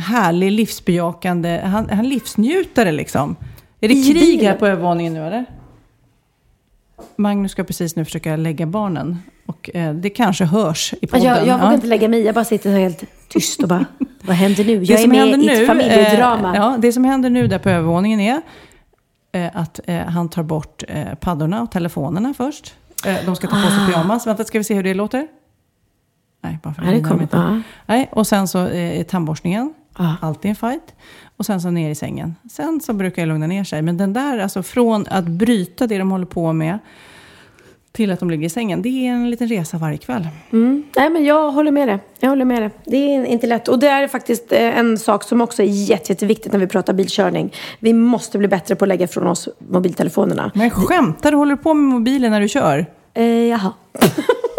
härlig, 0.00 0.52
livsbejakande, 0.52 1.60
han, 1.64 1.88
han 1.90 2.08
livsnjutare 2.08 2.92
liksom. 2.92 3.36
Är 3.80 3.88
det 3.88 3.94
I 3.94 4.04
krig 4.04 4.14
bilen? 4.38 4.46
här 4.46 4.54
på 4.58 4.66
övervåningen 4.66 5.14
nu 5.14 5.26
eller? 5.26 5.44
Magnus 7.16 7.52
ska 7.52 7.64
precis 7.64 7.96
nu 7.96 8.04
försöka 8.04 8.36
lägga 8.36 8.66
barnen. 8.66 9.18
Och 9.46 9.70
eh, 9.76 9.94
det 9.94 10.10
kanske 10.10 10.44
hörs 10.44 10.94
i 11.02 11.06
podden. 11.06 11.26
jag, 11.26 11.36
jag 11.46 11.54
vågar 11.58 11.68
Ja. 11.68 11.74
inte 11.74 11.86
lägga 11.86 12.08
mig. 12.08 12.20
Jag 12.22 12.34
bara 12.34 12.44
sitter 12.44 12.70
helt 12.78 13.04
tyst 13.28 13.62
och 13.62 13.68
bara, 13.68 13.84
vad 14.22 14.36
händer 14.36 14.64
nu? 14.64 14.78
Det 14.78 14.84
Jag 14.84 14.98
är 14.98 15.02
som 15.02 15.10
med 15.10 15.18
händer 15.20 15.38
i 15.38 15.52
ett 15.52 15.58
nu, 15.60 15.66
familjedrama. 15.66 16.50
Eh, 16.56 16.60
ja, 16.62 16.76
det 16.78 16.92
som 16.92 17.04
händer 17.04 17.30
nu 17.30 17.46
där 17.46 17.58
på 17.58 17.70
övervåningen 17.70 18.20
är 18.20 18.40
eh, 19.32 19.50
att 19.56 19.80
eh, 19.84 19.96
han 19.98 20.28
tar 20.28 20.42
bort 20.42 20.82
eh, 20.88 21.14
paddorna 21.14 21.62
och 21.62 21.70
telefonerna 21.70 22.34
först. 22.34 22.74
Eh, 23.06 23.16
de 23.26 23.36
ska 23.36 23.46
ta 23.46 23.56
på 23.62 23.70
sig 23.70 23.86
pyjamas. 23.86 24.26
Vänta, 24.26 24.44
ska 24.44 24.58
vi 24.58 24.64
se 24.64 24.74
hur 24.74 24.82
det 24.82 24.94
låter? 24.94 25.26
Nej, 26.42 26.58
bara 26.62 26.74
för 26.74 26.82
Ja, 26.82 26.88
det 26.88 26.94
hinner 26.96 27.02
de 27.08 27.10
kommer- 27.10 27.22
inte. 27.22 27.36
ja. 27.36 27.60
Nej, 27.86 28.08
och 28.12 28.26
sen 28.26 28.48
så 28.48 28.66
eh, 28.66 29.02
tandborstningen. 29.02 29.74
Ja. 29.98 30.16
Alltid 30.22 30.48
en 30.48 30.56
fight. 30.56 30.94
Och 31.36 31.46
sen 31.46 31.60
så 31.60 31.70
ner 31.70 31.90
i 31.90 31.94
sängen. 31.94 32.34
Sen 32.50 32.80
så 32.80 32.92
brukar 32.92 33.22
jag 33.22 33.28
lugna 33.28 33.46
ner 33.46 33.64
sig. 33.64 33.82
Men 33.82 33.96
den 33.96 34.12
där, 34.12 34.38
alltså 34.38 34.62
från 34.62 35.06
att 35.10 35.24
bryta 35.24 35.86
det 35.86 35.98
de 35.98 36.10
håller 36.10 36.26
på 36.26 36.52
med 36.52 36.78
till 37.92 38.12
att 38.12 38.20
de 38.20 38.30
ligger 38.30 38.46
i 38.46 38.50
sängen. 38.50 38.82
Det 38.82 38.88
är 38.88 39.12
en 39.12 39.30
liten 39.30 39.48
resa 39.48 39.78
varje 39.78 39.98
kväll. 39.98 40.28
Mm. 40.52 40.84
Nej, 40.96 41.10
men 41.10 41.24
jag 41.24 41.50
håller 41.50 41.70
med 41.70 41.88
dig. 41.88 41.98
Jag 42.20 42.28
håller 42.28 42.44
med 42.44 42.62
dig. 42.62 42.70
Det 42.84 42.96
är 42.96 43.24
inte 43.24 43.46
lätt. 43.46 43.68
Och 43.68 43.78
det 43.78 43.88
är 43.88 44.08
faktiskt 44.08 44.52
eh, 44.52 44.78
en 44.78 44.98
sak 44.98 45.22
som 45.22 45.40
också 45.40 45.62
är 45.62 45.66
jätte, 45.66 46.12
jätteviktigt 46.12 46.52
när 46.52 46.58
vi 46.58 46.66
pratar 46.66 46.92
bilkörning. 46.92 47.52
Vi 47.78 47.92
måste 47.92 48.38
bli 48.38 48.48
bättre 48.48 48.76
på 48.76 48.84
att 48.84 48.88
lägga 48.88 49.08
från 49.08 49.26
oss 49.26 49.48
mobiltelefonerna. 49.58 50.50
Men 50.54 50.70
skämtar 50.70 51.30
du? 51.30 51.36
Håller 51.36 51.56
du 51.56 51.62
på 51.62 51.74
med 51.74 51.94
mobilen 51.94 52.30
när 52.30 52.40
du 52.40 52.48
kör? 52.48 52.86
Eh, 53.14 53.24
jaha. 53.24 53.72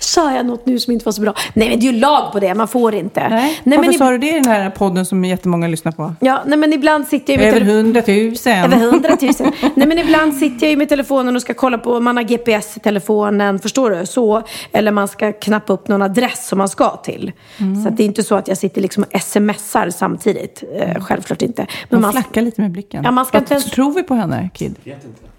Sa 0.00 0.32
jag 0.36 0.46
något 0.46 0.66
nu 0.66 0.78
som 0.78 0.92
inte 0.92 1.04
var 1.04 1.12
så 1.12 1.20
bra? 1.22 1.34
Nej, 1.54 1.68
men 1.68 1.80
det 1.80 1.86
är 1.88 1.92
ju 1.92 1.98
lag 1.98 2.32
på 2.32 2.40
det. 2.40 2.54
Man 2.54 2.68
får 2.68 2.94
inte. 2.94 3.28
Nej, 3.28 3.60
nej 3.64 3.78
Varför 3.78 3.90
men, 3.90 3.98
sa 3.98 4.10
du 4.10 4.18
det 4.18 4.28
i 4.28 4.32
den 4.32 4.44
här 4.46 4.70
podden 4.70 5.06
som 5.06 5.24
jättemånga 5.24 5.68
lyssnar 5.68 5.92
på? 5.92 6.14
ja, 6.20 6.42
nej, 6.46 6.58
men 6.58 6.72
ibland 6.72 7.06
sitter 7.06 7.32
jag 7.32 7.42
Över 7.42 7.60
hundratusen. 7.60 8.72
Över 8.72 8.76
hundratusen. 8.90 9.52
Nej 9.74 9.86
men 9.86 9.98
ibland 9.98 10.34
sitter 10.34 10.66
jag 10.66 10.70
ju 10.70 10.76
med 10.76 10.88
telefonen 10.88 11.36
och 11.36 11.42
ska 11.42 11.54
kolla 11.54 11.78
på, 11.78 12.00
man 12.00 12.16
har 12.16 12.24
GPS 12.24 12.76
i 12.76 12.80
telefonen, 12.80 13.58
förstår 13.58 13.90
du? 13.90 14.06
Så, 14.06 14.42
eller 14.72 14.90
man 14.92 15.08
ska 15.08 15.32
knappa 15.32 15.72
upp 15.72 15.88
någon 15.88 16.02
adress 16.02 16.48
som 16.48 16.58
man 16.58 16.68
ska 16.68 16.96
till. 16.96 17.32
Mm. 17.58 17.82
Så 17.82 17.88
att 17.88 17.96
det 17.96 18.02
är 18.02 18.06
inte 18.06 18.22
så 18.22 18.34
att 18.34 18.48
jag 18.48 18.58
sitter 18.58 18.80
liksom 18.80 19.04
och 19.14 19.20
smsar 19.22 19.90
samtidigt. 19.90 20.62
Eh, 20.76 21.02
självklart 21.04 21.42
inte. 21.42 21.66
Men 21.88 22.00
Man 22.00 22.00
man, 22.00 22.12
flackar 22.12 22.42
lite 22.42 22.60
med 22.60 22.70
blicken. 22.70 23.04
Ja, 23.04 23.10
man 23.10 23.24
ska 23.26 23.36
Vad 23.38 23.42
inte 23.42 23.54
ens- 23.54 23.70
tror 23.70 23.92
vi 23.94 24.02
på 24.02 24.14
henne, 24.14 24.50
Kid? 24.54 24.74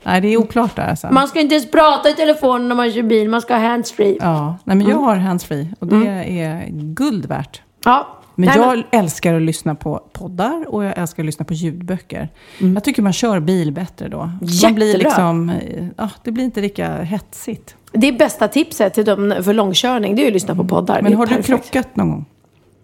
Nej, 0.03 0.21
det 0.21 0.27
är 0.27 0.37
oklart 0.37 0.75
där 0.75 0.89
alltså. 0.89 1.07
man 1.11 1.27
ska 1.27 1.39
inte 1.39 1.55
ens 1.55 1.71
prata 1.71 2.09
i 2.09 2.13
telefonen 2.13 2.67
när 2.67 2.75
man 2.75 2.91
kör 2.91 3.01
bil, 3.01 3.29
man 3.29 3.41
ska 3.41 3.53
ha 3.55 3.61
handsfree. 3.67 4.17
Ja, 4.21 4.26
nej, 4.63 4.77
men 4.77 4.81
jag 4.81 4.89
Mm. 4.91 5.03
har 5.03 5.15
handsfree 5.15 5.73
och 5.79 5.87
det 5.87 6.07
är 6.39 6.67
guld 6.71 7.25
värt. 7.25 7.61
Ja. 7.85 8.07
Men 8.39 8.49
Nej, 8.49 8.57
jag 8.57 8.83
älskar 8.99 9.33
att 9.33 9.41
lyssna 9.41 9.75
på 9.75 10.01
poddar 10.13 10.65
och 10.67 10.83
jag 10.83 10.97
älskar 10.97 11.23
att 11.23 11.25
lyssna 11.25 11.45
på 11.45 11.53
ljudböcker. 11.53 12.29
Jag 12.75 12.83
tycker 12.83 13.01
man 13.01 13.13
kör 13.13 13.39
bil 13.39 13.71
bättre 13.71 14.07
då. 14.07 14.17
Man 14.17 14.37
blir 14.39 14.65
Mm. 14.65 14.77
Jättebra. 14.87 14.97
liksom, 15.09 15.51
ja, 15.97 16.09
det 16.23 16.31
blir 16.31 16.43
inte 16.43 16.61
lika 16.61 17.01
hetsigt. 17.03 17.75
Det 17.91 18.07
är 18.07 18.11
bästa 18.17 18.47
tipset 18.47 18.93
till 18.93 19.05
dem 19.05 19.35
för 19.43 19.53
långkörning, 19.53 20.15
det 20.15 20.21
är 20.21 20.23
ju 20.23 20.27
att 20.27 20.33
lyssna 20.33 20.55
på 20.55 20.63
poddar. 20.63 20.95
Det 20.95 21.01
Men 21.03 21.13
har 21.13 21.25
du 21.25 21.43
krockat 21.43 21.95
någon 21.95 22.09
gång? 22.11 22.25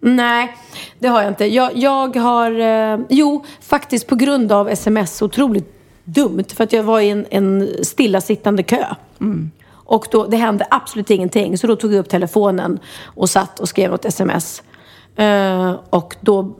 Nej, 0.00 0.56
det 0.98 1.08
har 1.08 1.22
jag 1.22 1.30
inte. 1.30 1.44
Jag, 1.54 1.76
jag 1.76 2.16
har, 2.16 2.50
eh, 2.60 2.98
jo, 3.08 3.44
faktiskt 3.60 4.06
på 4.06 4.16
grund 4.16 4.52
av 4.52 4.68
sms 4.68 5.22
otroligt 5.22 5.74
dumt. 6.04 6.44
För 6.54 6.64
att 6.64 6.72
jag 6.72 6.82
var 6.82 7.00
i 7.00 7.10
en, 7.10 7.26
en 7.30 7.68
stillasittande 7.82 8.62
kö. 8.62 8.84
Och 9.84 10.06
då, 10.10 10.26
det 10.26 10.36
hände 10.36 10.66
absolut 10.70 11.10
ingenting. 11.10 11.58
Så 11.58 11.66
då 11.66 11.76
tog 11.76 11.92
jag 11.92 11.98
upp 11.98 12.08
telefonen 12.08 12.78
och 13.04 13.30
satt 13.30 13.60
och 13.60 13.68
skrev 13.68 13.90
något 13.90 14.04
sms. 14.04 14.62
Eh, 15.16 15.74
och 15.90 16.16
då 16.20 16.54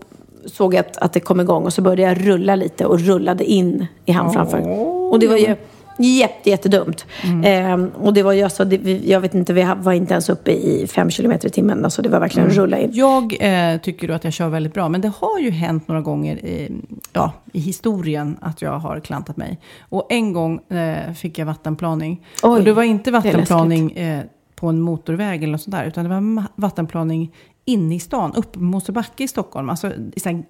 såg 0.47 0.75
jag 0.75 0.81
att, 0.81 0.97
att 0.97 1.13
det 1.13 1.21
kom 1.21 1.41
igång 1.41 1.65
och 1.65 1.73
så 1.73 1.83
började 1.83 2.03
jag 2.03 2.29
rulla 2.29 2.57
lite 2.57 2.87
och 2.87 3.01
rullade 3.01 3.45
in 3.45 3.87
i 4.05 4.13
han 4.13 4.33
framför. 4.33 4.69
Och 5.13 5.19
det 5.19 5.27
var 5.27 5.37
ju 5.37 5.57
jätte, 5.99 6.51
jättedumt. 6.51 7.07
Eh, 7.45 7.85
och 8.05 8.15
det 8.15 8.23
var 8.23 8.33
ju 8.33 8.43
alltså, 8.43 8.65
jag 9.05 9.21
vet 9.21 9.35
inte, 9.35 9.53
vi 9.53 9.69
var 9.77 9.93
inte 9.93 10.15
ens 10.15 10.29
uppe 10.29 10.51
i 10.53 10.87
fem 10.87 11.11
kilometer 11.11 11.49
i 11.49 11.51
timmen. 11.51 11.85
Alltså 11.85 12.03
det 12.03 12.09
var 12.09 12.21
verkligen 12.21 12.51
rulla 12.51 12.79
in. 12.79 12.91
Jag 12.93 13.37
eh, 13.41 13.81
tycker 13.81 14.09
att 14.09 14.25
jag 14.25 14.33
kör 14.33 14.49
väldigt 14.49 14.75
bra, 14.75 14.89
men 14.89 15.01
det 15.01 15.13
har 15.19 15.39
ju 15.39 15.51
hänt 15.51 15.89
några 15.89 16.01
gånger 16.01 16.37
i, 16.37 16.73
ja, 17.13 17.33
i 17.53 17.61
historien 17.61 18.37
att 18.41 18.63
jag 18.63 18.79
har 18.79 19.01
klantat 19.01 19.37
mig. 19.37 19.61
Och 19.81 20.07
en 20.11 20.33
gång 20.33 20.59
eh, 20.59 21.13
fick 21.13 21.39
jag 21.39 21.47
vattenplaning. 21.47 22.27
Oj, 22.43 22.59
och 22.59 22.65
det 22.65 22.73
var 22.73 22.83
inte 22.83 23.11
vattenplaning 23.11 23.93
eh, 23.93 24.25
på 24.55 24.67
en 24.67 24.81
motorväg 24.81 25.43
eller 25.43 25.53
något 25.53 25.63
sånt 25.63 25.77
där, 25.77 25.85
utan 25.85 26.05
det 26.05 26.11
var 26.11 26.45
vattenplaning 26.55 27.33
inne 27.65 27.95
i 27.95 28.01
stan, 28.01 28.33
uppe 28.35 28.59
på 28.59 28.65
Mosebacke 28.65 29.25
i 29.25 29.29
Stockholm. 29.29 29.71
Alltså 29.71 29.93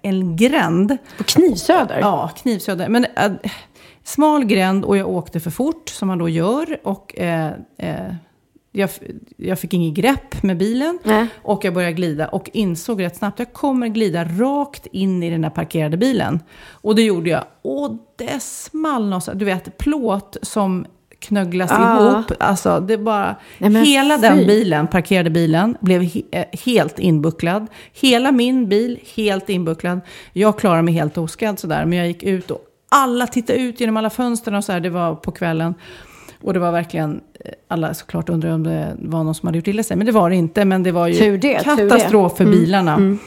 en 0.01 0.35
gränd. 0.35 0.97
På 1.17 1.23
Knivsöder? 1.23 1.99
Ja, 1.99 2.29
knivsöder. 2.35 2.89
Men 2.89 3.05
äh, 3.15 3.31
smal 4.05 4.45
gränd 4.45 4.85
och 4.85 4.97
jag 4.97 5.09
åkte 5.09 5.39
för 5.39 5.51
fort, 5.51 5.89
som 5.89 6.07
man 6.07 6.17
då 6.17 6.29
gör. 6.29 6.77
Och 6.83 7.19
eh, 7.19 7.51
eh, 7.77 8.13
jag, 8.71 8.89
jag 9.37 9.59
fick 9.59 9.73
inget 9.73 9.93
grepp 9.93 10.43
med 10.43 10.57
bilen. 10.57 10.99
Nej. 11.03 11.27
Och 11.41 11.65
jag 11.65 11.73
började 11.73 11.93
glida 11.93 12.27
och 12.27 12.49
insåg 12.53 13.03
rätt 13.03 13.17
snabbt 13.17 13.39
jag 13.39 13.53
kommer 13.53 13.87
glida 13.87 14.23
rakt 14.23 14.85
in 14.85 15.23
i 15.23 15.29
den 15.29 15.41
där 15.41 15.49
parkerade 15.49 15.97
bilen. 15.97 16.39
Och 16.69 16.95
det 16.95 17.01
gjorde 17.01 17.29
jag. 17.29 17.43
Och 17.61 17.91
det 18.15 18.41
small 18.43 19.05
någonstans. 19.05 19.39
Du 19.39 19.45
vet, 19.45 19.77
plåt 19.77 20.37
som 20.41 20.85
knögglas 21.19 21.71
Ah. 21.73 22.13
ihop. 22.13 22.31
Alltså, 22.39 22.79
det 22.79 22.97
bara... 22.97 23.35
Nej, 23.57 23.85
hela 23.85 24.15
fy. 24.15 24.21
den 24.21 24.47
bilen, 24.47 24.87
parkerade 24.87 25.29
bilen, 25.29 25.77
blev 25.79 26.01
he, 26.01 26.21
eh, 26.31 26.45
helt 26.65 26.99
inbucklad. 26.99 27.67
Hela 27.93 28.31
min 28.31 28.69
bil, 28.69 28.99
helt 29.15 29.49
inbucklad. 29.49 30.01
Jag 30.33 30.59
klarade 30.59 30.81
mig 30.81 30.93
helt 30.93 31.17
oskadd 31.17 31.59
sådär, 31.59 31.85
men 31.85 31.97
jag 31.97 32.07
gick 32.07 32.23
ut 32.23 32.51
och 32.51 32.64
alla 32.89 33.27
tittade 33.27 33.59
ut 33.59 33.79
genom 33.79 33.97
alla 33.97 34.09
fönster 34.09 34.53
och 34.53 34.63
så 34.63 34.71
här. 34.71 34.79
Det 34.79 34.89
var 34.89 35.15
på 35.15 35.31
kvällen. 35.31 35.73
Och 36.41 36.53
det 36.53 36.59
var 36.59 36.71
verkligen, 36.71 37.21
eh, 37.45 37.51
alla 37.67 37.93
såklart 37.93 38.29
undrade 38.29 38.55
om 38.55 38.63
det 38.63 38.95
var 38.99 39.23
någon 39.23 39.35
som 39.35 39.47
hade 39.47 39.57
gjort 39.57 39.67
illa 39.67 39.83
sig. 39.83 39.97
Men 39.97 40.05
det 40.05 40.11
var 40.11 40.29
det 40.29 40.35
inte. 40.35 40.65
Men 40.65 40.83
det 40.83 40.91
var 40.91 41.07
ju 41.07 41.37
det, 41.37 41.53
katastrof 41.63 42.37
för 42.37 42.45
bilarna. 42.45 43.17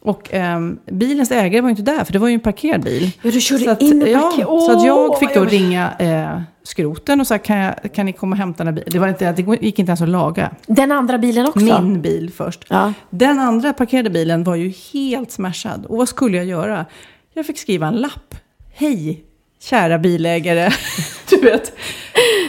Och 0.00 0.28
ehm, 0.34 0.78
bilens 0.90 1.30
ägare 1.30 1.60
var 1.60 1.68
ju 1.68 1.70
inte 1.70 1.82
där, 1.92 2.04
för 2.04 2.12
det 2.12 2.18
var 2.18 2.28
ju 2.28 2.34
en 2.34 2.40
parkerad 2.40 2.82
bil. 2.84 3.10
Ja, 3.22 3.30
du 3.30 3.40
körde 3.40 3.64
så 3.64 3.70
att, 3.70 3.82
in 3.82 4.02
i 4.02 4.10
ja, 4.12 4.20
parker- 4.20 4.44
så 4.44 4.72
att 4.78 4.86
jag 4.86 5.18
fick 5.18 5.34
då 5.34 5.40
jag- 5.40 5.52
ringa 5.52 5.92
eh, 5.98 6.40
skroten 6.62 7.20
och 7.20 7.26
sa, 7.26 7.38
kan, 7.38 7.56
jag, 7.56 7.74
kan 7.94 8.06
ni 8.06 8.12
komma 8.12 8.34
och 8.34 8.38
hämta 8.38 8.64
den 8.64 8.66
här 8.66 8.72
bilen? 8.74 8.88
Det, 8.92 8.98
var 8.98 9.08
inte, 9.08 9.32
det 9.32 9.64
gick 9.66 9.78
inte 9.78 9.90
ens 9.90 10.00
att 10.02 10.08
laga. 10.08 10.50
Den 10.66 10.92
andra 10.92 11.18
bilen 11.18 11.46
också? 11.46 11.58
Min 11.60 12.02
bil 12.02 12.30
först. 12.36 12.64
Ja. 12.68 12.92
Den 13.10 13.38
andra 13.38 13.72
parkerade 13.72 14.10
bilen 14.10 14.44
var 14.44 14.54
ju 14.54 14.72
helt 14.92 15.30
smashad. 15.32 15.86
Och 15.86 15.96
vad 15.98 16.08
skulle 16.08 16.36
jag 16.36 16.46
göra? 16.46 16.86
Jag 17.34 17.46
fick 17.46 17.58
skriva 17.58 17.86
en 17.86 17.94
lapp. 17.94 18.34
Hej, 18.76 19.24
kära 19.60 19.98
bilägare, 19.98 20.70
du 21.30 21.40
vet. 21.40 21.72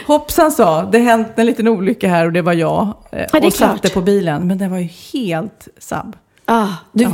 Hoppsan 0.06 0.52
sa, 0.52 0.82
det 0.84 0.98
hänt 0.98 1.28
en 1.36 1.46
liten 1.46 1.68
olycka 1.68 2.08
här 2.08 2.26
och 2.26 2.32
det 2.32 2.42
var 2.42 2.52
jag. 2.52 2.94
eh, 3.12 3.26
Ja, 3.32 3.40
det 3.40 3.46
och 3.46 3.52
satte 3.52 3.78
klart. 3.80 3.94
på 3.94 4.00
bilen, 4.00 4.46
men 4.46 4.58
den 4.58 4.70
var 4.70 4.78
ju 4.78 4.88
helt 5.12 5.68
sabb. 5.78 6.16
Ah, 6.48 6.68
du, 6.92 7.04
Ja. 7.04 7.10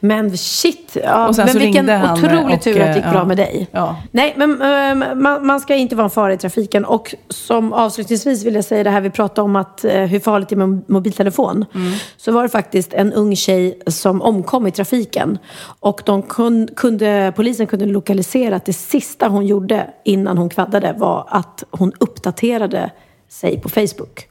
men- 0.00 0.36
shit, 0.36 0.96
ja, 1.04 1.32
men 1.36 1.58
vilken 1.58 1.90
otrolig 1.90 2.56
och, 2.56 2.62
tur 2.62 2.80
att 2.80 2.86
det 2.86 2.94
gick 2.94 3.04
eh, 3.04 3.10
bra 3.10 3.20
ja. 3.20 3.24
med 3.24 3.36
dig. 3.36 3.68
Ja. 3.70 3.96
Nej, 4.10 4.34
men 4.36 4.50
eh, 4.50 5.14
man, 5.14 5.46
man 5.46 5.60
ska 5.60 5.74
inte 5.74 5.96
vara 5.96 6.04
en 6.04 6.10
fara 6.10 6.32
i 6.32 6.38
trafiken. 6.38 6.84
Och 6.84 7.14
som 7.28 7.72
avslutningsvis 7.72 8.44
vill 8.44 8.54
jag 8.54 8.64
säga 8.64 8.84
det 8.84 8.90
här 8.90 9.00
vi 9.00 9.10
pratade 9.10 9.44
om 9.44 9.56
att 9.56 9.84
eh, 9.84 10.02
hur 10.02 10.20
farligt 10.20 10.48
det 10.48 10.54
är 10.54 10.66
med 10.66 10.82
mobiltelefon. 10.88 11.64
Mm. 11.74 11.92
Så 12.16 12.32
var 12.32 12.42
det 12.42 12.48
faktiskt 12.48 12.94
en 12.94 13.12
ung 13.12 13.36
tjej 13.36 13.78
som 13.86 14.22
omkom 14.22 14.66
i 14.66 14.70
trafiken. 14.70 15.38
Och 15.80 16.02
de 16.04 16.22
kun, 16.22 16.68
kunde, 16.76 17.32
polisen 17.36 17.66
kunde 17.66 17.86
lokalisera 17.86 18.56
att 18.56 18.64
det 18.64 18.72
sista 18.72 19.28
hon 19.28 19.46
gjorde 19.46 19.86
innan 20.04 20.38
hon 20.38 20.48
kvaddade 20.48 20.94
var 20.98 21.26
att 21.28 21.64
hon 21.70 21.92
uppdaterade 21.98 22.90
sig 23.28 23.60
på 23.60 23.68
Facebook. 23.68 24.28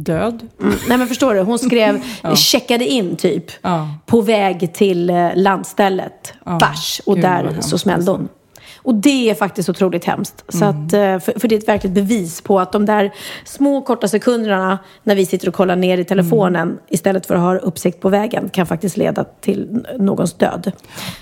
Död. 0.00 0.46
Mm, 0.60 0.74
nej 0.88 0.98
men 0.98 1.06
förstår 1.08 1.34
du, 1.34 1.40
hon 1.40 1.58
skrev, 1.58 2.02
checkade 2.36 2.86
in 2.86 3.16
typ, 3.16 3.44
Ja. 3.62 3.88
på 4.06 4.20
väg 4.20 4.74
till 4.74 5.10
eh, 5.10 5.28
landstället, 5.34 6.32
Ja. 6.46 6.58
Bars, 6.60 7.00
och 7.06 7.14
Gud, 7.14 7.24
där 7.24 7.44
alltså. 7.44 7.62
så 7.62 7.78
smällde 7.78 8.10
hon. 8.10 8.28
Och 8.76 8.94
det 8.94 9.30
är 9.30 9.34
faktiskt 9.34 9.68
otroligt 9.68 10.04
hemskt. 10.04 10.44
Så 10.48 10.64
Mm. 10.64 10.68
att, 10.86 10.92
eh, 10.92 11.18
för, 11.18 11.40
för 11.40 11.48
det 11.48 11.54
är 11.54 11.58
ett 11.58 11.68
verkligt 11.68 11.92
bevis 11.92 12.40
på 12.40 12.60
att 12.60 12.72
de 12.72 12.86
där 12.86 13.10
små 13.44 13.82
korta 13.82 14.08
sekunderna 14.08 14.78
när 15.02 15.14
vi 15.14 15.26
sitter 15.26 15.48
och 15.48 15.54
kollar 15.54 15.76
ner 15.76 15.98
i 15.98 16.04
telefonen 16.04 16.62
Mm. 16.68 16.78
istället 16.88 17.26
för 17.26 17.34
att 17.34 17.40
ha 17.40 17.56
uppsikt 17.58 18.00
på 18.00 18.08
vägen 18.08 18.48
kan 18.48 18.66
faktiskt 18.66 18.96
leda 18.96 19.24
till 19.24 19.84
någons 19.98 20.34
död. 20.34 20.72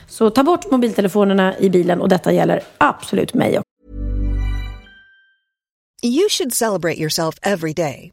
Så 0.08 0.30
ta 0.30 0.42
bort 0.42 0.70
mobiltelefonerna 0.70 1.58
i 1.58 1.70
bilen 1.70 2.00
och 2.00 2.08
detta 2.08 2.32
gäller 2.32 2.60
absolut 2.78 3.34
mig 3.34 3.58
också. 3.58 3.66
You 6.02 6.28
should 6.30 6.54
celebrate 6.54 7.00
yourself 7.00 7.34
every 7.42 7.72
day, 7.72 8.12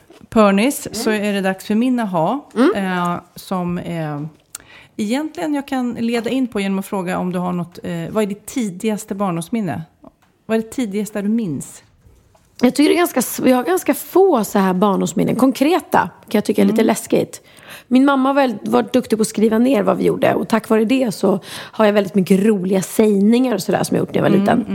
Pernis, 0.29 0.87
så 0.91 1.09
är 1.09 1.33
det 1.33 1.41
dags 1.41 1.65
för 1.65 1.75
min 1.75 1.99
aha. 1.99 2.49
Eh, 2.75 3.15
som 3.35 3.77
eh, 3.77 4.21
egentligen 4.97 5.53
jag 5.53 5.67
kan 5.67 5.93
leda 5.93 6.29
in 6.29 6.47
på 6.47 6.59
genom 6.59 6.79
att 6.79 6.85
fråga 6.85 7.17
om 7.19 7.31
du 7.31 7.39
har 7.39 7.53
något. 7.53 7.79
Eh, 7.83 7.91
vad 8.09 8.23
är 8.23 8.27
ditt 8.27 8.45
tidigaste 8.45 9.15
barndomsminne? 9.15 9.81
Vad 10.45 10.57
är 10.57 10.61
det 10.61 10.69
tidigaste 10.69 11.21
du 11.21 11.29
minns? 11.29 11.83
Jag 12.61 12.75
tycker 12.75 12.89
det 12.89 12.95
är 12.95 12.97
ganska, 13.13 13.49
jag 13.49 13.57
har 13.57 13.63
ganska 13.63 13.93
få 13.93 14.43
så 14.43 14.59
här 14.59 14.73
barndomsminnen. 14.73 15.35
Konkreta 15.35 15.99
kan 15.99 16.37
jag 16.37 16.45
tycka 16.45 16.61
är 16.61 16.65
lite 16.65 16.83
läskigt. 16.83 17.41
Min 17.87 18.05
mamma 18.05 18.33
var, 18.33 18.57
var 18.69 18.85
duktig 18.93 19.17
på 19.17 19.21
att 19.21 19.27
skriva 19.27 19.57
ner 19.57 19.83
vad 19.83 19.97
vi 19.97 20.03
gjorde. 20.05 20.33
Och 20.33 20.47
tack 20.47 20.69
vare 20.69 20.85
det 20.85 21.11
så 21.11 21.39
har 21.47 21.85
jag 21.85 21.93
väldigt 21.93 22.15
mycket 22.15 22.45
roliga 22.45 22.81
sägningar 22.81 23.55
och 23.55 23.61
sådär 23.61 23.83
som 23.83 23.95
jag 23.97 24.01
gjort 24.01 24.13
när 24.15 24.21
jag 24.23 24.29
var 24.29 24.37
liten. 24.39 24.65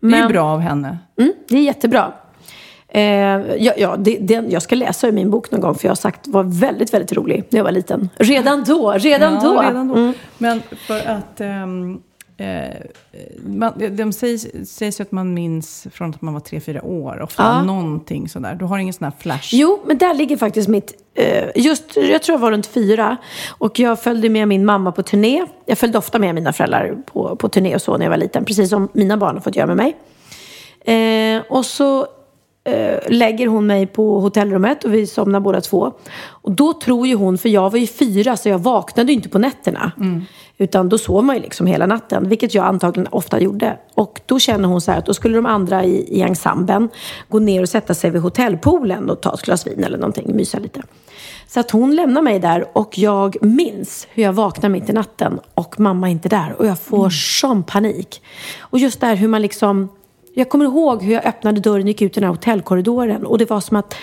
Det 0.00 0.06
är 0.06 0.10
Men- 0.10 0.28
bra 0.32 0.44
av 0.44 0.60
henne. 0.60 0.98
Mm, 1.18 1.32
det 1.48 1.56
är 1.58 1.62
jättebra. 1.62 2.12
Eh, 2.94 3.02
ja, 3.58 3.72
ja, 3.76 3.96
det, 3.98 4.18
det, 4.20 4.34
jag 4.48 4.62
ska 4.62 4.74
läsa 4.74 5.08
ur 5.08 5.12
min 5.12 5.30
bok 5.30 5.50
någon 5.50 5.60
gång 5.60 5.74
för 5.74 5.84
jag 5.84 5.90
har 5.90 5.96
sagt 5.96 6.26
var 6.28 6.42
väldigt, 6.42 6.94
väldigt 6.94 7.12
rolig 7.12 7.44
när 7.50 7.58
jag 7.58 7.64
var 7.64 7.72
liten. 7.72 8.08
Redan 8.16 8.64
då, 8.64 8.92
redan 8.92 9.34
Ja, 9.34 9.40
då. 9.40 9.62
redan 9.62 9.88
då. 9.88 9.94
Mm. 9.94 10.14
Men 10.38 10.62
för 10.86 11.06
att... 11.08 11.40
ehm, 11.40 12.00
eh, 12.36 12.74
man, 13.46 13.72
de 13.96 14.12
säger, 14.12 14.64
sägs 14.64 15.00
ju 15.00 15.02
att 15.02 15.12
man 15.12 15.34
minns 15.34 15.86
från 15.92 16.10
att 16.10 16.22
man 16.22 16.34
var 16.34 16.40
tre, 16.40 16.60
fyra 16.60 16.84
år. 16.84 17.20
Ofta 17.22 17.42
Ja. 17.42 17.62
någonting 17.62 18.28
sådär. 18.28 18.54
Du 18.54 18.64
har 18.64 18.78
ingen 18.78 18.94
sån 18.94 19.04
här 19.04 19.12
flash? 19.18 19.48
Jo, 19.52 19.80
men 19.86 19.98
där 19.98 20.14
ligger 20.14 20.36
faktiskt 20.36 20.68
mitt... 20.68 20.92
Eh, 21.14 21.44
just, 21.54 21.96
jag 21.96 22.22
tror 22.22 22.34
jag 22.34 22.40
var 22.40 22.50
runt 22.50 22.66
fyra. 22.66 23.16
Och 23.58 23.78
jag 23.78 24.00
följde 24.00 24.28
med 24.28 24.48
min 24.48 24.64
mamma 24.64 24.92
på 24.92 25.02
turné. 25.02 25.44
Jag 25.66 25.78
följde 25.78 25.98
ofta 25.98 26.18
med 26.18 26.34
mina 26.34 26.52
föräldrar 26.52 26.96
på, 27.06 27.36
på 27.36 27.48
turné 27.48 27.74
och 27.74 27.82
så 27.82 27.96
när 27.96 28.04
jag 28.06 28.10
var 28.10 28.16
liten. 28.16 28.44
Precis 28.44 28.70
som 28.70 28.88
mina 28.92 29.16
barn 29.16 29.34
har 29.36 29.40
fått 29.40 29.56
göra 29.56 29.66
med 29.74 29.76
mig. 29.76 29.96
Eh, 30.84 31.42
och 31.48 31.66
så 31.66 32.06
lägger 33.06 33.46
hon 33.46 33.66
mig 33.66 33.86
på 33.86 34.20
hotellrummet 34.20 34.84
och 34.84 34.94
vi 34.94 35.06
somnar 35.06 35.40
båda 35.40 35.60
två. 35.60 35.92
Och 36.24 36.52
då 36.52 36.72
tror 36.72 37.06
ju 37.06 37.14
hon, 37.14 37.38
för 37.38 37.48
jag 37.48 37.70
var 37.70 37.78
ju 37.78 37.86
fyra 37.86 38.36
så 38.36 38.48
jag 38.48 38.58
vaknade 38.58 39.12
ju 39.12 39.16
inte 39.16 39.28
på 39.28 39.38
nätterna. 39.38 39.92
Utan 40.58 40.88
då 40.88 40.98
sov 40.98 41.24
man 41.24 41.36
ju 41.36 41.42
liksom 41.42 41.66
hela 41.66 41.86
natten, 41.86 42.28
vilket 42.28 42.54
jag 42.54 42.64
antagligen 42.64 43.08
ofta 43.10 43.40
gjorde. 43.40 43.78
Och 43.94 44.20
då 44.26 44.38
känner 44.38 44.68
hon 44.68 44.80
så 44.80 44.90
här 44.90 44.98
att 44.98 45.06
då 45.06 45.14
skulle 45.14 45.36
de 45.36 45.46
andra 45.46 45.84
i, 45.84 46.18
i 46.18 46.22
ensemblen 46.22 46.88
gå 47.28 47.38
ner 47.38 47.62
och 47.62 47.68
sätta 47.68 47.94
sig 47.94 48.10
vid 48.10 48.22
hotellpoolen 48.22 49.10
och 49.10 49.20
ta 49.20 49.34
ett 49.34 49.42
glas 49.42 49.66
vin 49.66 49.84
eller 49.84 49.98
någonting, 49.98 50.36
mysa 50.36 50.58
lite. 50.58 50.82
Så 51.46 51.60
att 51.60 51.70
hon 51.70 51.94
lämnar 51.94 52.22
mig 52.22 52.38
där 52.38 52.64
och 52.72 52.98
jag 52.98 53.36
minns 53.40 54.06
hur 54.10 54.22
jag 54.22 54.32
vaknar 54.32 54.70
mitt 54.70 54.90
i 54.90 54.92
natten 54.92 55.40
och 55.54 55.80
mamma 55.80 56.08
är 56.08 56.12
inte 56.12 56.28
där. 56.28 56.54
Och 56.58 56.66
jag 56.66 56.78
får 56.78 57.10
sån 57.10 57.62
panik. 57.62 58.22
Och 58.60 58.78
just 58.78 59.00
där 59.00 59.14
hur 59.14 59.28
man 59.28 59.42
liksom... 59.42 59.88
Jag 60.34 60.48
kommer 60.48 60.64
ihåg 60.64 61.02
hur 61.02 61.14
jag 61.14 61.26
öppnade 61.26 61.60
dörren 61.60 61.82
och 61.82 61.88
gick 61.88 62.02
ut 62.02 62.16
i 62.16 62.20
den 62.20 62.24
här 62.24 62.30
hotellkorridoren. 62.30 63.26
Och 63.26 63.38
det 63.38 63.50
var 63.50 63.60
som 63.60 63.76
att... 63.76 63.94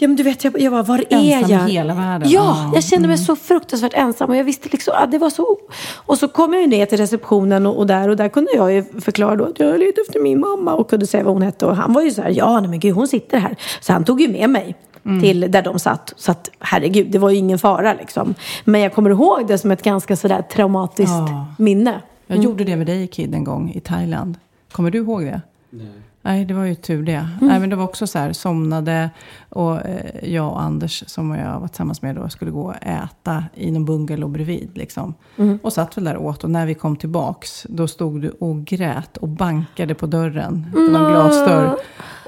Ja 0.00 0.08
men 0.08 0.16
du 0.16 0.22
vet, 0.22 0.44
jag, 0.44 0.60
jag 0.60 0.70
var, 0.70 0.82
var 0.82 0.98
är 0.98 1.06
Ensam 1.10 1.50
i 1.50 1.52
jag? 1.52 1.68
hela 1.68 1.94
världen. 1.94 2.28
Ja, 2.30 2.70
jag 2.74 2.84
kände 2.84 3.08
mig 3.08 3.18
så 3.18 3.36
fruktansvärt 3.36 3.92
ensam. 3.94 4.30
Och 4.30 4.36
jag 4.36 4.44
visste 4.44 4.68
liksom, 4.72 4.94
ah, 4.96 5.06
det 5.06 5.18
var 5.18 5.30
så... 5.30 5.58
Och 5.96 6.18
så 6.18 6.28
kom 6.28 6.52
jag 6.52 6.62
ju 6.62 6.68
ner 6.68 6.86
till 6.86 6.98
receptionen 6.98 7.66
och, 7.66 7.76
och 7.78 7.86
där. 7.86 8.08
Och 8.08 8.16
där 8.16 8.28
kunde 8.28 8.50
jag 8.54 8.72
ju 8.72 8.84
förklara 9.00 9.36
då 9.36 9.44
att 9.44 9.60
jag 9.60 9.78
letar 9.78 10.02
efter 10.02 10.20
min 10.20 10.40
mamma. 10.40 10.74
Och 10.74 10.90
kunde 10.90 11.06
säga 11.06 11.24
vad 11.24 11.32
hon 11.32 11.42
hette. 11.42 11.66
Och 11.66 11.76
han 11.76 11.92
var 11.92 12.02
ju 12.02 12.10
så 12.10 12.22
här, 12.22 12.30
ja 12.30 12.60
nej 12.60 12.70
men 12.70 12.80
gud 12.80 12.94
hon 12.94 13.08
sitter 13.08 13.38
här. 13.38 13.56
Så 13.80 13.92
han 13.92 14.04
tog 14.04 14.20
ju 14.20 14.28
med 14.28 14.50
mig. 14.50 14.76
Till 15.22 15.40
där 15.50 15.62
de 15.62 15.78
satt. 15.78 16.12
Så 16.16 16.30
att 16.30 16.50
herregud, 16.60 17.10
det 17.10 17.18
var 17.18 17.30
ju 17.30 17.36
ingen 17.36 17.58
fara 17.58 17.94
liksom. 17.94 18.34
Men 18.64 18.80
jag 18.80 18.94
kommer 18.94 19.10
ihåg 19.10 19.46
det 19.46 19.58
som 19.58 19.70
ett 19.70 19.82
ganska 19.82 20.16
sådär 20.16 20.42
traumatiskt 20.42 21.12
Ja. 21.28 21.46
minne. 21.58 22.02
Jag 22.26 22.38
gjorde 22.38 22.64
det 22.64 22.76
med 22.76 22.86
dig 22.86 23.06
Kid 23.06 23.34
en 23.34 23.44
gång 23.44 23.72
i 23.74 23.80
Thailand. 23.80 24.36
Kommer 24.72 24.90
du 24.90 24.98
ihåg 24.98 25.24
det? 25.24 25.42
Nej 25.70 26.02
det 26.22 26.54
var 26.54 26.64
ju 26.64 26.74
tur 26.74 27.02
det. 27.02 27.28
Nej, 27.40 27.60
men 27.60 27.70
det 27.70 27.76
var 27.76 27.84
också 27.84 28.06
så 28.06 28.18
här, 28.18 28.32
somnade 28.32 29.10
och 29.48 29.86
eh, 29.86 30.32
jag 30.32 30.48
och 30.48 30.62
Anders 30.62 31.04
som 31.06 31.30
jag 31.30 31.60
var 31.60 31.68
tillsammans 31.68 32.02
med 32.02 32.16
då 32.16 32.28
skulle 32.28 32.50
gå 32.50 32.62
och 32.62 32.74
äta 32.82 33.44
i 33.54 33.70
någon 33.70 33.84
bungalow 33.84 34.30
bredvid. 34.30 34.70
Liksom. 34.74 35.14
Och 35.62 35.72
satt 35.72 35.96
väl 35.96 36.04
där 36.04 36.16
och 36.16 36.24
åt 36.24 36.44
och 36.44 36.50
när 36.50 36.66
vi 36.66 36.74
kom 36.74 36.96
tillbaks 36.96 37.66
då 37.68 37.88
stod 37.88 38.22
du 38.22 38.28
och 38.28 38.64
grät 38.64 39.16
och 39.16 39.28
bankade 39.28 39.94
på 39.94 40.06
dörren. 40.06 40.66
Det 40.72 40.98
var 40.98 41.06
en 41.06 41.12
glasdörr. 41.12 41.76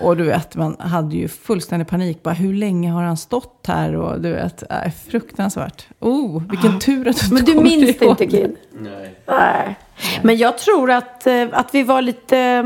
Och 0.00 0.16
du 0.16 0.24
vet, 0.24 0.56
man 0.56 0.76
hade 0.78 1.16
ju 1.16 1.28
fullständig 1.28 1.88
panik. 1.88 2.22
Bara, 2.22 2.34
hur 2.34 2.54
länge 2.54 2.90
har 2.90 3.02
han 3.02 3.16
stått 3.16 3.64
här? 3.66 3.96
Och 3.96 4.20
du 4.20 4.32
vet, 4.32 4.62
äh, 4.70 4.92
fruktansvärt. 5.08 5.88
Oh, 5.98 6.42
vilken 6.50 6.78
tur 6.78 7.08
att 7.08 7.28
du 7.28 7.34
Men 7.34 7.44
du 7.44 7.52
tog 7.52 7.62
minns 7.62 7.98
det 7.98 8.04
inte. 8.04 8.26
Kid? 8.26 8.56
Nej. 8.72 9.14
Nej. 9.26 9.78
Men 10.22 10.36
jag 10.36 10.58
tror 10.58 10.90
att, 10.90 11.26
eh, 11.26 11.46
att 11.52 11.74
vi 11.74 11.82
var 11.82 12.02
lite... 12.02 12.64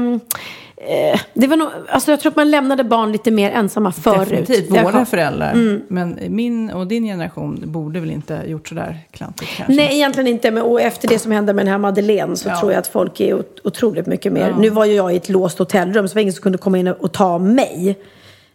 eh, 0.76 1.20
det 1.34 1.46
var 1.46 1.56
nog, 1.56 1.68
alltså 1.88 2.10
jag 2.10 2.20
tror 2.20 2.30
att 2.32 2.36
man 2.36 2.50
lämnade 2.50 2.84
barn 2.84 3.12
lite 3.12 3.30
mer 3.30 3.50
ensamma 3.50 3.92
förut. 3.92 4.28
Definitivt, 4.28 4.70
våra 4.84 5.04
föräldrar. 5.06 5.52
Mm. 5.52 5.82
Men 5.88 6.18
min 6.28 6.70
och 6.70 6.86
din 6.86 7.04
generation 7.04 7.62
borde 7.66 8.00
väl 8.00 8.10
inte 8.10 8.42
gjort 8.46 8.68
sådär 8.68 8.98
klantigt 9.10 9.50
kanske? 9.56 9.74
Nej, 9.74 9.94
egentligen 9.94 10.26
inte. 10.26 10.50
Men, 10.50 10.62
och 10.62 10.80
efter 10.80 11.08
det 11.08 11.18
som 11.18 11.32
hände 11.32 11.52
med 11.52 11.64
den 11.66 11.72
här 11.72 11.78
Madeleine 11.78 12.36
så 12.36 12.48
Ja. 12.48 12.60
tror 12.60 12.72
jag 12.72 12.78
att 12.78 12.86
folk 12.86 13.20
är 13.20 13.34
ot- 13.34 13.60
otroligt 13.64 14.06
mycket 14.06 14.32
mer. 14.32 14.48
Ja. 14.48 14.56
Nu 14.58 14.68
var 14.70 14.84
ju 14.84 14.92
jag 14.94 15.12
i 15.12 15.16
ett 15.16 15.28
låst 15.28 15.58
hotellrum 15.58 16.08
så 16.08 16.12
det 16.12 16.16
var 16.18 16.22
ingen 16.22 16.32
som 16.34 16.42
kunde 16.42 16.58
komma 16.58 16.78
in 16.78 16.88
och 16.88 17.12
ta 17.12 17.38
mig. 17.38 17.98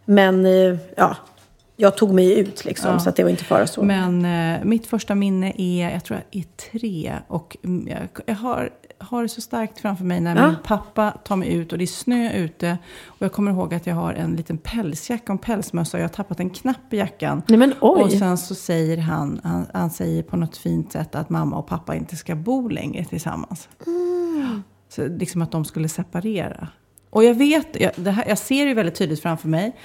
Men 0.05 0.45
eh, 0.45 0.76
ja, 0.95 1.15
jag 1.76 1.97
tog 1.97 2.13
mig 2.13 2.39
ut 2.39 2.65
liksom. 2.65 2.91
Ja. 2.91 2.99
Så 2.99 3.09
att 3.09 3.15
det 3.15 3.24
var 3.24 3.30
inte 3.30 3.43
fara 3.43 3.67
så. 3.67 3.84
Men 3.84 4.26
eh, 4.26 4.63
mitt 4.63 4.88
första 4.88 5.15
minne 5.15 5.53
är, 5.57 5.89
jag 5.89 6.03
tror 6.05 6.20
jag 6.32 6.41
är 6.41 6.45
tre. 6.80 7.13
Och 7.28 7.57
mm, 7.63 7.88
jag, 7.88 8.24
jag 8.26 8.36
har, 8.36 8.70
har 9.00 9.24
det 9.24 9.30
så 9.30 9.41
starkt 9.41 9.80
framför 9.80 10.04
mig 10.06 10.20
när 10.22 10.36
Ja. 10.36 10.47
min 10.47 10.56
pappa 10.64 11.12
tar 11.12 11.36
mig 11.36 11.54
ut 11.54 11.72
och 11.72 11.78
det 11.78 11.84
är 11.84 11.88
snö 11.88 12.34
ute. 12.34 12.78
Och 13.06 13.22
jag 13.22 13.32
kommer 13.32 13.52
ihåg 13.52 13.74
att 13.74 13.88
jag 13.88 13.95
har 13.95 14.14
en 14.14 14.36
liten 14.36 14.58
pälsjacka 14.58 15.24
och 15.24 15.30
en 15.30 15.38
pälsmössa 15.38 15.97
och 15.97 16.02
jag 16.02 16.08
har 16.08 16.14
tappat 16.14 16.39
en 16.39 16.50
knapp 16.50 16.93
i 16.93 16.97
jackan. 16.97 17.41
Nej 17.47 17.58
men 17.60 17.74
oj. 17.82 18.02
Och 18.04 18.12
sen 18.12 18.38
så 18.38 18.56
säger 18.56 18.97
han, 18.97 19.39
han, 19.43 19.66
han 19.74 19.89
säger 19.89 20.24
på 20.24 20.38
något 20.38 20.58
fint 20.58 20.91
sätt 20.91 21.16
att 21.16 21.30
mamma 21.30 21.58
och 21.58 21.68
pappa 21.68 21.95
inte 21.95 22.16
ska 22.16 22.36
bo 22.36 22.68
längre 22.68 23.06
tillsammans. 23.06 23.70
Så 24.89 25.08
liksom 25.08 25.41
att 25.41 25.52
de 25.52 25.66
skulle 25.66 25.89
separera. 25.89 26.68
Och 27.10 27.24
jag 27.24 27.34
vet, 27.34 27.82
jag, 27.82 27.91
det 27.95 28.12
här, 28.12 28.26
jag 28.28 28.38
ser 28.38 28.66
det 28.66 28.74
väldigt 28.74 28.95
tydligt 28.95 29.22
framför 29.22 29.47
mig. 29.47 29.76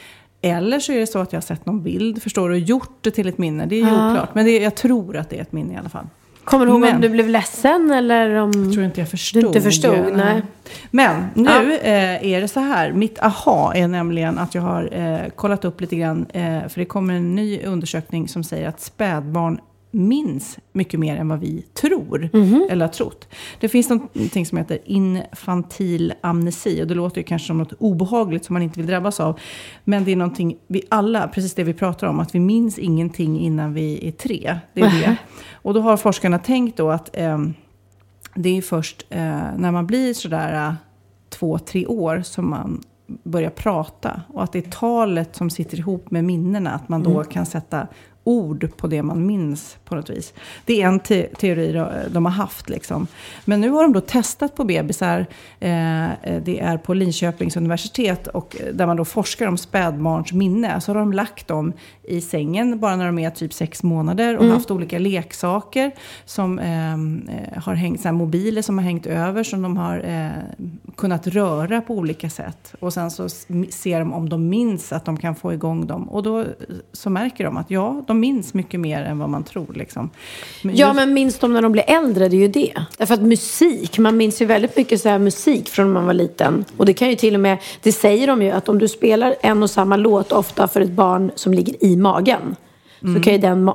Eller 0.43 0.81
så 0.81 0.93
är 0.93 1.01
det 1.01 1.07
så 1.07 1.19
att 1.19 1.33
jag 1.33 1.37
har 1.37 1.43
sett 1.43 1.67
någon 1.67 1.83
bild, 1.83 2.23
förstår 2.23 2.49
du, 2.49 2.55
och 2.55 2.61
gjort 2.61 2.99
det 3.01 3.11
till 3.11 3.29
ett 3.29 3.39
minne. 3.39 3.67
Det 3.67 3.75
är 3.77 3.81
ju 3.81 3.89
Ja. 3.89 4.11
oklart. 4.11 4.35
Men 4.35 4.45
det, 4.45 4.59
jag 4.63 4.75
tror 4.75 5.17
att 5.17 5.31
det 5.31 5.37
är 5.37 5.43
ett 5.43 5.53
minne 5.53 5.75
i 5.75 5.77
alla 5.77 5.89
fall. 5.89 6.07
Kommer 6.45 6.67
du 6.67 6.73
ihåg 6.73 6.81
Men- 6.81 6.95
om 6.95 7.01
du 7.01 7.09
blev 7.09 7.29
ledsen 7.29 7.91
eller 7.91 8.35
om... 8.35 8.53
Jag 8.65 8.73
tror 8.73 8.85
inte 8.85 9.01
jag 9.01 9.09
förstod. 9.09 9.43
Du 9.43 9.47
inte 9.47 9.61
förstod, 9.61 10.13
nej. 10.13 10.43
Men 10.91 11.25
nu 11.35 11.75
eh, 11.77 12.27
är 12.27 12.41
det 12.41 12.49
så 12.49 12.61
här. 12.61 12.93
Mitt 12.93 13.19
aha 13.19 13.73
är 13.75 13.89
nämligen 13.89 14.39
att 14.39 14.55
jag 14.55 14.63
har 14.63 14.89
eh, 14.93 15.31
kollat 15.37 15.65
upp 15.65 15.81
lite 15.81 15.97
grann. 15.97 16.27
Eh, 16.33 16.43
för 16.69 16.81
det 16.81 16.85
kommer 16.85 17.15
en 17.15 17.35
ny 17.35 17.63
undersökning 17.63 18.29
som 18.29 18.45
säger 18.45 18.69
att 18.69 18.81
spädbarn 18.81 19.61
minns 19.95 20.59
mycket 20.73 21.01
mer 21.01 21.17
än 21.17 21.29
vad 21.29 21.41
vi 21.41 21.63
tror 21.63 22.31
Mhm. 22.33 22.67
eller 22.71 22.87
har 22.87 22.93
trott. 22.93 23.29
Det 23.61 23.69
finns 23.69 23.89
någonting 23.89 24.47
som 24.47 24.59
heter 24.59 24.79
infantil 24.85 26.13
amnesi 26.21 26.83
och 26.83 26.87
det 26.87 26.95
låter 26.95 27.19
ju 27.21 27.25
kanske 27.25 27.47
som 27.47 27.59
något 27.59 27.73
obehagligt 27.79 28.45
som 28.45 28.55
man 28.55 28.63
inte 28.63 28.81
vill 28.81 28.87
drabbas 28.87 29.21
av. 29.21 29.39
Men 29.85 30.05
det 30.05 30.13
är 30.13 30.17
någonting 30.17 30.57
vi 30.67 30.83
alla, 30.89 31.29
precis 31.29 31.55
det 31.55 31.65
vi 31.65 31.75
pratar 31.75 32.07
om, 32.07 32.21
att 32.21 32.35
vi 32.35 32.41
minns 32.41 32.79
ingenting 32.79 33.41
innan 33.41 33.75
vi 33.75 34.09
är 34.09 34.13
tre. 34.13 34.59
Det 34.75 34.81
är 34.81 34.91
det. 35.01 35.17
Och 35.53 35.75
då 35.75 35.81
har 35.81 35.97
forskarna 35.97 36.39
tänkt 36.39 36.77
då 36.77 36.91
att 36.91 37.11
ehm, 37.17 37.55
det 38.35 38.59
är 38.59 38.63
först 38.63 39.07
eh, 39.11 39.21
när 39.57 39.73
man 39.73 39.87
blir 39.87 40.15
sådär 40.15 40.67
eh, 40.69 40.75
två, 41.29 41.59
tre 41.59 41.87
år 41.87 42.23
som 42.25 42.51
man 42.51 42.81
börjar 43.07 43.51
prata. 43.51 44.23
Och 44.29 44.43
att 44.43 44.53
det 44.53 44.67
är 44.67 44.71
talet 44.71 45.37
som 45.37 45.51
sitter 45.51 45.79
ihop 45.79 46.11
med 46.11 46.25
minnena. 46.25 46.71
Att 46.71 46.89
man 46.89 47.03
då 47.03 47.11
Mm. 47.11 47.25
kan 47.25 47.47
sätta 47.47 47.87
ord 48.25 48.77
på 48.77 48.87
det 48.87 49.03
man 49.03 49.27
minns 49.27 49.77
på 49.95 50.01
något 50.01 50.11
vis. 50.19 50.33
Det 50.65 50.83
är 50.83 50.89
en 50.89 51.01
te 51.01 51.23
teori 51.27 51.73
de, 51.73 51.89
de 52.09 52.25
har 52.25 52.33
haft. 52.33 52.69
Liksom. 52.69 53.07
Men 53.45 53.61
nu 53.61 53.71
har 53.71 53.83
de 53.83 53.93
då 53.93 54.01
testat 54.01 54.57
på 54.57 54.65
bebisar. 54.65 55.27
Eh, 55.61 56.09
det 56.45 56.61
är 56.61 56.79
på 56.79 56.95
Linköpings 56.95 57.57
universitet 57.57 58.27
och 58.27 58.57
där 58.73 58.87
man 58.87 58.97
då 58.97 59.05
forskar 59.05 59.47
om 59.47 59.59
spädbarns 59.59 60.33
minne. 60.33 60.81
Så 60.81 60.93
har 60.93 60.99
de 60.99 61.13
lagt 61.13 61.49
dem 61.49 61.73
i 62.03 62.21
sängen 62.21 62.79
bara 62.79 62.97
när 62.97 63.07
de 63.07 63.19
är 63.19 63.31
typ 63.31 63.53
sex 63.53 63.83
månader 63.83 64.37
och 64.37 64.45
Mm. 64.45 64.55
haft 64.55 64.71
olika 64.71 64.99
leksaker 64.99 65.91
som 66.25 66.59
eh, 66.59 66.97
har 67.63 67.75
hängt, 67.75 68.01
så 68.01 68.13
mobiler 68.13 68.63
som 68.63 68.79
har 68.79 68.85
hängt 68.85 69.07
över 69.07 69.43
som 69.43 69.63
de 69.63 69.77
har 69.77 69.99
eh, 70.05 70.29
kunnat 70.97 71.27
röra 71.27 71.81
på 71.81 71.95
olika 71.95 72.31
sätt. 72.31 72.75
Och 72.81 72.93
sen 72.93 73.11
så 73.11 73.29
ser 73.71 73.99
de 73.99 74.13
om 74.13 74.29
de 74.29 74.49
minns 74.49 74.93
att 74.93 75.05
de 75.05 75.17
kan 75.17 75.35
få 75.35 75.53
igång 75.53 75.87
dem. 75.87 76.09
Och 76.09 76.23
då 76.23 76.41
eh, 76.41 76.47
så 76.93 77.11
märker 77.11 77.45
de 77.45 77.57
att 77.57 77.71
ja, 77.71 78.05
de 78.07 78.21
minns 78.21 78.55
mycket 78.55 78.81
mer 78.81 79.03
än 79.03 79.19
vad 79.19 79.29
man 79.29 79.45
tror. 79.45 79.73
Liksom. 79.85 80.11
Men 80.63 80.77
Ja, 80.77 80.87
just- 80.87 80.97
men 80.97 81.15
minns 81.15 81.39
de 81.39 81.53
när 81.53 81.63
de 81.63 81.73
blir 81.73 81.85
äldre? 81.87 82.29
Det 82.29 82.37
är 82.37 82.39
ju 82.39 82.49
det. 82.49 82.73
Därför 82.99 83.15
att 83.15 83.23
musik, 83.23 83.99
man 83.99 84.17
minns 84.17 84.43
ju 84.43 84.47
väldigt 84.47 84.77
mycket 84.77 85.01
så 85.01 85.09
här 85.09 85.19
musik 85.19 85.69
från 85.69 85.87
när 85.87 85.95
man 85.95 86.07
var 86.07 86.15
liten. 86.15 86.65
Och 86.77 86.87
det 86.87 86.93
kan 86.95 87.09
ju 87.11 87.17
till 87.17 87.35
och 87.35 87.41
med, 87.41 87.59
det 87.83 87.93
säger 87.93 88.27
de 88.27 88.43
ju, 88.43 88.51
att 88.51 88.69
om 88.69 88.79
du 88.79 88.89
spelar 88.89 89.35
en 89.41 89.63
och 89.63 89.71
samma 89.71 89.97
låt 89.97 90.33
ofta 90.33 90.69
för 90.69 90.81
ett 90.81 90.91
barn 90.91 91.31
som 91.35 91.55
ligger 91.55 91.85
i 91.85 91.97
magen. 91.97 92.57
Mm. 93.05 93.17
Så 93.17 93.23
kan 93.23 93.33
ju 93.33 93.39
den 93.39 93.71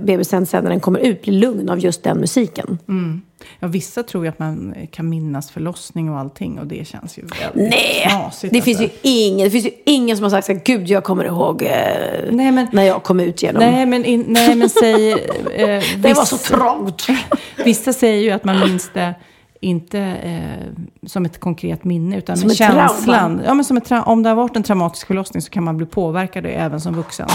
bebisen 0.00 0.46
sen 0.46 0.64
när 0.64 0.70
den 0.70 0.80
kommer 0.80 0.98
ut 1.00 1.22
bli 1.22 1.32
lugn 1.32 1.68
av 1.68 1.78
just 1.78 2.02
den 2.02 2.18
musiken. 2.18 2.78
Mm. 2.88 3.22
Ja, 3.58 3.68
vissa 3.68 4.02
tror 4.02 4.24
ju 4.24 4.30
att 4.30 4.38
man 4.38 4.74
kan 4.90 5.08
minnas 5.08 5.50
förlossning 5.50 6.10
och 6.10 6.18
allting 6.18 6.58
och 6.58 6.66
det 6.66 6.86
känns 6.86 7.18
ju 7.18 7.22
väldigt 7.22 7.70
Nej, 7.70 8.06
knasigt. 8.10 8.54
det 8.54 8.62
finns, 8.62 8.80
ju 8.80 8.84
alltså. 8.84 8.98
ingen, 9.02 9.44
det 9.44 9.50
finns 9.50 9.66
ju 9.66 9.70
ingen 9.86 10.16
som 10.16 10.24
har 10.24 10.30
sagt 10.30 10.46
så 10.46 10.52
här, 10.52 10.60
gud 10.64 10.88
jag 10.88 11.04
kommer 11.04 11.24
ihåg 11.24 11.62
eh, 11.62 12.32
när 12.32 12.82
jag 12.82 13.02
kom 13.02 13.20
ut 13.20 13.42
genom. 13.42 13.62
Nej, 13.62 13.86
men, 13.86 14.04
in, 14.04 14.24
nej, 14.28 14.54
men 14.56 14.68
säg... 14.68 15.12
Eh, 15.12 15.82
Det 15.98 16.14
var 16.14 16.24
så 16.24 16.36
trångt. 16.36 17.06
Vissa 17.64 17.92
säger 17.92 18.22
ju 18.22 18.30
att 18.30 18.44
man 18.44 18.60
minns 18.60 18.90
det 18.94 19.14
inte 19.60 19.98
eh, 20.00 20.84
som 21.06 21.24
ett 21.24 21.40
konkret 21.40 21.84
minne, 21.84 22.18
utan 22.18 22.36
Som 22.36 22.46
med 22.46 22.52
ett 22.52 22.58
trauma. 22.58 22.88
känslan. 22.88 23.42
Ja, 23.46 23.54
men 23.54 23.64
som 23.64 23.76
ett 23.76 23.92
om 24.06 24.22
det 24.22 24.28
har 24.28 24.36
varit 24.36 24.56
en 24.56 24.62
traumatisk 24.62 25.06
förlossning 25.06 25.42
så 25.42 25.50
kan 25.50 25.64
man 25.64 25.76
bli 25.76 25.86
påverkad 25.86 26.46
även 26.46 26.80
som 26.80 26.94
vuxen. 26.94 27.28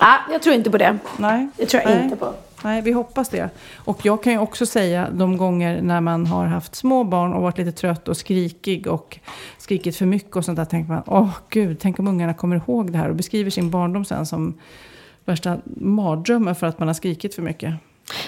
Ah, 0.00 0.16
jag 0.32 0.42
tror 0.42 0.54
inte 0.54 0.70
på 0.70 0.78
det. 0.78 0.98
Nej, 1.16 1.48
Det 1.56 1.66
tror 1.66 1.82
jag 1.82 1.90
nej. 1.90 2.04
inte 2.04 2.16
på. 2.16 2.34
Nej, 2.64 2.82
vi 2.82 2.92
hoppas 2.92 3.28
det. 3.28 3.50
Och 3.76 4.06
jag 4.06 4.22
kan 4.22 4.32
ju 4.32 4.38
också 4.38 4.66
säga 4.66 5.08
de 5.12 5.36
gånger 5.36 5.82
när 5.82 6.00
man 6.00 6.26
har 6.26 6.46
haft 6.46 6.74
små 6.74 7.04
barn 7.04 7.32
och 7.32 7.42
varit 7.42 7.58
lite 7.58 7.72
trött 7.72 8.08
och 8.08 8.16
skrikig 8.16 8.86
och 8.86 9.18
skrikit 9.58 9.96
för 9.96 10.06
mycket 10.06 10.36
och 10.36 10.44
sånt 10.44 10.56
där, 10.56 10.64
tänker 10.64 10.92
man, 10.92 11.02
åh 11.06 11.30
gud, 11.48 11.78
tänk 11.80 11.98
om 11.98 12.08
ungarna 12.08 12.34
kommer 12.34 12.56
ihåg 12.56 12.92
det 12.92 12.98
här 12.98 13.08
och 13.08 13.16
beskriver 13.16 13.50
sin 13.50 13.70
barndom 13.70 14.04
sen 14.04 14.26
som 14.26 14.54
värsta 15.24 15.56
mardrömmen 15.76 16.54
för 16.54 16.66
att 16.66 16.78
man 16.78 16.88
har 16.88 16.94
skrikit 16.94 17.34
för 17.34 17.42
mycket. 17.42 17.74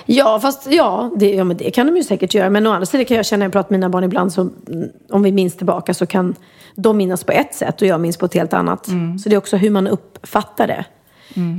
Ja, 0.07 0.41
fast 0.41 0.67
ja 0.71 1.11
det, 1.17 1.35
ja, 1.35 1.45
men 1.45 1.57
det 1.57 1.71
kan 1.71 1.87
de 1.87 1.97
ju 1.97 2.03
säkert 2.03 2.35
göra. 2.35 2.51
Men 2.51 2.67
å 2.67 2.71
andra 2.73 2.87
sidan 2.87 3.05
kan 3.07 3.17
jag 3.17 3.27
känna 3.27 3.39
när 3.39 3.47
jag 3.47 3.53
pratar 3.53 3.71
med 3.71 3.81
mina 3.81 3.89
barn 3.89 4.05
ibland, 4.05 4.33
så, 4.33 4.41
mm, 4.41 4.89
om 5.11 5.23
vi 5.23 5.33
minns 5.33 5.57
tillbaka 5.57 5.95
så 5.95 6.07
kan 6.07 6.35
de 6.75 6.97
minnas 6.97 7.25
på 7.25 7.33
ett 7.33 7.55
sätt 7.55 7.83
och 7.83 7.89
jag 7.89 8.01
minns 8.01 8.17
på 8.17 8.27
ett 8.27 8.35
helt 8.35 8.53
annat. 8.53 8.87
Så 9.23 9.29
det 9.29 9.35
är 9.35 9.39
också 9.39 9.57
hur 9.57 9.71
man 9.71 9.87
uppfattar 9.87 10.67
det. 10.67 10.85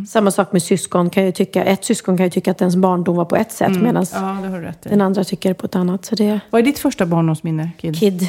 Samma 0.08 0.32
sak 0.32 0.52
med 0.52 0.64
syskon. 0.64 1.10
Kan 1.10 1.26
ju 1.26 1.32
tycka, 1.32 1.64
ett 1.64 1.86
syskon 1.86 2.18
kan 2.18 2.26
ju 2.26 2.30
tycka 2.30 2.52
att 2.52 2.62
ens 2.62 2.76
barndom 2.76 3.16
var 3.16 3.26
på 3.26 3.36
ett 3.36 3.52
sätt 3.52 3.68
Mm. 3.68 3.84
medan 3.84 4.06
Ja, 4.14 4.38
den 4.84 5.02
andra 5.02 5.24
tycker 5.24 5.54
på 5.54 5.66
ett 5.66 5.76
annat. 5.76 6.06
Så 6.06 6.16
det... 6.16 6.40
Vad 6.50 6.62
är 6.62 6.66
ditt 6.66 6.80
första 6.80 7.06
barndomsminne, 7.06 7.70
Kid? 7.78 8.00
Kid. 8.00 8.22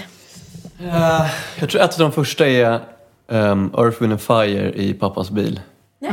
Eh, 0.80 1.26
jag 1.60 1.70
tror 1.70 1.82
ett 1.82 1.92
av 1.92 1.98
de 1.98 2.12
första 2.12 2.46
är 2.46 2.80
um, 3.28 3.70
Earth, 3.78 4.00
Wind 4.02 4.12
and 4.12 4.20
Fire 4.20 4.72
i 4.74 4.94
pappas 4.94 5.30
bil. 5.30 5.60
Ah. 6.02 6.06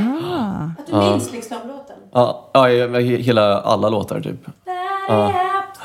Att 0.80 0.88
du 0.88 0.96
minns 1.12 1.32
liksom 1.34 1.58
låten? 1.68 1.96
Ja, 2.14 2.50
ja, 2.54 2.68
he- 2.68 3.22
hela, 3.22 3.62
alla 3.62 3.90
låtar 3.90 4.22
typ. 4.22 4.46
Ja. 5.08 5.34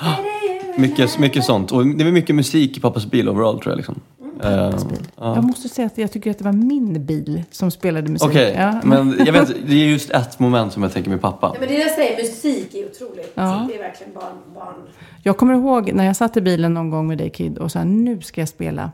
Mycket, 0.76 1.18
mycket 1.18 1.44
sånt. 1.44 1.72
Och 1.72 1.86
det 1.86 2.04
var 2.04 2.10
mycket 2.10 2.34
musik 2.36 2.76
i 2.76 2.80
pappas 2.80 3.06
bil 3.06 3.28
overall 3.28 3.60
tror 3.60 3.72
jag. 3.72 3.76
Liksom. 3.76 4.00
Eh, 4.44 4.74
ja. 5.16 5.34
Jag 5.34 5.44
måste 5.44 5.68
säga 5.68 5.86
att 5.86 5.98
jag 5.98 6.12
tycker 6.12 6.30
att 6.30 6.38
det 6.38 6.44
var 6.44 6.52
min 6.52 7.06
bil 7.06 7.42
som 7.50 7.70
spelade 7.70 8.10
musik. 8.10 8.28
Okej, 8.28 8.54
Ja. 8.58 8.80
men 8.84 9.16
jag 9.26 9.32
vet, 9.32 9.48
det 9.66 9.74
är 9.74 9.86
just 9.86 10.10
ett 10.10 10.38
moment 10.38 10.72
som 10.72 10.82
jag 10.82 10.92
tänker 10.92 11.10
med 11.10 11.20
pappa. 11.20 11.54
men 11.60 11.68
det 11.68 11.74
jag 11.74 11.90
säger, 11.90 12.16
musik 12.22 12.74
är 12.74 12.86
otroligt. 12.86 13.32
Ja. 13.34 13.66
Det 13.70 13.74
är 13.74 13.82
verkligen 13.82 14.12
barn. 14.14 14.24
barn. 14.54 14.74
Jag 15.22 15.36
kommer 15.36 15.54
ihåg 15.54 15.92
när 15.92 16.04
jag 16.04 16.16
satt 16.16 16.36
i 16.36 16.40
bilen 16.40 16.74
någon 16.74 16.90
gång 16.90 17.06
med 17.08 17.18
dig 17.18 17.30
Kid 17.30 17.58
och 17.58 17.72
sa 17.72 17.84
nu 17.84 18.20
ska 18.20 18.40
jag 18.40 18.48
spela 18.48 18.90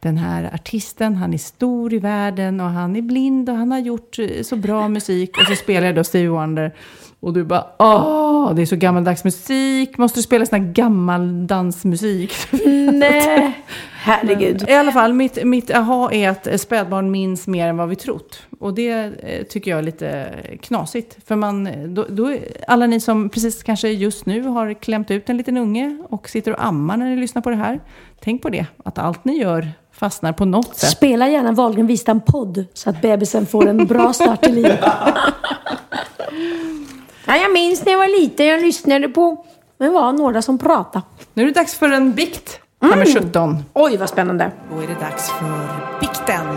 den 0.00 0.16
här 0.16 0.50
artisten. 0.54 1.16
Han 1.16 1.34
är 1.34 1.38
stor 1.38 1.94
i 1.94 1.98
världen 1.98 2.60
och 2.60 2.66
han 2.70 2.96
är 2.96 3.02
blind 3.02 3.48
och 3.50 3.56
han 3.56 3.70
har 3.72 3.78
gjort 3.78 4.18
eh, 4.18 4.42
så 4.42 4.56
bra 4.56 4.88
musik. 4.88 5.36
Och 5.38 5.46
så 5.46 5.54
spelar 5.54 5.86
jag 5.86 5.94
då 5.96 6.04
Stevie 6.04 6.28
Wonder. 6.28 6.74
Och 7.20 7.32
du 7.32 7.44
bara 7.44 7.64
åh, 7.78 8.54
det 8.54 8.62
är 8.62 8.66
så 8.66 8.76
gammaldags 8.76 9.24
musik. 9.24 9.98
Måste 9.98 10.18
du 10.18 10.22
spela 10.22 10.46
sån 10.46 10.60
här 10.60 10.72
gammal 10.72 11.46
dansmusik? 11.46 12.32
Nej, 12.92 13.58
herregud. 14.04 14.68
I 14.68 14.72
alla 14.72 14.92
fall, 14.92 15.12
mitt, 15.12 15.44
mitt 15.44 15.70
aha 15.70 16.12
är 16.12 16.28
att 16.28 16.60
spädbarn 16.60 17.10
minns 17.10 17.46
mer 17.46 17.68
än 17.68 17.76
vad 17.76 17.88
vi 17.88 17.96
trott. 17.96 18.42
Och 18.60 18.74
det 18.74 18.90
eh, 18.90 19.42
tycker 19.46 19.70
jag 19.70 19.78
är 19.78 19.82
lite 19.82 20.28
knasigt. 20.62 21.16
För 21.26 21.36
man, 21.36 21.68
då, 21.94 22.06
då, 22.08 22.36
alla 22.68 22.86
ni 22.86 23.00
som 23.00 23.28
precis 23.28 23.62
kanske 23.62 23.88
just 23.88 24.26
nu 24.26 24.42
har 24.42 24.74
klämt 24.74 25.10
ut 25.10 25.30
en 25.30 25.36
liten 25.36 25.56
unge 25.56 25.98
och 26.08 26.28
sitter 26.28 26.52
och 26.52 26.64
ammar 26.64 26.96
när 26.96 27.06
ni 27.06 27.16
lyssnar 27.16 27.42
på 27.42 27.50
det 27.50 27.56
här. 27.56 27.80
Tänk 28.20 28.42
på 28.42 28.50
det, 28.50 28.66
att 28.84 28.98
allt 28.98 29.24
ni 29.24 29.38
gör 29.38 29.68
fastnar 29.92 30.32
på 30.32 30.44
något 30.44 30.76
sätt. 30.76 30.90
Spela 30.90 31.28
gärna 31.28 31.52
Wahlgren 31.52 31.86
Wistam 31.86 32.20
podd 32.20 32.64
så 32.74 32.90
att 32.90 33.02
bebisen 33.02 33.46
får 33.46 33.68
en 33.68 33.86
bra 33.86 34.12
start 34.12 34.46
i 34.46 34.52
livet. 34.52 34.80
ja, 37.26 37.36
jag 37.36 37.52
minns 37.52 37.84
när 37.84 37.92
jag 37.92 37.98
var 37.98 38.20
liten, 38.20 38.46
jag 38.46 38.62
lyssnade 38.62 39.08
på, 39.08 39.44
det 39.78 39.88
var 39.88 40.12
några 40.12 40.42
som 40.42 40.58
pratade. 40.58 41.04
Nu 41.34 41.42
är 41.42 41.46
det 41.46 41.52
dags 41.52 41.74
för 41.74 41.90
en 41.90 42.12
bikt, 42.12 42.60
nummer 42.90 43.22
17. 43.22 43.64
Oj, 43.72 43.96
vad 43.96 44.08
spännande. 44.08 44.50
Då 44.70 44.80
är 44.80 44.86
det 44.86 45.00
dags 45.00 45.30
för 45.30 45.68
bikten. 46.00 46.46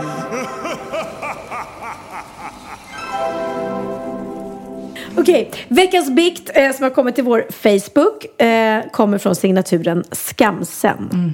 Okej, 5.19 5.51
veckans 5.67 6.11
bikt 6.11 6.51
eh, 6.53 6.71
som 6.71 6.83
har 6.83 6.89
kommit 6.89 7.15
till 7.15 7.23
vår 7.23 7.45
Facebook 7.51 8.41
eh, 8.41 8.83
kommer 8.91 9.17
från 9.17 9.35
signaturen 9.35 10.03
Skamsen. 10.11 11.33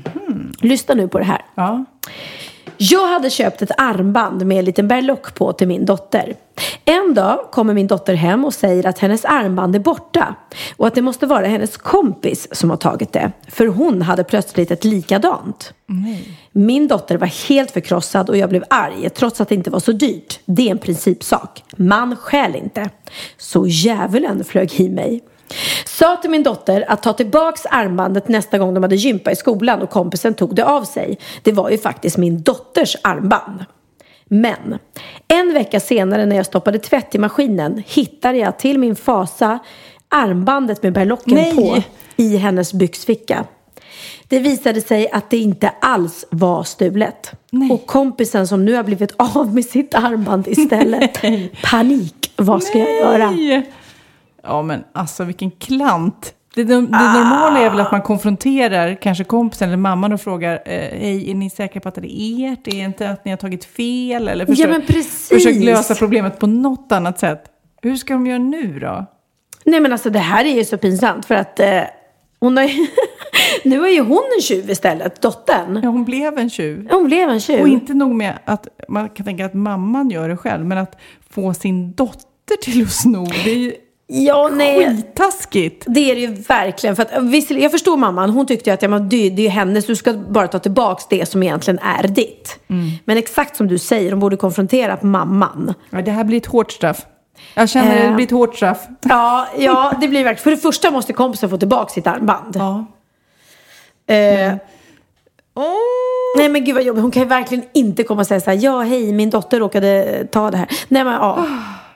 Lyssna 0.59 0.95
nu 0.95 1.07
på 1.07 1.19
det 1.19 1.25
här. 1.25 1.41
Ja. 1.55 1.85
Jag 2.77 3.07
hade 3.07 3.29
köpt 3.29 3.61
ett 3.61 3.71
armband 3.77 4.45
med 4.45 4.59
en 4.59 4.65
liten 4.65 4.87
berlock 4.87 5.35
på 5.35 5.53
till 5.53 5.67
min 5.67 5.85
dotter. 5.85 6.35
En 6.85 7.13
dag 7.13 7.39
kommer 7.51 7.73
min 7.73 7.87
dotter 7.87 8.13
hem 8.13 8.45
och 8.45 8.53
säger 8.53 8.87
att 8.87 8.99
hennes 8.99 9.25
armband 9.25 9.75
är 9.75 9.79
borta 9.79 10.35
och 10.77 10.87
att 10.87 10.95
det 10.95 11.01
måste 11.01 11.25
vara 11.25 11.45
hennes 11.45 11.77
kompis 11.77 12.47
som 12.51 12.69
har 12.69 12.77
tagit 12.77 13.13
det. 13.13 13.31
För 13.47 13.67
hon 13.67 14.01
hade 14.01 14.23
plötsligt 14.23 14.71
ett 14.71 14.83
likadant. 14.83 15.73
Min 16.51 16.87
dotter 16.87 17.17
var 17.17 17.47
helt 17.47 17.71
förkrossad 17.71 18.29
och 18.29 18.37
jag 18.37 18.49
blev 18.49 18.63
arg 18.69 19.09
trots 19.09 19.41
att 19.41 19.49
det 19.49 19.55
inte 19.55 19.69
var 19.69 19.79
så 19.79 19.91
dyrt. 19.91 20.39
Det 20.45 20.67
är 20.67 20.71
en 20.71 20.77
principsak. 20.77 21.63
Man 21.75 22.15
stjäl 22.15 22.55
inte. 22.55 22.89
Så 23.37 23.67
djävulen 23.67 24.43
flög 24.43 24.79
i 24.79 24.89
mig. 24.89 25.21
Sa 25.85 26.17
till 26.17 26.29
min 26.29 26.43
dotter 26.43 26.85
att 26.87 27.03
ta 27.03 27.13
tillbaks 27.13 27.65
armbandet 27.65 28.27
nästa 28.27 28.57
gång 28.57 28.73
de 28.73 28.83
hade 28.83 28.95
gympa 28.95 29.31
i 29.31 29.35
skolan 29.35 29.81
och 29.81 29.89
kompisen 29.89 30.33
tog 30.33 30.55
det 30.55 30.65
av 30.65 30.83
sig. 30.83 31.17
Det 31.43 31.51
var 31.51 31.69
ju 31.69 31.77
faktiskt 31.77 32.17
min 32.17 32.41
dotters 32.41 32.95
armband. 33.01 33.65
Men 34.25 34.79
en 35.27 35.53
vecka 35.53 35.79
senare 35.79 36.25
när 36.25 36.35
jag 36.35 36.45
stoppade 36.45 36.79
tvätt 36.79 37.15
i 37.15 37.17
maskinen 37.17 37.83
hittade 37.87 38.37
jag 38.37 38.59
till 38.59 38.79
min 38.79 38.95
fasa 38.95 39.59
armbandet 40.09 40.83
med 40.83 40.93
berlocken 40.93 41.35
Nej. 41.35 41.55
på 41.55 41.81
i 42.15 42.37
hennes 42.37 42.73
byxficka. 42.73 43.45
Det 44.27 44.39
visade 44.39 44.81
sig 44.81 45.09
att 45.11 45.29
det 45.29 45.37
inte 45.37 45.69
alls 45.81 46.25
var 46.29 46.63
stulet. 46.63 47.31
Och 47.71 47.85
kompisen 47.85 48.47
som 48.47 48.65
nu 48.65 48.73
har 48.73 48.83
blivit 48.83 49.13
av 49.17 49.53
med 49.55 49.65
sitt 49.65 49.95
armband 49.95 50.47
istället. 50.47 51.21
Panik, 51.63 52.33
vad 52.35 52.63
ska 52.63 52.77
jag 52.77 52.95
göra? 52.95 53.31
Ja, 54.43 54.61
men 54.61 54.83
alltså 54.93 55.23
vilken 55.23 55.51
klant. 55.51 56.33
Det, 56.55 56.63
det, 56.63 56.73
det 56.73 56.79
normala 56.81 57.59
är 57.59 57.69
väl 57.69 57.79
att 57.79 57.91
man 57.91 58.01
konfronterar 58.01 58.95
kanske 59.01 59.23
kompisen 59.23 59.67
eller 59.67 59.77
mamman 59.77 60.13
och 60.13 60.21
frågar 60.21 60.53
eh, 60.65 60.99
Hej, 60.99 61.31
är 61.31 61.35
ni 61.35 61.49
säkra 61.49 61.81
på 61.81 61.89
att 61.89 61.95
det 61.95 62.21
är 62.21 62.53
ert? 62.53 62.67
Är 62.67 62.71
det 62.71 62.77
inte 62.77 63.09
att 63.09 63.25
ni 63.25 63.31
har 63.31 63.37
tagit 63.37 63.65
fel? 63.65 64.27
Eller 64.27 64.45
Ja, 64.45 64.51
försök, 64.55 64.69
men 64.69 64.81
precis. 64.81 65.29
försök 65.29 65.63
lösa 65.63 65.95
problemet 65.95 66.39
på 66.39 66.47
något 66.47 66.91
annat 66.91 67.19
sätt. 67.19 67.43
Hur 67.81 67.95
ska 67.95 68.13
de 68.13 68.27
göra 68.27 68.39
nu 68.39 68.79
då? 68.79 69.05
Nej 69.65 69.79
men 69.79 69.91
alltså 69.91 70.09
det 70.09 70.19
här 70.19 70.45
är 70.45 70.55
ju 70.55 70.65
så 70.65 70.77
pinsamt 70.77 71.25
för 71.25 71.35
att 71.35 71.59
eh, 71.59 71.81
hon 72.39 72.57
har 72.57 72.63
ju 72.63 72.87
nu 73.63 73.85
är 73.85 73.91
ju 73.91 74.01
hon 74.01 74.23
en 74.37 74.41
tjuv 74.41 74.69
istället, 74.69 75.21
dottern. 75.21 75.79
Ja, 75.83 75.89
hon 75.89 76.03
blev 76.05 76.37
en 76.37 76.49
tjuv. 76.49 76.87
Hon 76.91 77.03
blev 77.05 77.29
en 77.29 77.39
tjuv. 77.39 77.61
Och 77.61 77.67
inte 77.67 77.93
nog 77.93 78.15
med 78.15 78.39
att 78.45 78.67
man 78.87 79.09
kan 79.09 79.25
tänka 79.25 79.45
att 79.45 79.53
mamman 79.53 80.09
gör 80.09 80.29
det 80.29 80.37
själv, 80.37 80.65
men 80.65 80.77
att 80.77 80.97
få 81.29 81.53
sin 81.53 81.93
dotter 81.93 82.57
till 82.61 82.83
att 82.83 82.91
sno, 82.91 83.25
det 83.43 83.51
är 83.51 83.57
ju 83.57 83.73
Ja, 84.15 84.49
nej. 84.53 84.85
Skittaskigt. 84.97 85.83
Det 85.87 86.11
är 86.11 86.15
det 86.15 86.21
ju 86.21 86.27
verkligen. 86.33 86.95
För 86.95 87.03
att, 87.03 87.23
visst, 87.23 87.51
jag 87.51 87.71
förstår 87.71 87.97
mamman. 87.97 88.29
Hon 88.29 88.45
tyckte 88.45 88.73
att 88.73 88.81
ja, 88.81 88.87
men 88.87 89.09
det, 89.09 89.29
det 89.29 89.41
är 89.41 89.43
ju 89.43 89.49
hennes. 89.49 89.85
Du 89.85 89.95
ska 89.95 90.13
bara 90.13 90.47
ta 90.47 90.59
tillbaks 90.59 91.07
det 91.09 91.25
som 91.29 91.43
egentligen 91.43 91.79
är 91.79 92.07
ditt. 92.07 92.59
Men 93.05 93.17
exakt 93.17 93.55
som 93.55 93.67
du 93.67 93.77
säger, 93.79 94.11
de 94.11 94.19
borde 94.19 94.37
konfrontera 94.37 94.97
mamman. 95.01 95.73
Ja, 95.89 96.01
det 96.01 96.11
här 96.11 96.23
blir 96.23 96.37
ett 96.37 96.45
hårt 96.45 96.71
straff. 96.71 97.05
Jag 97.53 97.69
känner 97.69 97.97
Eh. 98.03 98.09
det 98.09 98.15
blir 98.15 98.25
ett 98.25 98.31
hårt 98.31 98.55
straff. 98.55 98.87
Ja, 99.01 99.47
ja, 99.57 99.93
det 100.01 100.07
blir 100.07 100.23
verkligen. 100.23 100.43
För 100.43 100.51
det 100.51 100.57
första 100.57 100.91
måste 100.91 101.13
kompisen 101.13 101.49
få 101.49 101.57
tillbaka 101.57 101.89
sitt 101.89 102.07
armband. 102.07 102.55
Ja. 102.55 102.85
Eh, 104.15 104.53
Nej 106.37 106.49
men 106.49 106.65
gud 106.65 106.75
vad 106.75 106.83
jobbigt. 106.83 107.01
Hon 107.01 107.11
kan 107.11 107.23
ju 107.23 107.29
verkligen 107.29 107.63
inte 107.73 108.03
komma 108.03 108.21
och 108.21 108.27
säga 108.27 108.39
så 108.41 108.49
här, 108.51 108.57
ja 108.61 108.81
hej 108.81 109.13
min 109.13 109.29
dotter 109.29 109.59
råkade 109.59 110.23
ta 110.31 110.51
det 110.51 110.57
här. 110.57 110.67
Nej 110.87 111.03
men 111.03 111.13
ja. 111.13 111.45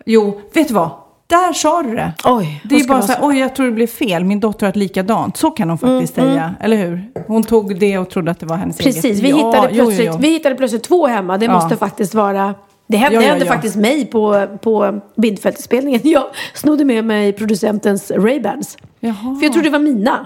Jo, 0.05 0.41
vet 0.53 0.67
du 0.67 0.73
vad? 0.73 0.89
Där 1.27 1.53
sa 1.53 1.83
du 1.83 1.95
det. 1.95 2.13
Oj, 2.25 2.61
Det 2.69 2.75
är 2.75 2.87
bara 2.87 3.01
så 3.01 3.11
här, 3.11 3.19
oj 3.27 3.39
jag 3.39 3.55
tror 3.55 3.65
det 3.65 3.71
blev 3.71 3.87
fel, 3.87 4.23
min 4.23 4.39
dotter 4.39 4.65
har 4.65 4.69
ett 4.69 4.75
likadant. 4.75 5.37
Så 5.37 5.51
kan 5.51 5.69
hon 5.69 5.77
faktiskt 5.77 6.17
Mm, 6.17 6.29
säga, 6.33 6.55
eller 6.59 6.77
hur? 6.77 7.11
Hon 7.27 7.43
tog 7.43 7.79
det 7.79 7.97
och 7.97 8.09
trodde 8.09 8.31
att 8.31 8.39
det 8.39 8.45
var 8.45 8.55
hennes 8.55 8.77
Precis, 8.77 9.05
eget. 9.05 9.17
vi, 9.19 9.29
Ja, 9.29 9.35
hittade 9.35 9.67
jo, 9.71 9.77
jo, 9.77 9.85
plötsligt, 9.85 10.09
jo. 10.13 10.17
vi 10.19 10.29
hittade 10.29 10.55
plötsligt 10.55 10.83
två 10.83 11.07
hemma. 11.07 11.37
Det 11.37 11.45
Ja. 11.45 11.53
måste 11.53 11.75
faktiskt 11.77 12.13
vara... 12.15 12.55
Det 12.89 12.97
hände, 12.97 13.15
Ja, 13.15 13.21
ja, 13.21 13.29
hände 13.29 13.45
faktiskt 13.45 13.75
mig 13.75 14.05
på, 14.05 14.47
på 14.61 14.99
Bindfältspelningen. 15.15 15.99
Jag 16.03 16.23
snodde 16.53 16.85
med 16.85 17.05
mig 17.05 17.33
producentens 17.33 18.11
Ray-Bans. 18.11 18.77
För 19.01 19.43
jag 19.43 19.53
trodde 19.53 19.67
det 19.67 19.69
var 19.73 19.79
mina. 19.79 20.25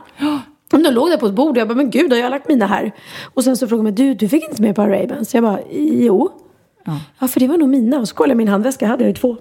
Men 0.72 0.84
de 0.84 0.90
låg 0.92 1.10
där 1.10 1.18
på 1.18 1.26
ett 1.26 1.34
bord 1.34 1.50
och 1.52 1.58
jag 1.58 1.68
bara, 1.68 1.76
men 1.76 1.90
gud 1.90 2.12
har 2.14 2.20
jag 2.20 2.30
lagt 2.30 2.48
mina 2.50 2.66
här? 2.68 2.92
Och 3.34 3.44
sen 3.44 3.58
så 3.58 3.68
frågade 3.68 3.92
de 3.92 4.04
mig, 4.04 4.08
du, 4.10 4.14
du 4.16 4.30
fick 4.30 4.50
inte 4.50 4.62
med 4.62 4.76
på 4.76 4.82
Ray-Bans? 4.82 5.30
Jag 5.36 5.44
bara, 5.44 5.60
jo. 5.72 6.30
Ja. 7.20 7.28
för 7.28 7.40
det 7.40 7.48
var 7.48 7.58
nog 7.58 7.70
mina. 7.70 8.00
Och 8.00 8.08
så 8.08 8.16
kollade 8.16 8.32
jag 8.32 8.38
min 8.38 8.48
handväska, 8.48 8.88
hade 8.88 9.04
jag 9.04 9.10
ju 9.10 9.16
två. 9.16 9.38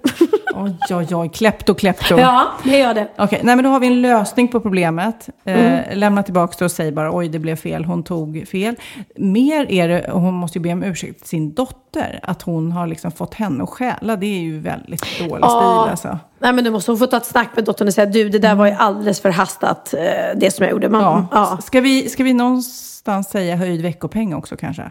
Oj, 0.55 0.77
oj, 0.91 1.07
oj, 1.15 1.29
klepto, 1.29 1.75
klepto. 1.75 2.19
ja, 2.19 2.47
det 2.65 2.79
gör 2.79 2.95
det. 2.95 3.09
Okej, 3.19 3.41
nej 3.43 3.57
men 3.57 3.65
då 3.65 3.71
har 3.71 3.81
vi 3.81 3.87
en 3.87 4.03
lösning 4.03 4.49
på 4.49 4.61
problemet. 4.61 5.29
Mm. 5.45 5.75
Eh, 5.75 5.97
lämna 5.97 6.23
tillbaka 6.23 6.55
det 6.59 6.65
och 6.65 6.71
säg 6.71 6.93
bara 6.93 7.17
oj 7.17 7.29
det 7.29 7.39
blev 7.39 7.57
fel, 7.57 7.85
hon 7.85 8.03
tog 8.03 8.49
fel. 8.49 8.75
Mer 9.17 9.71
är 9.71 9.89
det, 9.89 10.11
hon 10.13 10.35
måste 10.35 10.59
ju 10.59 10.63
be 10.63 10.73
om 10.73 10.83
ursäkt 10.83 11.19
till 11.19 11.29
sin 11.29 11.55
dotter, 11.55 12.21
att 12.23 12.43
hon 12.43 12.73
har 12.73 12.87
liksom 12.87 13.11
fått 13.13 13.35
henne 13.35 13.63
att 13.63 13.69
stjäla. 13.71 14.17
Det 14.17 14.27
är 14.27 14.41
ju 14.41 14.59
väldigt 14.61 15.19
dålig 15.19 15.45
Ja. 15.45 15.49
stil 15.85 15.91
alltså. 15.91 16.19
Nej 16.43 16.53
men 16.53 16.65
du 16.65 16.71
måste 16.71 16.91
hon 16.91 16.99
få 16.99 17.07
ta 17.07 17.17
ett 17.17 17.27
snack 17.27 17.49
med 17.57 17.65
dottern 17.65 17.89
och 17.89 17.95
säga, 17.95 18.07
du 18.07 18.29
det 18.29 18.39
där 18.39 18.55
var 18.55 18.67
ju 18.67 18.73
alldeles 18.73 19.21
förhastat, 19.21 19.95
eh, 19.95 20.01
det 20.37 20.51
som 20.51 20.63
jag 20.65 20.73
gjorde. 20.73 20.89
Man, 20.89 21.03
Ja. 21.03 21.27
ja. 21.33 21.59
Ska, 21.63 21.81
vi, 21.81 22.09
ska 22.09 22.25
vi 22.25 22.33
någonstans 22.33 23.29
säga 23.29 23.57
höjd 23.57 23.83
veckopeng 23.83 24.35
också 24.35 24.57
kanske? 24.57 24.83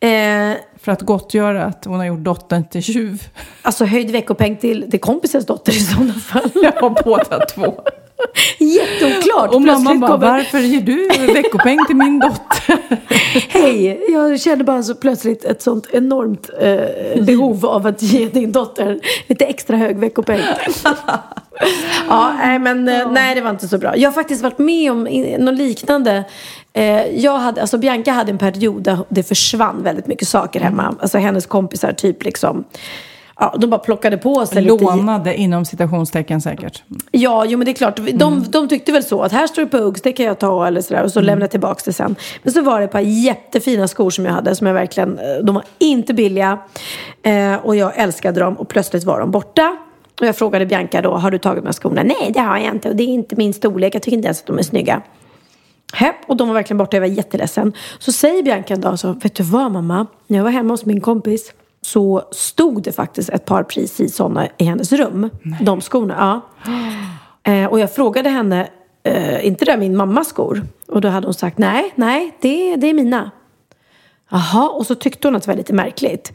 Eh, 0.00 0.56
För 0.80 0.92
att 0.92 1.02
gottgöra 1.02 1.64
att 1.64 1.84
hon 1.84 1.96
har 1.98 2.04
gjort 2.06 2.20
dottern 2.24 2.64
till 2.68 2.82
tjuv. 2.82 3.22
Alltså 3.62 3.84
höjd 3.84 4.10
veckopeng 4.10 4.56
till, 4.56 4.90
till 4.90 5.00
kompisens 5.00 5.46
dotter 5.46 5.72
i 5.72 5.80
sådana 5.80 6.12
fall. 6.14 6.50
Ja, 6.80 6.94
båda 7.04 7.46
två. 7.46 7.74
Jätteoklart. 8.58 9.54
Och 9.54 9.62
mamma 9.62 9.94
bara, 9.94 10.10
kommer- 10.10 10.26
varför 10.32 10.58
ger 10.58 10.80
du 10.80 11.08
veckopeng 11.32 11.78
till 11.86 11.96
min 11.96 12.18
dotter? 12.18 12.78
Hej, 13.48 14.00
jag 14.08 14.40
kände 14.40 14.64
bara 14.64 14.82
så 14.82 14.94
plötsligt 14.94 15.44
ett 15.44 15.62
sånt 15.62 15.86
enormt 15.92 16.50
eh, 16.60 17.24
behov 17.24 17.66
av 17.66 17.86
att 17.86 18.02
ge 18.02 18.26
din 18.28 18.52
dotter 18.52 19.00
lite 19.26 19.44
extra 19.44 19.76
hög 19.76 19.98
veckopeng. 19.98 20.40
ja, 22.08 22.32
nej 22.42 22.58
men 22.58 22.88
eh, 22.88 23.10
nej 23.12 23.34
det 23.34 23.40
var 23.40 23.50
inte 23.50 23.68
så 23.68 23.78
bra. 23.78 23.96
Jag 23.96 24.08
har 24.08 24.14
faktiskt 24.14 24.42
varit 24.42 24.58
med 24.58 24.92
om 24.92 25.04
något 25.38 25.54
liknande. 25.54 26.24
Eh, 26.72 27.06
jag 27.06 27.38
hade, 27.38 27.60
alltså 27.60 27.78
Bianca 27.78 28.12
hade 28.12 28.30
en 28.30 28.38
period 28.38 28.82
där 28.82 28.98
det 29.08 29.22
försvann 29.22 29.82
väldigt 29.82 30.06
mycket 30.06 30.28
saker 30.28 30.60
hemma. 30.60 30.94
Alltså 31.00 31.18
hennes 31.18 31.46
kompisar 31.46 31.92
typ 31.92 32.24
liksom. 32.24 32.64
Ja, 33.40 33.54
de 33.58 33.70
bara 33.70 33.78
plockade 33.78 34.16
på 34.16 34.46
sig 34.46 34.62
lite. 34.62 34.84
Lånade 34.84 35.36
inom 35.36 35.64
citationstecken 35.64 36.40
säkert. 36.40 36.82
Ja. 37.10 37.44
Jo 37.48 37.58
men 37.58 37.64
det 37.64 37.70
är 37.70 37.74
klart. 37.74 38.00
De, 38.14 38.44
de 38.50 38.68
tyckte 38.68 38.92
väl 38.92 39.04
så 39.04 39.22
att 39.22 39.32
här 39.32 39.46
står 39.46 39.62
det 39.62 39.68
på 39.68 39.76
Uggs, 39.76 40.02
det 40.02 40.12
kan 40.12 40.26
jag 40.26 40.38
ta 40.38 40.66
eller 40.66 40.80
sådär. 40.80 41.02
Och 41.02 41.12
så 41.12 41.20
lämnade 41.20 41.42
jag 41.42 41.50
tillbaka 41.50 41.82
det 41.84 41.92
sen. 41.92 42.16
Men 42.42 42.52
så 42.52 42.62
var 42.62 42.78
det 42.78 42.84
ett 42.84 42.92
par 42.92 43.00
jättefina 43.00 43.88
skor 43.88 44.10
som 44.10 44.24
jag 44.24 44.32
hade 44.32 44.56
som 44.56 44.66
jag 44.66 44.74
verkligen, 44.74 45.18
eh, 45.18 45.44
de 45.44 45.54
var 45.54 45.64
inte 45.78 46.14
billiga. 46.14 46.58
Eh, 47.22 47.54
och 47.54 47.76
jag 47.76 47.92
älskade 47.96 48.40
dem 48.40 48.54
och 48.54 48.68
plötsligt 48.68 49.04
var 49.04 49.20
de 49.20 49.30
borta. 49.30 49.76
Och 50.20 50.26
jag 50.26 50.36
frågade 50.36 50.66
Bianca 50.66 51.02
då, 51.02 51.16
har 51.16 51.30
du 51.30 51.38
tagit 51.38 51.62
de 51.62 51.66
här 51.66 51.72
skorna? 51.72 52.02
Nej, 52.02 52.30
det 52.34 52.40
har 52.40 52.58
jag 52.58 52.74
inte 52.74 52.88
och 52.88 52.96
det 52.96 53.02
är 53.02 53.08
inte 53.08 53.36
min 53.36 53.54
storlek. 53.54 53.94
Jag 53.94 54.02
tycker 54.02 54.16
inte 54.16 54.26
ens 54.26 54.40
att 54.40 54.46
de 54.46 54.58
är 54.58 54.62
snygga. 54.62 55.02
Hepp, 55.92 56.16
och 56.26 56.36
de 56.36 56.48
var 56.48 56.54
verkligen 56.54 56.78
borta, 56.78 56.96
jag 56.96 57.00
var 57.00 57.08
jätteledsen. 57.08 57.72
Så 57.98 58.12
säger 58.12 58.42
Bianca 58.42 58.74
en 58.74 58.80
dag 58.80 58.98
så, 58.98 59.12
vet 59.12 59.34
du 59.34 59.42
vad 59.42 59.72
mamma? 59.72 60.06
När 60.26 60.36
jag 60.36 60.44
var 60.44 60.50
hemma 60.50 60.72
hos 60.72 60.84
min 60.84 61.00
kompis 61.00 61.52
så 61.88 62.22
stod 62.30 62.82
det 62.82 62.92
faktiskt 62.92 63.30
ett 63.30 63.44
par 63.44 63.62
precis 63.62 64.16
sådana 64.16 64.48
i 64.58 64.64
hennes 64.64 64.92
rum. 64.92 65.30
De 65.60 65.80
skorna, 65.80 66.40
ja. 66.64 66.72
Eh, 67.42 67.66
och 67.66 67.80
jag 67.80 67.94
frågade 67.94 68.28
henne, 68.28 68.68
eh, 69.02 69.46
inte 69.46 69.64
det 69.64 69.76
min 69.76 69.96
mammas 69.96 70.28
skor? 70.28 70.62
Och 70.88 71.00
då 71.00 71.08
hade 71.08 71.26
hon 71.26 71.34
sagt, 71.34 71.58
nej, 71.58 71.92
nej, 71.94 72.36
det, 72.40 72.76
det 72.76 72.86
är 72.86 72.94
mina. 72.94 73.30
Jaha, 74.30 74.68
och 74.68 74.86
så 74.86 74.94
tyckte 74.94 75.28
hon 75.28 75.36
att 75.36 75.42
det 75.42 75.50
var 75.50 75.56
lite 75.56 75.72
märkligt. 75.72 76.32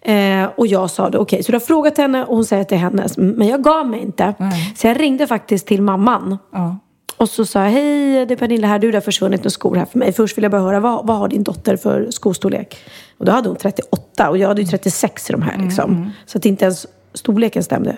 Eh, 0.00 0.44
och 0.56 0.66
jag 0.66 0.90
sa 0.90 1.10
det, 1.10 1.18
okej, 1.18 1.42
så 1.42 1.52
du 1.52 1.56
har 1.56 1.60
frågat 1.60 1.98
henne 1.98 2.24
och 2.24 2.34
hon 2.34 2.44
säger 2.44 2.62
att 2.62 2.68
det 2.68 2.74
är 2.74 2.78
hennes. 2.78 3.16
Men 3.16 3.48
jag 3.48 3.62
gav 3.62 3.86
mig 3.86 4.00
inte. 4.00 4.34
Så 4.76 4.86
jag 4.86 5.00
ringde 5.00 5.26
faktiskt 5.26 5.66
till 5.66 5.82
mamman. 5.82 6.38
Ja. 6.52 6.76
Och 7.20 7.28
så 7.28 7.46
sa 7.46 7.64
jag, 7.64 7.70
hej 7.70 8.26
det 8.26 8.34
är 8.34 8.36
Pernilla 8.36 8.68
här, 8.68 8.78
du 8.78 8.92
har 8.92 9.00
försvunnit 9.00 9.40
några 9.40 9.50
skor 9.50 9.76
här 9.76 9.84
för 9.84 9.98
mig. 9.98 10.12
Först 10.12 10.36
vill 10.38 10.42
jag 10.42 10.52
bara 10.52 10.60
höra, 10.62 10.80
vad, 10.80 11.06
vad 11.06 11.16
har 11.16 11.28
din 11.28 11.42
dotter 11.42 11.76
för 11.76 12.10
skostorlek? 12.10 12.76
Och 13.18 13.24
då 13.24 13.32
hade 13.32 13.48
hon 13.48 13.56
38 13.56 14.30
och 14.30 14.38
jag 14.38 14.48
hade 14.48 14.62
ju 14.62 14.66
36 14.68 15.30
i 15.30 15.32
de 15.32 15.42
här 15.42 15.58
liksom. 15.64 16.12
Så 16.26 16.38
att 16.38 16.44
inte 16.44 16.64
ens 16.64 16.86
storleken 17.14 17.64
stämde. 17.64 17.96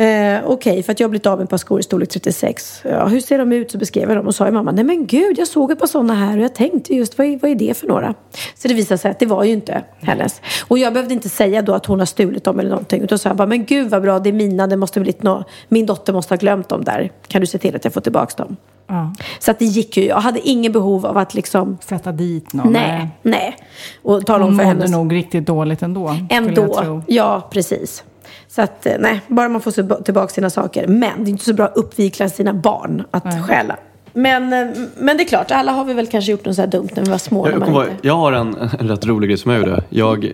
Eh, 0.00 0.40
Okej, 0.46 0.82
för 0.82 0.92
att 0.92 1.00
jag 1.00 1.04
har 1.04 1.10
blivit 1.10 1.26
av 1.26 1.38
med 1.38 1.44
ett 1.44 1.50
par 1.50 1.56
skor 1.56 1.80
i 1.80 1.82
storlek 1.82 2.08
36. 2.08 2.82
Ja, 2.84 3.06
hur 3.06 3.20
ser 3.20 3.38
de 3.38 3.52
ut? 3.52 3.70
Så 3.70 3.78
beskrev 3.78 4.08
jag 4.08 4.18
dem 4.18 4.26
och 4.26 4.34
sa 4.34 4.46
ju 4.46 4.52
mamma, 4.52 4.70
nej 4.72 4.84
men 4.84 5.06
gud, 5.06 5.38
jag 5.38 5.48
såg 5.48 5.70
ett 5.70 5.78
par 5.78 5.86
sådana 5.86 6.14
här 6.14 6.36
och 6.38 6.44
jag 6.44 6.54
tänkte 6.54 6.94
just, 6.94 7.18
vad 7.18 7.26
är, 7.26 7.38
vad 7.38 7.50
är 7.50 7.54
det 7.54 7.76
för 7.76 7.86
några? 7.86 8.14
Så 8.54 8.68
det 8.68 8.74
visade 8.74 8.98
sig 8.98 9.10
att 9.10 9.18
det 9.18 9.26
var 9.26 9.44
ju 9.44 9.52
inte 9.52 9.84
hennes. 10.00 10.40
Och 10.68 10.78
jag 10.78 10.92
behövde 10.92 11.14
inte 11.14 11.28
säga 11.28 11.62
då 11.62 11.74
att 11.74 11.86
hon 11.86 11.98
har 11.98 12.06
stulit 12.06 12.44
dem 12.44 12.60
eller 12.60 12.70
någonting. 12.70 13.02
Utan 13.02 13.18
så 13.18 13.28
jag 13.28 13.36
bara, 13.36 13.46
men 13.48 13.64
gud 13.64 13.90
vad 13.90 14.02
bra, 14.02 14.18
det 14.18 14.28
är 14.28 14.32
mina, 14.32 14.66
det 14.66 14.76
måste 14.76 15.00
blivit 15.00 15.22
nå 15.22 15.44
min 15.68 15.86
dotter 15.86 16.12
måste 16.12 16.34
ha 16.34 16.38
glömt 16.38 16.68
dem 16.68 16.84
där. 16.84 17.10
Kan 17.28 17.40
du 17.40 17.46
se 17.46 17.58
till 17.58 17.76
att 17.76 17.84
jag 17.84 17.94
får 17.94 18.00
tillbaka 18.00 18.42
dem? 18.42 18.56
Ja. 18.86 19.12
Så 19.38 19.50
att 19.50 19.58
det 19.58 19.64
gick 19.64 19.96
ju, 19.96 20.06
jag 20.06 20.20
hade 20.20 20.48
ingen 20.48 20.72
behov 20.72 21.06
av 21.06 21.16
att 21.18 21.34
liksom, 21.34 21.78
Sätta 21.80 22.12
dit 22.12 22.52
någon. 22.52 22.72
nej, 22.72 23.08
nej. 23.22 23.56
Och 24.02 24.26
tala 24.26 24.44
Hon 24.44 24.52
om 24.52 24.58
för 24.58 24.64
mådde 24.64 24.76
hennes... 24.76 24.90
nog 24.90 25.12
riktigt 25.14 25.46
dåligt 25.46 25.82
ändå. 25.82 26.16
Ändå, 26.30 27.02
ja 27.06 27.48
precis. 27.52 28.04
Så 28.50 28.62
att 28.62 28.86
eh, 28.86 28.92
nej, 28.98 29.20
bara 29.28 29.48
man 29.48 29.60
får 29.60 29.70
se- 29.70 30.02
tillbaka 30.04 30.28
sina 30.28 30.50
saker. 30.50 30.86
Men 30.86 31.24
det 31.24 31.28
är 31.28 31.30
inte 31.30 31.44
så 31.44 31.54
bra 31.54 31.64
att 31.66 31.76
uppvigla 31.76 32.28
sina 32.28 32.54
barn 32.54 33.02
att 33.10 33.46
stjäla. 33.48 33.76
Men, 34.12 34.52
eh, 34.52 34.76
men 34.98 35.16
det 35.16 35.22
är 35.22 35.28
klart, 35.28 35.50
alla 35.50 35.72
har 35.72 35.84
vi 35.84 35.94
väl 35.94 36.06
kanske 36.06 36.30
gjort 36.32 36.44
något 36.44 36.54
så 36.56 36.62
här 36.62 36.68
dumt 36.68 36.88
när 36.96 37.02
vi 37.04 37.10
var 37.10 37.18
små. 37.18 37.48
Jag, 37.48 37.60
jag, 37.60 37.68
inte... 37.68 37.96
jag 38.02 38.16
har 38.16 38.32
en, 38.32 38.56
en 38.78 38.88
rätt 38.88 39.06
rolig 39.06 39.28
grej 39.30 39.38
som 39.38 39.50
jag 39.52 39.60
gjorde. 39.60 39.84
Jag, 39.88 40.32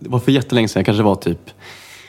det 0.00 0.08
var 0.08 0.18
för 0.18 0.32
jättelänge 0.32 0.68
sedan, 0.68 0.80
jag 0.80 0.86
kanske 0.86 1.02
var 1.04 1.14
typ 1.14 1.50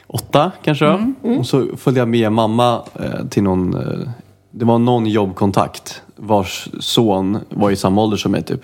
åtta 0.07 0.51
kanske 0.63 0.85
då. 0.85 0.91
Mm, 0.91 1.15
Och 1.39 1.45
så 1.47 1.67
följde 1.77 1.99
jag 2.01 2.07
med 2.07 2.31
mamma 2.31 2.81
eh, 2.99 3.25
till 3.29 3.43
någon, 3.43 3.73
eh, 3.75 4.09
det 4.51 4.65
var 4.65 4.77
någon 4.79 5.05
jobbkontakt 5.05 6.01
vars 6.15 6.67
son 6.79 7.37
var 7.49 7.71
i 7.71 7.75
samma 7.75 8.01
ålder 8.03 8.17
som 8.17 8.31
mig 8.31 8.43
typ. 8.43 8.61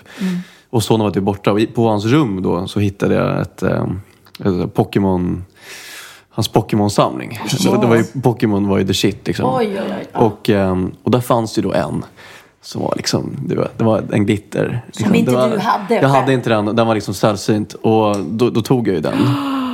Och 0.70 0.82
sonen 0.82 1.04
var 1.04 1.10
typ 1.10 1.22
borta 1.22 1.52
och 1.52 1.60
på 1.74 1.88
hans 1.88 2.04
rum 2.04 2.42
då 2.42 2.66
så 2.68 2.80
hittade 2.80 3.14
jag 3.14 3.40
ett, 3.40 3.62
eh, 3.62 3.84
ett 4.44 4.74
Pokémon 4.74 5.44
Hans 6.36 6.52
Pokémon-samling. 6.52 7.40
Det, 7.64 7.70
det 7.80 7.86
var 7.86 7.96
ju, 7.96 8.02
Pokémon 8.22 8.68
var 8.68 8.78
ju 8.78 8.86
the 8.86 8.94
shit 8.94 9.26
liksom. 9.26 9.54
Oj, 9.54 9.66
oj, 9.72 9.80
oj. 9.98 10.06
Ja. 10.12 10.20
Och, 10.20 10.50
ehm, 10.50 10.94
och 11.02 11.10
där 11.10 11.20
fanns 11.20 11.54
det 11.54 11.60
ju 11.60 11.62
då 11.68 11.74
en 11.74 12.04
som 12.62 12.82
var 12.82 12.92
liksom, 12.96 13.36
det 13.46 13.56
var, 13.56 13.68
det 13.76 13.84
var 13.84 14.04
en 14.12 14.26
glitter. 14.26 14.82
Liksom. 14.86 15.14
inte 15.14 15.30
det 15.30 15.36
var, 15.36 15.48
du 15.48 15.58
hade 15.58 15.94
Jag 15.94 16.02
själv. 16.02 16.14
hade 16.14 16.32
inte 16.32 16.50
den, 16.50 16.76
den 16.76 16.86
var 16.86 16.94
liksom 16.94 17.14
sällsynt. 17.14 17.74
Och 17.74 18.16
då, 18.18 18.50
då 18.50 18.62
tog 18.62 18.88
jag 18.88 18.94
ju 18.94 19.00
den. 19.00 19.14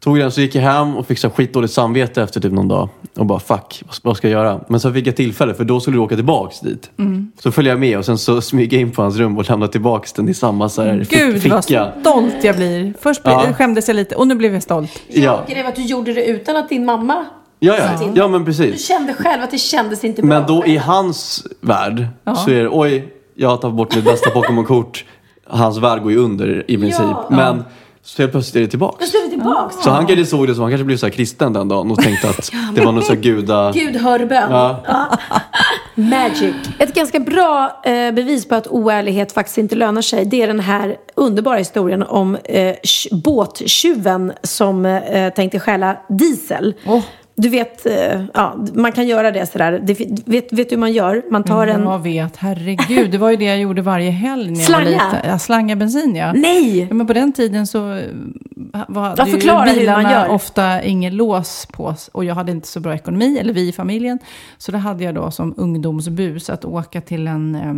Tog 0.00 0.18
den 0.18 0.30
så 0.32 0.40
gick 0.40 0.54
jag 0.54 0.62
hem 0.62 0.96
och 0.96 1.06
fick 1.06 1.18
så 1.18 1.28
här 1.28 1.34
skitdåligt 1.34 1.72
samvete 1.72 2.22
efter 2.22 2.40
typ 2.40 2.52
någon 2.52 2.68
dag. 2.68 2.88
Och 3.16 3.26
bara 3.26 3.38
fuck, 3.40 3.82
vad, 3.86 3.96
vad 4.02 4.16
ska 4.16 4.28
jag 4.28 4.44
göra? 4.44 4.60
Men 4.68 4.80
så 4.80 4.92
fick 4.92 5.06
jag 5.06 5.16
tillfälle 5.16 5.54
för 5.54 5.64
då 5.64 5.80
skulle 5.80 5.96
du 5.96 6.00
åka 6.00 6.14
tillbaks 6.16 6.60
dit. 6.60 6.90
Mm. 6.98 7.32
Så 7.42 7.52
följde 7.52 7.70
jag 7.70 7.80
med 7.80 7.98
och 7.98 8.04
sen 8.04 8.18
så 8.18 8.40
smyga 8.40 8.78
in 8.78 8.90
på 8.90 9.02
hans 9.02 9.16
rum 9.16 9.38
och 9.38 9.48
lämna 9.50 9.68
tillbaks 9.68 10.12
den 10.12 10.28
i 10.28 10.34
samma 10.34 10.68
så 10.68 10.82
här 10.82 10.98
fick, 11.04 11.18
Gud 11.18 11.32
vad 11.50 11.64
ficka. 11.64 11.92
stolt 12.00 12.34
jag 12.44 12.56
blir. 12.56 12.94
Först 13.00 13.22
blev, 13.22 13.34
Ja. 13.34 13.52
skämdes 13.54 13.88
jag 13.88 13.94
lite 13.94 14.14
och 14.16 14.26
nu 14.26 14.34
blev 14.34 14.52
jag 14.54 14.62
stolt. 14.62 15.02
Ja. 15.08 15.44
Grejen 15.48 15.64
var 15.64 15.70
att 15.70 15.76
du 15.76 15.82
gjorde 15.84 16.12
det 16.12 16.24
utan 16.26 16.56
att 16.56 16.68
din 16.68 16.84
mamma 16.84 17.24
Ja, 17.62 17.76
ja, 17.78 18.10
ja 18.14 18.28
men 18.28 18.40
Du 18.40 18.46
precis. 18.46 18.88
kände 18.88 19.14
själv 19.14 19.42
att 19.42 19.50
det 19.50 19.58
kändes 19.58 20.04
inte 20.04 20.22
bra. 20.22 20.28
Men 20.28 20.46
då 20.46 20.66
i 20.66 20.76
hans 20.76 21.46
värld 21.60 22.06
så 22.36 22.50
är 22.50 22.62
det 22.62 22.68
oj, 22.72 23.08
jag 23.34 23.48
har 23.48 23.56
tagit 23.56 23.76
bort 23.76 23.94
mitt 23.96 24.04
bästa 24.04 24.30
Pokémon-kort. 24.30 25.04
Hans 25.46 25.78
värld 25.78 26.02
går 26.02 26.12
ju 26.12 26.18
under 26.18 26.64
i 26.70 26.78
princip. 26.78 27.00
Ja. 27.00 27.26
Men 27.30 27.64
så 28.02 28.22
helt 28.22 28.32
plötsligt 28.32 28.56
är 28.56 28.60
det 28.60 28.66
tillbaks. 28.66 28.98
Då 29.00 29.06
slår 29.06 29.22
vi 29.24 29.30
tillbaks. 29.30 29.76
Så 29.82 29.90
han 29.90 30.06
kanske 30.06 30.26
såg 30.26 30.46
det 30.46 30.54
som, 30.54 30.62
han 30.62 30.70
kanske 30.70 30.84
blev 30.84 30.96
så 30.96 31.06
här 31.06 31.10
kristen 31.12 31.52
den 31.52 31.68
dagen 31.68 31.90
och 31.90 31.98
tänkte 31.98 32.28
att 32.28 32.50
det 32.74 32.84
var 32.84 32.92
någon 32.92 33.02
så 33.02 33.12
här 33.14 33.20
guda... 33.20 33.72
Gud 33.72 33.96
hör 33.96 34.18
bön. 34.24 34.50
Ja. 34.50 34.82
Magic. 35.94 36.54
Ett 36.78 36.94
ganska 36.94 37.20
bra 37.20 37.80
eh, 37.84 38.12
bevis 38.12 38.48
på 38.48 38.54
att 38.54 38.66
oärlighet 38.66 39.32
faktiskt 39.32 39.58
inte 39.58 39.74
lönar 39.76 40.02
sig. 40.02 40.24
Det 40.24 40.42
är 40.42 40.46
den 40.46 40.60
här 40.60 40.96
underbara 41.14 41.56
historien 41.56 42.02
om 42.02 42.34
eh, 42.44 42.74
tj- 42.82 43.22
båttjuven 43.22 44.32
som 44.42 44.86
eh, 44.86 45.32
tänkte 45.32 45.60
stjäla 45.60 45.96
diesel. 46.08 46.74
Du 47.40 47.48
vet, 47.48 47.86
eh, 47.86 48.24
ja, 48.34 48.64
man 48.74 48.92
kan 48.92 49.06
göra 49.06 49.30
det 49.30 49.46
sådär. 49.46 49.72
Det, 49.82 49.94
vet, 50.24 50.52
vet 50.52 50.68
du 50.68 50.74
hur 50.74 50.76
man 50.76 50.92
gör? 50.92 51.22
Man 51.30 51.44
tar 51.44 51.66
en... 51.66 51.82
Jag 51.82 51.98
vet, 51.98 52.36
herregud. 52.36 53.10
Det 53.10 53.18
var 53.18 53.30
ju 53.30 53.36
det 53.36 53.44
jag 53.44 53.58
gjorde 53.58 53.82
varje 53.82 54.10
helg 54.10 54.50
när 54.50 54.58
jag 54.58 54.66
Slanga? 54.66 54.84
var 54.84 54.90
liten. 54.90 55.30
Ja, 55.30 55.38
slanga 55.38 55.76
bensin 55.76 56.16
ja. 56.16 56.32
Nej! 56.32 56.80
ja! 56.80 56.94
Men 56.94 57.06
på 57.06 57.12
den 57.12 57.32
tiden 57.32 57.66
så 57.66 57.92
eh, 57.92 58.04
var, 58.88 59.14
Ja, 59.16 59.24
det 59.24 59.30
ju 59.30 59.80
bilarna 59.80 60.28
ofta 60.28 60.82
ingen 60.82 61.16
lås 61.16 61.66
på 61.72 61.94
och 62.12 62.24
jag 62.24 62.34
hade 62.34 62.52
inte 62.52 62.68
så 62.68 62.80
bra 62.80 62.94
ekonomi, 62.94 63.38
eller 63.38 63.52
vi 63.52 63.68
i 63.68 63.72
familjen. 63.72 64.18
Så 64.58 64.72
det 64.72 64.78
hade 64.78 65.04
jag 65.04 65.14
då 65.14 65.30
som 65.30 65.54
ungdomsbus 65.56 66.50
att 66.50 66.64
åka 66.64 67.00
till 67.00 67.26
en, 67.26 67.54
eh, 67.54 67.74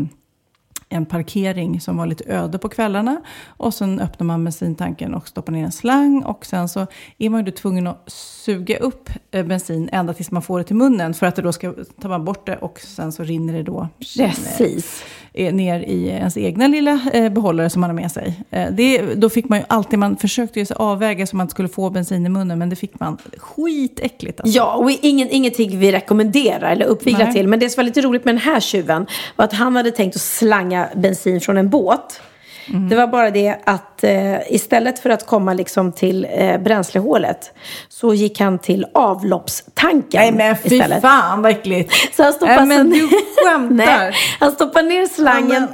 en 0.92 1.06
parkering 1.06 1.80
som 1.80 1.96
var 1.96 2.06
lite 2.06 2.24
öde 2.26 2.58
på 2.58 2.68
kvällarna. 2.68 3.20
Och 3.46 3.74
sen 3.74 4.00
öppnar 4.00 4.24
man 4.24 4.44
bensintanken 4.44 5.14
och 5.14 5.28
stoppar 5.28 5.52
ner 5.52 5.64
en 5.64 5.72
slang. 5.72 6.22
Och 6.22 6.46
sen 6.46 6.68
så 6.68 6.86
är 7.18 7.30
man 7.30 7.44
ju 7.46 7.52
tvungen 7.52 7.86
att 7.86 8.10
suga 8.44 8.78
upp 8.78 9.10
eh, 9.30 9.46
bensin 9.46 9.88
ända 9.92 10.14
tills 10.14 10.30
man 10.30 10.42
får 10.42 10.58
det 10.58 10.64
till 10.64 10.76
munnen. 10.76 11.14
För 11.14 11.26
att 11.26 11.36
det 11.36 11.42
då 11.42 11.52
ska 11.52 11.74
ta 12.00 12.08
man 12.08 12.24
bort 12.24 12.46
det 12.46 12.56
och 12.56 12.80
sen 12.80 13.12
så 13.12 13.22
rinner 13.22 13.52
det 13.52 13.62
då 13.62 13.88
Precis. 14.16 15.04
eh, 15.34 15.54
ner 15.54 15.80
i 15.80 16.08
ens 16.08 16.36
egna 16.36 16.66
lilla 16.68 17.00
eh, 17.12 17.32
behållare 17.32 17.70
som 17.70 17.80
man 17.80 17.90
har 17.90 17.94
med 17.94 18.12
sig. 18.12 18.40
Eh, 18.50 18.70
det, 18.72 19.14
då 19.14 19.30
fick 19.30 19.48
man 19.48 19.58
ju 19.58 19.64
alltid, 19.68 19.98
man 19.98 20.16
försökte 20.16 20.60
ju 20.60 20.66
avväga 20.76 21.26
så 21.26 21.36
man 21.36 21.44
inte 21.44 21.50
skulle 21.50 21.68
få 21.68 21.90
bensin 21.90 22.26
i 22.26 22.28
munnen, 22.28 22.58
men 22.58 22.68
det 22.68 22.76
fick 22.76 23.00
man 23.00 23.18
skitäckligt. 23.36 24.40
Alltså. 24.40 24.56
Ja, 24.56 24.74
och 24.74 24.90
ingen, 24.90 25.28
ingenting 25.30 25.78
vi 25.78 25.92
rekommenderar 25.92 26.70
eller 26.72 26.86
uppviglar 26.86 27.32
till. 27.32 27.48
Men 27.48 27.60
det 27.60 27.68
som 27.68 27.80
var 27.80 27.84
lite 27.84 28.00
roligt 28.00 28.24
med 28.24 28.34
den 28.34 28.42
här 28.42 28.60
tjuven 28.60 29.06
var 29.36 29.44
att 29.44 29.52
han 29.52 29.76
hade 29.76 29.90
tänkt 29.90 30.16
att 30.16 30.22
slanga 30.22 30.81
bensin 30.94 31.40
från 31.40 31.56
en 31.56 31.68
båt. 31.70 32.20
Mm. 32.68 32.88
Det 32.88 32.96
var 32.96 33.06
bara 33.06 33.30
det 33.30 33.56
att 33.64 34.04
eh, 34.04 34.52
istället 34.54 34.98
för 34.98 35.10
att 35.10 35.26
komma 35.26 35.54
liksom 35.54 35.92
till 35.92 36.26
eh, 36.30 36.58
bränslehålet 36.58 37.52
så 37.88 38.14
gick 38.14 38.40
han 38.40 38.58
till 38.58 38.86
avloppstanken 38.94 40.20
Nej 40.20 40.32
men 40.32 40.56
fy 40.56 40.74
istället. 40.74 41.00
fan 41.02 41.42
vad 41.42 41.50
äckligt. 41.52 41.92
Så 42.16 42.22
han 42.22 42.32
stoppade 42.32 42.64
Nej, 42.64 42.78
men 42.78 42.90
du 42.90 43.08
skämtar. 43.44 43.74
Nej, 43.74 44.12
han 44.40 44.52
stoppade 44.52 44.88
ner 44.88 45.06
slangen. 45.06 45.68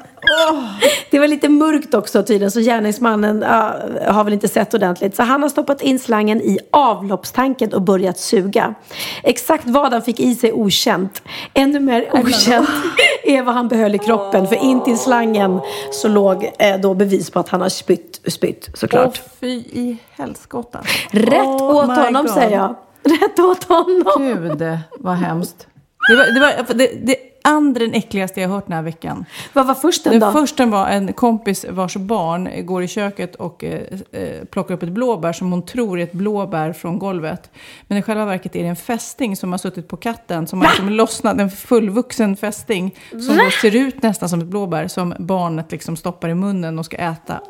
Det 1.11 1.19
var 1.19 1.27
lite 1.27 1.49
mörkt 1.49 1.95
också 1.95 2.23
tydligen 2.23 2.51
så 2.51 2.61
gärningsmannen 2.61 3.43
ja, 3.43 3.75
har 4.12 4.25
väl 4.25 4.33
inte 4.33 4.49
sett 4.49 4.75
ordentligt. 4.75 5.16
Så 5.16 5.23
han 5.23 5.43
har 5.43 5.49
stoppat 5.49 5.83
in 5.83 5.99
slangen 5.99 6.41
i 6.41 6.59
avloppstanken 6.71 7.73
och 7.75 7.83
börjat 7.83 8.19
suga. 8.19 8.75
Exakt 9.23 9.64
vad 9.66 9.93
han 9.93 10.03
fick 10.03 10.21
i 10.21 10.35
sig 10.35 10.53
okänt. 10.53 11.23
Ännu 11.55 11.81
mer 11.81 12.09
okänt 12.12 12.69
är 13.25 13.43
vad 13.43 13.55
han 13.55 13.69
behöll 13.69 13.95
i 13.95 13.99
kroppen. 13.99 14.47
För 14.47 14.57
in 14.57 14.85
till 14.85 14.99
slangen 14.99 15.61
så 15.93 16.09
låg 16.09 16.51
eh, 16.59 16.81
då 16.81 16.95
bevis 16.95 17.31
på 17.31 17.39
att 17.39 17.49
han 17.49 17.61
har 17.61 17.69
spytt, 17.69 18.21
spytt 18.27 18.71
såklart. 18.75 19.23
Åh, 19.25 19.31
fy 19.41 19.55
i 19.57 19.97
helskotta. 20.11 20.81
Rätt 21.11 21.33
Oh 21.33 21.77
åt 21.77 21.97
honom 21.97 22.25
God. 22.25 22.31
säger 22.35 22.57
jag. 22.57 22.75
Rätt 23.03 23.39
åt 23.39 23.64
honom. 23.64 24.12
Gud, 24.19 24.79
vad 24.99 25.16
hemskt. 25.16 25.66
Det, 26.09 26.16
var, 26.16 26.35
det, 26.35 26.41
var, 26.41 26.75
det, 26.75 27.07
det 27.07 27.16
andra 27.49 27.78
den 27.84 27.94
äckligaste 27.94 28.40
jag 28.40 28.49
hört 28.49 28.66
den 28.66 28.76
här 28.76 28.82
veckan. 28.82 29.24
Vad 29.53 29.66
var 29.66 29.74
försten 29.74 30.12
Den 30.12 30.20
då? 30.20 30.32
första 30.32 30.66
var 30.66 30.86
en 30.88 31.12
kompis 31.12 31.66
vars 31.70 31.96
barn 31.96 32.49
går 32.66 32.82
i 32.82 32.88
köket 32.88 33.34
och 33.34 33.64
eh, 33.64 33.80
eh, 34.12 34.44
plockar 34.51 34.74
upp 34.74 34.82
ett 34.82 34.88
blåbär 34.88 35.32
som 35.32 35.53
hon 35.53 35.62
tror 35.66 35.99
är 36.01 36.03
ett 36.05 36.12
blåbär 36.12 36.72
från 36.72 36.99
golvet. 36.99 37.51
Men 37.86 37.99
i 37.99 38.03
själva 38.03 38.24
verket 38.24 38.57
är 38.57 38.62
det 38.62 38.68
en 38.68 38.76
fästing 38.76 39.36
som 39.36 39.51
har 39.53 39.59
suttit 39.59 39.88
på 39.88 39.96
katten 39.96 40.46
som 40.46 40.61
har 40.61 40.68
liksom 40.68 40.88
lossnat, 40.88 41.40
en 41.40 41.51
fullvuxen 41.51 42.36
fästing 42.36 42.94
som 43.11 43.36
Va? 43.36 43.42
då 43.44 43.51
ser 43.51 43.76
ut 43.76 44.03
nästan 44.03 44.28
som 44.28 44.40
ett 44.40 44.46
blåbär 44.46 44.88
som 44.88 45.14
barnet 45.18 45.72
liksom 45.72 45.96
stoppar 45.96 46.28
i 46.28 46.34
munnen 46.34 46.78
och 46.78 46.84
ska 46.84 46.96
äta. 46.96 47.40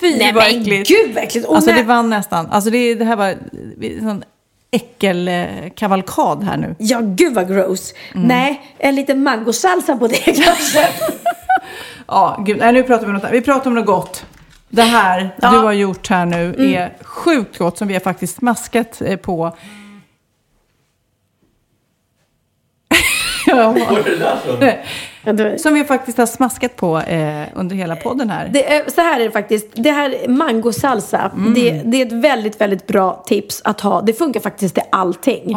Fy 0.00 0.18
Nej, 0.18 0.32
vad 0.32 0.44
men 0.52 0.60
äckligt! 0.60 0.88
gud, 0.88 1.14
vad 1.14 1.24
äckligt. 1.24 1.46
Och 1.48 1.56
Alltså 1.56 1.72
det 1.72 1.82
vann 1.82 2.10
nästan. 2.10 2.46
Alltså 2.46 2.70
det, 2.70 2.94
det 2.94 3.04
här 3.04 3.16
var 3.16 3.26
en 3.26 4.00
sån 4.00 4.24
äckelkavalkad 4.70 6.44
här 6.44 6.56
nu. 6.56 6.74
Ja, 6.78 7.00
gud 7.02 7.34
vad 7.34 7.48
gross. 7.48 7.94
Mm. 8.14 8.26
Nej, 8.28 8.60
en 8.78 8.94
liten 8.94 9.22
mangosalsa 9.22 9.96
på 9.96 10.06
det 10.06 10.16
kanske. 10.44 10.88
Ja, 12.06 12.42
gud. 12.46 12.58
Nej, 12.58 12.72
nu 12.72 12.82
pratar 12.82 13.02
vi 13.04 13.06
om 13.08 13.14
något 13.14 13.22
annat. 13.24 13.34
Vi 13.34 13.40
pratar 13.40 13.66
om 13.70 13.74
något 13.74 13.86
gott. 13.86 14.26
Det 14.68 14.82
här 14.82 15.30
Ja. 15.42 15.50
du 15.50 15.58
har 15.58 15.72
gjort 15.72 16.08
här 16.08 16.26
nu 16.26 16.54
Mm. 16.54 16.74
är 16.74 16.92
sjukt 17.02 17.58
gott 17.58 17.78
som 17.78 17.88
vi 17.88 17.94
har 17.94 18.00
faktiskt 18.00 18.36
smaskat 18.36 19.02
eh, 19.02 19.16
på. 19.16 19.56
ja. 23.46 23.74
Som 25.58 25.74
vi 25.74 25.84
faktiskt 25.84 26.18
har 26.18 26.26
smaskat 26.26 26.76
på 26.76 26.98
eh, 26.98 27.42
under 27.54 27.76
hela 27.76 27.96
podden 27.96 28.30
här. 28.30 28.50
Är, 28.56 28.90
så 28.90 29.00
här 29.00 29.20
är 29.20 29.24
det 29.24 29.30
faktiskt. 29.30 29.66
Det 29.72 29.90
här 29.90 30.10
är 30.24 30.28
mangosalsa. 30.28 31.30
Mm. 31.36 31.54
Det, 31.54 31.70
det 31.84 32.02
är 32.02 32.06
ett 32.06 32.12
väldigt, 32.12 32.60
väldigt 32.60 32.86
bra 32.86 33.22
tips 33.26 33.60
att 33.64 33.80
ha. 33.80 34.00
Det 34.02 34.12
funkar 34.12 34.40
faktiskt 34.40 34.74
till 34.74 34.84
allting. 34.92 35.56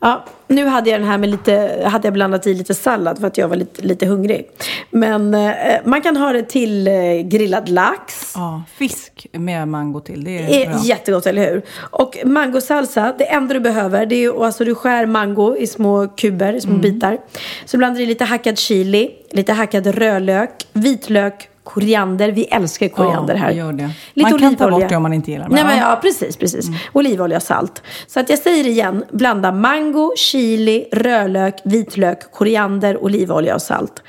Ja, 0.00 0.24
nu 0.48 0.66
hade 0.66 0.90
jag 0.90 1.00
den 1.00 1.08
här 1.08 1.18
med 1.18 1.28
lite, 1.28 1.82
hade 1.86 2.06
jag 2.06 2.12
blandat 2.14 2.46
i 2.46 2.54
lite 2.54 2.74
sallad 2.74 3.18
för 3.20 3.26
att 3.26 3.38
jag 3.38 3.48
var 3.48 3.56
lite, 3.56 3.82
lite 3.82 4.06
hungrig. 4.06 4.46
Men 4.90 5.34
eh, 5.34 5.52
man 5.84 6.02
kan 6.02 6.16
ha 6.16 6.32
det 6.32 6.42
till 6.42 6.88
eh, 6.88 6.94
grillad 7.24 7.68
lax. 7.68 8.32
Ja, 8.34 8.62
fisk 8.74 9.26
med 9.32 9.68
mango 9.68 10.00
till. 10.00 10.24
Det 10.24 10.30
är 10.38 10.66
är 10.66 10.70
bra. 10.70 10.78
jättegott, 10.82 11.26
eller 11.26 11.50
hur? 11.50 11.62
Och 11.90 12.18
mangosalsa, 12.24 13.14
det 13.18 13.24
enda 13.24 13.54
du 13.54 13.60
behöver, 13.60 14.06
det 14.06 14.24
är 14.24 14.44
alltså 14.44 14.64
du 14.64 14.74
skär 14.74 15.06
mango 15.06 15.56
i 15.56 15.66
små 15.66 16.08
kuber, 16.08 16.52
i 16.52 16.60
små 16.60 16.70
Mm. 16.72 16.80
bitar. 16.82 17.18
Så 17.64 17.78
blandar 17.78 17.98
du 17.98 18.02
i 18.02 18.06
lite 18.06 18.24
hackad 18.24 18.58
chili, 18.58 19.01
lite 19.30 19.52
hackad 19.52 19.86
rödlök, 19.86 20.50
vitlök, 20.72 21.48
koriander. 21.64 22.28
Vi 22.32 22.44
älskar 22.44 22.88
koriander 22.88 23.34
Ja, 23.34 23.40
här. 23.40 23.72
det. 23.72 23.90
Lite 24.14 24.30
Man 24.30 24.40
kan 24.40 24.56
ta 24.56 24.70
bort 24.70 24.88
det 24.88 24.96
om 24.96 25.02
man 25.02 25.12
inte 25.12 25.30
gillar 25.30 25.48
det. 25.48 25.54
Nej, 25.54 25.64
men 25.64 25.78
Ja. 25.78 25.90
ja, 25.90 25.98
precis, 26.02 26.36
precis. 26.36 26.66
Olivolja 26.92 27.36
och 27.36 27.42
salt. 27.42 27.82
Så 28.06 28.20
att 28.20 28.30
jag 28.30 28.38
säger 28.38 28.66
igen, 28.66 29.04
blanda 29.10 29.52
mango, 29.52 30.12
chili, 30.16 30.88
rödlök, 30.92 31.54
vitlök, 31.64 32.32
koriander, 32.32 33.04
olivolja 33.04 33.54
och 33.54 33.62
salt. 33.62 34.02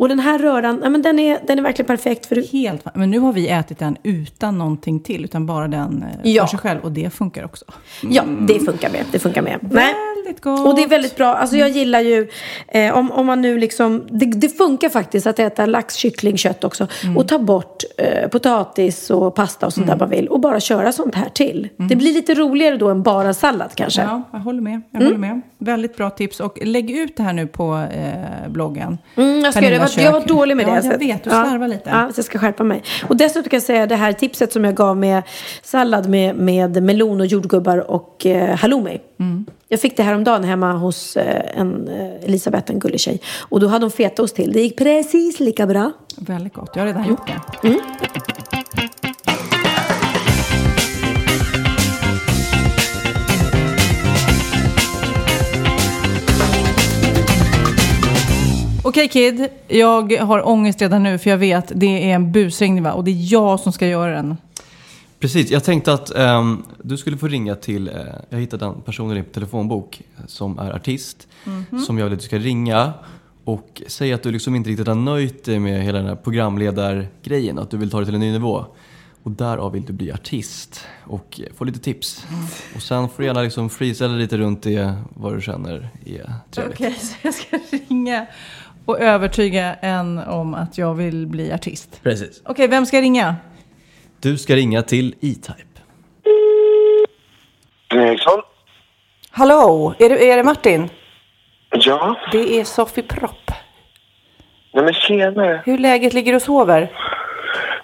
Och 0.00 0.08
den 0.08 0.18
här 0.18 0.38
röran, 0.38 0.80
ja, 0.82 0.90
men 0.90 1.02
den, 1.02 1.18
är, 1.18 1.38
den 1.46 1.58
är 1.58 1.62
verkligen 1.62 1.86
perfekt 1.86 2.26
för 2.26 2.44
Helt, 2.52 2.84
men 2.94 3.10
nu 3.10 3.18
har 3.18 3.32
vi 3.32 3.48
ätit 3.48 3.78
den 3.78 3.96
utan 4.02 4.58
någonting 4.58 5.00
till, 5.00 5.24
utan 5.24 5.46
bara 5.46 5.68
den 5.68 6.04
eh, 6.24 6.30
Ja. 6.30 6.42
för 6.42 6.50
sig 6.50 6.58
själv. 6.58 6.80
Och 6.80 6.92
det 6.92 7.10
funkar 7.14 7.44
också. 7.44 7.64
Ja, 8.02 8.22
det 8.48 8.58
funkar 8.60 8.90
med. 8.90 9.04
Det 9.12 9.18
funkar 9.18 9.42
med. 9.42 9.58
Nej. 9.70 9.94
Väldigt 10.24 10.42
gott. 10.42 10.66
Och 10.66 10.76
det 10.76 10.82
är 10.82 10.88
väldigt 10.88 11.16
bra. 11.16 11.34
Alltså 11.34 11.56
jag 11.56 11.68
gillar 11.68 12.00
ju, 12.00 12.28
eh, 12.68 12.96
om, 12.98 13.12
om 13.12 13.26
man 13.26 13.40
nu 13.40 13.58
liksom, 13.58 14.06
det, 14.10 14.26
det 14.26 14.48
funkar 14.48 14.88
faktiskt 14.88 15.26
att 15.26 15.38
äta 15.38 15.66
lax, 15.66 15.94
kyckling, 15.94 16.36
kött 16.38 16.64
också. 16.64 16.86
Mm. 17.02 17.16
Och 17.16 17.28
ta 17.28 17.38
bort 17.38 17.82
eh, 17.98 18.28
potatis 18.28 19.10
och 19.10 19.34
pasta 19.34 19.66
och 19.66 19.72
sånt 19.72 19.86
där 19.86 19.96
man 19.96 20.10
vill. 20.10 20.28
Och 20.28 20.40
bara 20.40 20.60
köra 20.60 20.92
sånt 20.92 21.14
här 21.14 21.28
till. 21.28 21.68
Det 21.76 21.96
blir 21.96 22.12
lite 22.12 22.34
roligare 22.34 22.76
då 22.76 22.88
än 22.88 23.02
bara 23.02 23.34
sallad 23.34 23.70
kanske. 23.74 24.02
Ja, 24.02 24.22
jag 24.32 24.38
håller 24.38 24.60
med. 24.60 24.82
Jag 24.90 25.02
Mm. 25.02 25.12
håller 25.12 25.28
med. 25.28 25.40
Väldigt 25.58 25.96
bra 25.96 26.10
tips. 26.10 26.40
Och 26.40 26.58
lägg 26.62 26.90
ut 26.90 27.16
det 27.16 27.22
här 27.22 27.32
nu 27.32 27.46
på 27.46 27.86
eh, 27.94 28.48
bloggen. 28.50 28.98
Mm, 29.16 29.40
jag, 29.40 29.54
ska 29.54 29.62
göra 29.70 29.86
det. 29.96 30.02
jag, 30.02 30.12
var, 30.12 30.20
dålig 30.20 30.56
med 30.56 30.68
ja, 30.68 30.74
det. 30.74 30.82
så 30.82 30.88
jag 30.88 30.98
vet. 30.98 31.24
Du 31.24 31.30
ja, 31.30 31.44
slarvar 31.44 31.68
lite. 31.68 31.90
Ja, 31.90 32.08
så 32.12 32.18
jag 32.18 32.24
ska 32.24 32.38
skärpa 32.38 32.64
mig. 32.64 32.82
Och 33.08 33.16
dessutom 33.16 33.50
kan 33.50 33.56
jag 33.56 33.62
säga 33.62 33.86
det 33.86 33.96
här 33.96 34.12
tipset 34.12 34.52
som 34.52 34.64
jag 34.64 34.74
gav 34.74 34.96
med 34.96 35.22
sallad 35.62 36.08
med, 36.08 36.36
med 36.36 36.82
melon 36.82 37.20
och 37.20 37.26
jordgubbar 37.26 37.90
och 37.90 38.26
eh, 38.26 38.56
halloumi. 38.56 39.00
Jag 39.68 39.80
fick 39.80 39.96
det 39.96 40.02
här 40.02 40.14
om 40.14 40.24
dagen 40.24 40.44
hemma 40.44 40.72
hos 40.72 41.16
eh, 41.16 41.60
en 41.60 41.88
eh, 41.88 42.24
Elisabeth, 42.24 42.72
en 42.72 42.78
gullig 42.78 43.00
tjej. 43.00 43.20
Och 43.38 43.60
då 43.60 43.66
hade 43.66 43.84
hon 43.84 43.90
fetaost 43.90 44.36
till. 44.36 44.52
Det 44.52 44.60
gick 44.60 44.78
precis 44.78 45.40
lika 45.40 45.66
bra. 45.66 45.92
Väldigt 46.16 46.54
gott. 46.54 46.70
Jag 46.74 46.82
har 46.82 46.86
redan 46.86 47.08
gjort 47.08 47.26
det. 47.26 47.68
Mm. 47.68 47.80
Okej 58.86 59.08
Kid, 59.08 59.48
jag 59.68 60.12
har 60.12 60.48
ångest 60.48 60.82
redan 60.82 61.02
nu 61.02 61.18
för 61.18 61.30
jag 61.30 61.38
vet 61.38 61.72
det 61.74 62.10
är 62.10 62.14
en 62.14 62.32
busringning 62.32 62.82
va? 62.82 62.92
Och 62.92 63.04
det 63.04 63.10
är 63.10 63.32
jag 63.32 63.60
som 63.60 63.72
ska 63.72 63.86
göra 63.86 64.14
den. 64.14 64.36
Precis, 65.24 65.50
jag 65.50 65.64
tänkte 65.64 65.92
att 65.92 66.10
ehm, 66.10 66.62
du 66.82 66.96
skulle 66.96 67.16
få 67.16 67.28
ringa 67.28 67.54
till, 67.54 67.88
eh, 67.88 67.94
jag 68.28 68.38
hittade 68.38 68.64
en 68.64 68.80
person 68.80 69.12
i 69.12 69.14
din 69.14 69.24
telefonbok 69.24 70.02
som 70.26 70.58
är 70.58 70.72
artist. 70.72 71.28
Mhm. 71.44 71.80
Som 71.80 71.98
jag 71.98 72.04
vill 72.04 72.12
att 72.12 72.18
du 72.18 72.24
ska 72.24 72.38
ringa 72.38 72.92
och 73.44 73.82
säga 73.86 74.14
att 74.14 74.22
du 74.22 74.32
liksom 74.32 74.54
inte 74.54 74.70
riktigt 74.70 74.86
har 74.86 74.94
nöjt 74.94 75.44
dig 75.44 75.58
med 75.58 75.82
hela 75.82 75.98
den 75.98 76.06
här 76.06 76.16
programledargrejen. 76.16 77.58
Att 77.58 77.70
du 77.70 77.76
vill 77.76 77.90
ta 77.90 78.00
det 78.00 78.04
till 78.04 78.14
en 78.14 78.20
ny 78.20 78.32
nivå. 78.32 78.66
Och 79.22 79.30
därav 79.30 79.72
vill 79.72 79.84
du 79.84 79.92
bli 79.92 80.12
artist 80.12 80.86
och 81.04 81.40
få 81.56 81.64
lite 81.64 81.78
tips. 81.78 82.26
Och 82.76 82.82
sen 82.82 83.08
får 83.08 83.22
du 83.22 83.26
gärna 83.26 83.42
liksom 83.42 83.70
freestyla 83.70 84.14
lite 84.14 84.36
runt 84.36 84.62
det, 84.62 84.94
vad 85.14 85.34
du 85.34 85.40
känner 85.40 85.88
är 86.04 86.34
trevligt. 86.50 86.80
Okej, 86.80 86.94
så 87.00 87.14
jag 87.22 87.34
ska 87.34 87.58
ringa 87.88 88.26
och 88.84 89.00
övertyga 89.00 89.74
en 89.74 90.18
om 90.18 90.54
att 90.54 90.78
jag 90.78 90.94
vill 90.94 91.26
bli 91.26 91.52
artist. 91.52 92.00
Precis. 92.02 92.42
Okej, 92.44 92.68
vem 92.68 92.86
ska 92.86 92.96
jag 92.96 93.02
ringa? 93.02 93.36
Du 94.24 94.38
ska 94.38 94.56
ringa 94.56 94.82
till 94.82 95.14
E-Type. 95.20 95.80
Eriksson? 97.94 98.42
Hallå, 99.30 99.94
är 99.98 100.08
det, 100.08 100.30
är 100.30 100.36
det 100.36 100.42
Martin? 100.42 100.90
Ja? 101.70 102.16
Det 102.32 102.60
är 102.60 102.64
Sofie 102.64 103.04
Propp. 103.04 103.50
Nej 104.74 104.84
men 104.84 104.94
tjena. 104.94 105.62
Hur 105.64 105.78
läget 105.78 106.12
ligger 106.12 106.34
och 106.34 106.42
sover? 106.42 106.80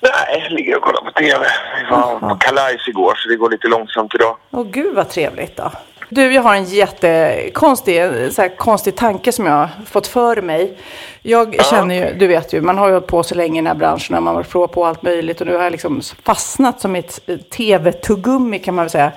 Nej, 0.00 0.42
jag 0.42 0.52
ligger 0.52 0.76
och 0.76 0.82
kollar 0.82 1.00
på 1.00 1.10
TV. 1.10 1.46
Vi 1.78 1.90
var 1.90 2.18
på 2.18 2.34
Kalais 2.34 2.88
igår 2.88 3.14
så 3.16 3.28
det 3.28 3.36
går 3.36 3.50
lite 3.50 3.68
långsamt 3.68 4.14
idag. 4.14 4.36
Åh 4.50 4.66
gud 4.70 4.94
vad 4.94 5.08
trevligt 5.08 5.56
då. 5.56 5.72
Du, 6.12 6.32
jag 6.32 6.42
har 6.42 6.54
en 6.54 6.64
jättekonstig 6.64 8.00
så 8.32 8.42
här, 8.42 8.56
konstig 8.56 8.96
tanke 8.96 9.32
som 9.32 9.46
jag 9.46 9.52
har 9.52 9.68
fått 9.86 10.06
för 10.06 10.42
mig. 10.42 10.78
Jag 11.22 11.64
känner 11.64 11.94
ju, 11.94 12.18
du 12.18 12.26
vet 12.26 12.52
ju, 12.52 12.60
man 12.60 12.78
har 12.78 12.88
ju 12.88 12.92
hållit 12.92 13.06
på 13.06 13.22
så 13.22 13.34
länge 13.34 13.54
i 13.54 13.62
den 13.62 13.66
här 13.66 13.74
branschen 13.74 14.16
och 14.16 14.22
man 14.22 14.34
har 14.34 14.42
provat 14.42 14.72
på 14.72 14.86
allt 14.86 15.02
möjligt 15.02 15.40
och 15.40 15.46
nu 15.46 15.56
har 15.56 15.62
jag 15.62 15.72
liksom 15.72 16.02
fastnat 16.22 16.80
som 16.80 16.96
ett 16.96 17.20
eh, 17.26 17.36
tv-tuggummi 17.36 18.58
kan 18.58 18.74
man 18.74 18.84
väl 18.84 18.90
säga. 18.90 19.12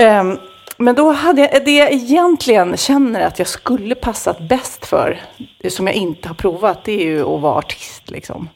Ehm, 0.00 0.38
men 0.76 0.94
då 0.94 1.12
hade 1.12 1.40
jag, 1.40 1.64
det 1.64 1.76
jag 1.76 1.92
egentligen 1.92 2.76
känner 2.76 3.20
att 3.20 3.38
jag 3.38 3.48
skulle 3.48 3.94
passat 3.94 4.40
bäst 4.40 4.86
för, 4.86 5.20
som 5.68 5.86
jag 5.86 5.96
inte 5.96 6.28
har 6.28 6.34
provat, 6.34 6.84
det 6.84 6.92
är 6.92 7.04
ju 7.04 7.20
att 7.20 7.40
vara 7.40 7.54
artist 7.54 8.10
liksom. 8.10 8.48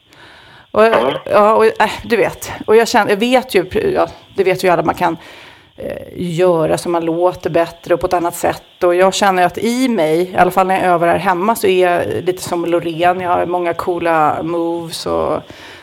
Och, 0.71 0.85
ja, 1.25 1.55
och, 1.55 1.65
äh, 1.65 1.91
du 2.05 2.17
vet. 2.17 2.51
Och 2.67 2.77
jag, 2.77 2.89
känner, 2.89 3.11
jag 3.11 3.17
vet 3.17 3.55
ju, 3.55 3.93
ja, 3.95 4.09
det 4.35 4.45
vet 4.45 4.65
ju 4.65 4.69
alla, 4.69 4.83
man 4.83 4.95
kan 4.95 5.17
göra 6.16 6.79
så 6.79 6.89
man 6.89 7.05
låter 7.05 7.51
bättre 7.51 7.95
och 7.95 8.01
på 8.01 8.07
ett 8.07 8.12
annat 8.12 8.37
sätt. 8.37 8.85
Och 8.85 8.95
jag 8.95 9.14
känner 9.14 9.43
att 9.43 9.59
i 9.59 9.89
mig, 9.89 10.31
i 10.31 10.37
alla 10.37 10.51
fall 10.51 10.66
när 10.66 10.74
jag 10.74 10.85
övar 10.85 11.09
här 11.09 11.18
hemma, 11.18 11.55
så 11.55 11.66
är 11.66 11.91
jag 11.91 12.24
lite 12.24 12.43
som 12.43 12.64
Loreen. 12.64 13.20
Jag 13.20 13.31
har 13.31 13.47
många 13.47 13.74
coola 13.74 14.43
moves 14.43 15.07
och, 15.07 15.41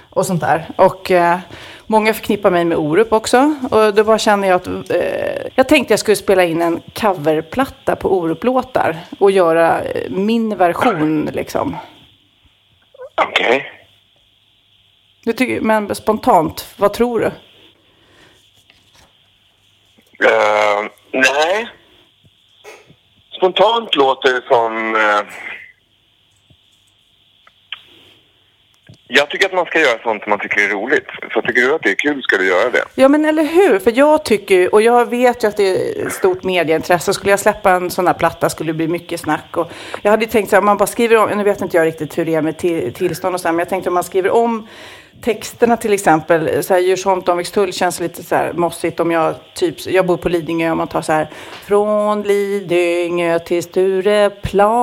och 0.10 0.26
sånt 0.26 0.42
där. 0.42 0.70
Och 0.76 1.12
eh, 1.12 1.40
många 1.88 2.14
förknippar 2.14 2.52
mig 2.52 2.66
med 2.66 2.78
Orup 2.78 3.14
också. 3.14 3.56
Och 3.72 3.94
då 3.94 4.04
bara 4.04 4.18
känner 4.18 4.48
jag 4.48 4.56
att 4.56 4.90
eh, 4.90 5.52
jag 5.56 5.68
tänkte 5.68 5.92
jag 5.92 6.00
skulle 6.00 6.16
spela 6.16 6.44
in 6.44 6.62
en 6.62 6.82
coverplatta 6.94 7.96
på 7.96 8.18
Orup-låtar 8.18 8.98
och 9.20 9.32
göra 9.32 9.82
eh, 9.82 10.10
min 10.10 10.58
version 10.58 11.30
liksom. 11.34 11.78
Okej. 13.22 13.66
Tycker, 15.26 15.62
men 15.62 15.96
spontant, 15.96 16.74
vad 16.78 16.94
tror 16.94 17.20
du? 17.20 17.32
Uh, 20.22 20.90
nej. 21.12 21.68
Spontant 23.38 23.96
låter 23.96 24.34
det 24.34 24.42
som... 24.48 24.96
Uh, 24.96 25.24
jag 29.08 29.30
tycker 29.30 29.46
att 29.46 29.54
man 29.54 29.66
ska 29.66 29.80
göra 29.80 30.00
sånt 30.04 30.24
som 30.24 30.30
man 30.30 30.40
tycker 30.40 30.62
är 30.62 30.70
roligt. 30.70 31.08
Så 31.34 31.42
tycker 31.42 31.62
du 31.62 31.76
att 31.76 31.82
det 31.82 31.90
är 31.90 31.96
kul 31.96 32.24
ska 32.24 32.38
du 32.38 32.48
göra 32.48 32.70
det. 32.70 32.84
Ja 32.96 33.08
men 33.08 33.26
eller 33.26 33.44
hur, 33.44 33.80
för 33.80 33.98
jag 33.98 34.26
tycker 34.26 34.74
och 34.74 34.82
jag 34.82 35.10
vet 35.10 35.44
ju 35.44 35.48
att 35.48 35.58
det 35.58 36.00
är 36.00 36.10
stort 36.10 36.44
medieintresse. 36.44 37.14
Skulle 37.14 37.32
jag 37.32 37.40
släppa 37.40 37.72
en 37.72 37.92
sån 37.92 38.08
här 38.08 38.14
platta 38.14 38.50
skulle 38.50 38.70
det 38.70 38.78
bli 38.78 38.88
mycket 38.88 39.20
snack. 39.20 39.58
Och 39.58 39.72
jag 40.02 40.12
hade 40.12 40.26
tänkt 40.26 40.50
så 40.50 40.56
här, 40.56 40.64
man 40.64 40.78
bara 40.78 40.88
skriver 40.88 41.18
om, 41.18 41.38
nu 41.38 41.44
vet 41.44 41.62
inte 41.62 41.78
jag 41.78 41.86
riktigt 41.86 42.18
hur 42.18 42.26
det 42.26 42.36
är 42.36 42.42
med 42.42 42.58
tillstånd 42.96 43.36
och 43.36 43.42
så 43.42 43.48
här, 43.48 43.54
men 43.54 43.60
jag 43.60 43.70
tänkte 43.70 43.90
om 43.90 43.94
man 43.94 44.04
skriver 44.04 44.30
om 44.30 44.68
texterna 45.22 45.78
till 45.78 45.94
exempel, 45.94 46.64
så 46.64 46.74
här 46.74 46.82
Djursholm, 46.82 47.22
Danvikstull 47.22 47.74
känns 47.74 48.00
lite 48.00 48.24
så 48.24 48.36
här 48.36 48.54
mossigt 48.54 49.00
om 49.00 49.12
jag 49.12 49.36
typ, 49.54 49.86
jag 49.86 50.06
bor 50.06 50.18
på 50.18 50.30
Lidingö 50.30 50.72
om 50.72 50.78
man 50.78 50.88
tar 50.88 51.02
så 51.02 51.14
här 51.14 51.30
från 51.66 52.22
Lidingö 52.22 53.40
till 53.40 53.64
Stureplan 53.64 54.82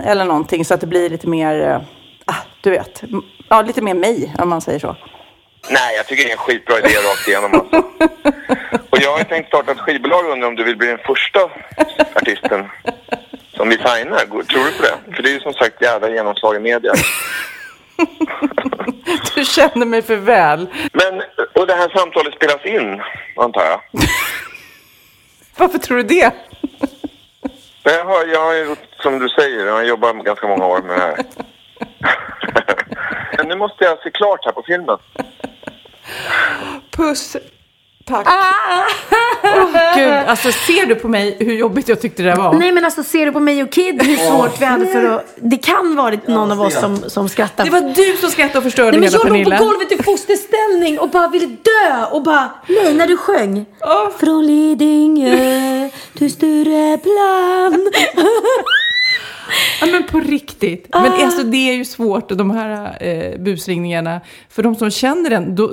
eller 0.00 0.24
någonting 0.24 0.64
så 0.64 0.74
att 0.74 0.80
det 0.80 0.86
blir 0.86 1.10
lite 1.10 1.28
mer, 1.28 1.68
eh, 1.68 1.80
ah, 2.24 2.42
du 2.60 2.70
vet, 2.70 3.02
ja 3.48 3.62
lite 3.62 3.82
mer 3.82 3.94
mig 3.94 4.34
om 4.38 4.48
man 4.48 4.60
säger 4.60 4.78
så. 4.78 4.96
Nej, 5.70 5.96
jag 5.96 6.06
tycker 6.06 6.24
det 6.24 6.30
är 6.30 6.32
en 6.32 6.38
skitbra 6.38 6.78
idé 6.78 6.88
rakt 6.88 7.28
igenom. 7.28 7.54
Alltså. 7.54 7.76
Och 8.90 8.98
jag 9.00 9.12
har 9.12 9.18
ju 9.18 9.24
tänkt 9.24 9.48
starta 9.48 9.72
ett 9.72 9.78
skivbolag 9.78 10.26
och 10.26 10.32
undrar 10.32 10.48
om 10.48 10.54
du 10.54 10.64
vill 10.64 10.76
bli 10.76 10.86
den 10.86 10.98
första 10.98 11.40
artisten 12.14 12.68
som 13.56 13.68
vi 13.68 13.76
signar. 13.76 14.18
Tror 14.44 14.64
du 14.64 14.72
på 14.72 14.82
det? 14.82 15.14
För 15.16 15.22
det 15.22 15.28
är 15.28 15.32
ju 15.32 15.40
som 15.40 15.52
sagt 15.52 15.82
jävla 15.82 16.10
genomslag 16.10 16.56
i 16.56 16.58
media. 16.58 16.92
Du 19.34 19.44
känner 19.44 19.86
mig 19.86 20.02
för 20.02 20.16
väl. 20.16 20.68
Men, 20.92 21.22
och 21.54 21.66
det 21.66 21.74
här 21.74 21.88
samtalet 21.88 22.34
spelas 22.34 22.64
in, 22.64 23.02
antar 23.36 23.64
jag? 23.64 23.80
Varför 25.56 25.78
tror 25.78 25.96
du 25.96 26.02
det? 26.02 26.32
Jag 27.84 28.04
har, 28.04 28.26
jag 28.26 28.40
har 28.40 28.76
som 29.02 29.18
du 29.18 29.28
säger, 29.28 29.66
jag 29.66 29.72
har 29.72 29.82
jobbat 29.82 30.16
ganska 30.16 30.46
många 30.48 30.66
år 30.66 30.82
med 30.82 30.96
det 30.96 31.00
här. 31.02 31.16
Men 33.36 33.48
nu 33.48 33.56
måste 33.56 33.84
jag 33.84 33.98
se 34.02 34.10
klart 34.10 34.44
här 34.44 34.52
på 34.52 34.62
filmen. 34.66 34.98
Puss. 36.90 37.36
Tack. 38.06 38.26
Åh, 39.44 39.96
Gud, 39.96 40.12
alltså 40.12 40.52
ser 40.52 40.86
du 40.86 40.94
på 40.94 41.08
mig 41.08 41.36
hur 41.40 41.54
jobbigt 41.54 41.88
jag 41.88 42.00
tyckte 42.00 42.22
det 42.22 42.28
där 42.28 42.36
var? 42.36 42.52
Nej 42.52 42.72
men 42.72 42.84
alltså 42.84 43.02
ser 43.02 43.26
du 43.26 43.32
på 43.32 43.40
mig 43.40 43.62
och 43.62 43.72
Kid 43.72 44.02
hur 44.02 44.16
svårt 44.16 44.60
vi 44.60 44.64
hade 44.64 44.86
för 44.86 45.04
att... 45.04 45.34
Det 45.36 45.56
kan 45.56 45.96
varit 45.96 46.28
någon 46.28 46.52
av 46.52 46.60
oss 46.60 46.80
som, 46.80 46.96
som 47.10 47.28
skrattade. 47.28 47.70
Det 47.70 47.80
var 47.80 47.94
du 47.94 48.16
som 48.16 48.30
skrattade 48.30 48.58
och 48.58 48.64
förstörde 48.64 48.90
Nej, 48.90 49.00
men 49.00 49.08
hela 49.08 49.18
jag 49.18 49.24
låg 49.24 49.32
Pernilla. 49.32 49.58
på 49.58 49.64
golvet 49.64 49.92
i 49.92 50.02
fosterställning 50.02 50.98
och 50.98 51.10
bara 51.10 51.28
ville 51.28 51.46
dö 51.46 52.04
och 52.10 52.22
bara 52.22 52.50
nej 52.68 52.94
när 52.94 53.06
du 53.06 53.16
sjöng. 53.16 53.66
Från 54.20 54.46
Lidingö 54.46 55.88
till 56.18 56.32
Stureplan. 56.32 57.90
Ja, 59.80 59.86
men 59.86 60.06
på 60.06 60.20
riktigt. 60.20 60.86
Men 60.92 61.12
alltså, 61.12 61.42
det 61.42 61.56
är 61.70 61.74
ju 61.74 61.84
svårt, 61.84 62.28
de 62.28 62.50
här 62.50 62.96
eh, 63.00 63.40
busringningarna. 63.40 64.20
För 64.48 64.62
de 64.62 64.74
som 64.74 64.90
känner 64.90 65.30
den, 65.30 65.54
då, 65.54 65.70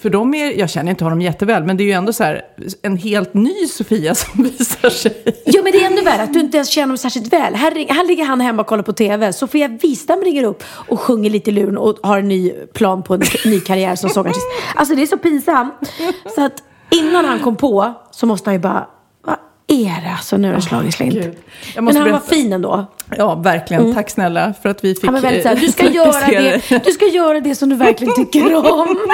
för 0.00 0.10
de 0.10 0.34
är, 0.34 0.58
jag 0.58 0.70
känner 0.70 0.90
inte 0.90 1.04
honom 1.04 1.20
jätteväl, 1.20 1.64
men 1.64 1.76
det 1.76 1.82
är 1.82 1.86
ju 1.86 1.92
ändå 1.92 2.12
så 2.12 2.24
här, 2.24 2.42
en 2.82 2.96
helt 2.96 3.34
ny 3.34 3.66
Sofia 3.66 4.14
som 4.14 4.42
visar 4.58 4.90
sig. 4.90 5.42
Ja 5.44 5.62
men 5.62 5.72
det 5.72 5.82
är 5.82 5.86
ännu 5.86 6.02
värre 6.02 6.22
att 6.22 6.32
du 6.32 6.40
inte 6.40 6.56
ens 6.56 6.68
känner 6.68 6.86
honom 6.86 6.98
särskilt 6.98 7.32
väl. 7.32 7.54
Här, 7.54 7.92
här 7.94 8.06
ligger 8.06 8.24
han 8.24 8.40
hemma 8.40 8.62
och 8.62 8.68
kollar 8.68 8.82
på 8.82 8.92
TV. 8.92 9.32
Sofia 9.32 9.68
Wistam 9.68 10.20
ringer 10.20 10.44
upp 10.44 10.64
och 10.70 11.00
sjunger 11.00 11.30
lite 11.30 11.50
i 11.50 11.52
luren 11.52 11.78
och 11.78 11.98
har 12.02 12.18
en 12.18 12.28
ny 12.28 12.50
plan 12.50 13.02
på 13.02 13.14
en 13.14 13.22
ny 13.44 13.60
karriär 13.60 13.96
som 13.96 14.10
sångartist. 14.10 14.46
Alltså 14.74 14.94
det 14.94 15.02
är 15.02 15.06
så 15.06 15.18
pinsamt. 15.18 15.74
Så 16.34 16.44
att 16.44 16.62
innan 16.90 17.24
han 17.24 17.38
kom 17.38 17.56
på 17.56 17.94
så 18.10 18.26
måste 18.26 18.50
han 18.50 18.54
ju 18.54 18.60
bara, 18.60 18.86
är 19.68 20.02
det 20.02 20.10
alltså 20.10 20.36
nu 20.36 20.48
har 20.48 20.54
det 20.54 20.62
slagit 20.62 20.94
slint. 20.94 21.36
Men 21.76 21.86
han 21.86 21.94
var 21.96 22.04
berätta. 22.04 22.20
fin 22.20 22.52
ändå. 22.52 22.86
Ja, 23.16 23.34
verkligen. 23.34 23.82
Mm. 23.82 23.94
Tack 23.94 24.10
snälla 24.10 24.54
för 24.62 24.68
att 24.68 24.84
vi 24.84 24.94
fick 24.94 25.04
Han 25.04 25.14
var 25.14 25.20
väldigt 25.20 25.42
så 25.42 25.48
här, 25.48 25.56
eh, 25.56 25.60
du 25.60 25.68
ska, 25.68 25.90
göra 25.90 26.26
det, 26.26 26.84
du 26.84 26.92
ska 26.92 27.06
göra 27.06 27.40
det 27.40 27.54
som 27.54 27.68
du 27.68 27.76
verkligen 27.76 28.14
tycker 28.14 28.54
om. 28.54 28.98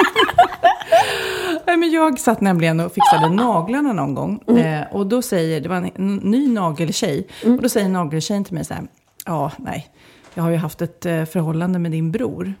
Nej, 1.67 1.77
men 1.77 1.91
jag 1.91 2.19
satt 2.19 2.41
nämligen 2.41 2.79
och 2.79 2.93
fixade 2.93 3.29
naglarna 3.29 3.93
någon 3.93 4.15
gång. 4.15 4.43
Mm. 4.47 4.81
Eh, 4.81 4.87
och 4.91 5.07
då 5.07 5.21
säger, 5.21 5.61
det 5.61 5.69
var 5.69 5.89
en, 5.95 6.15
ny 6.15 6.47
nageltjej. 6.47 7.27
Mm. 7.43 7.55
Och 7.55 7.63
då 7.63 7.69
säger 7.69 7.89
nageltjejen 7.89 8.43
till 8.43 8.53
mig 8.53 8.65
så 8.65 8.73
här, 8.73 8.83
ja, 9.25 9.51
nej, 9.57 9.87
jag 10.33 10.43
har 10.43 10.49
ju 10.49 10.57
haft 10.57 10.81
ett 10.81 11.05
eh, 11.05 11.25
förhållande 11.25 11.79
med 11.79 11.91
din 11.91 12.11
bror. 12.11 12.53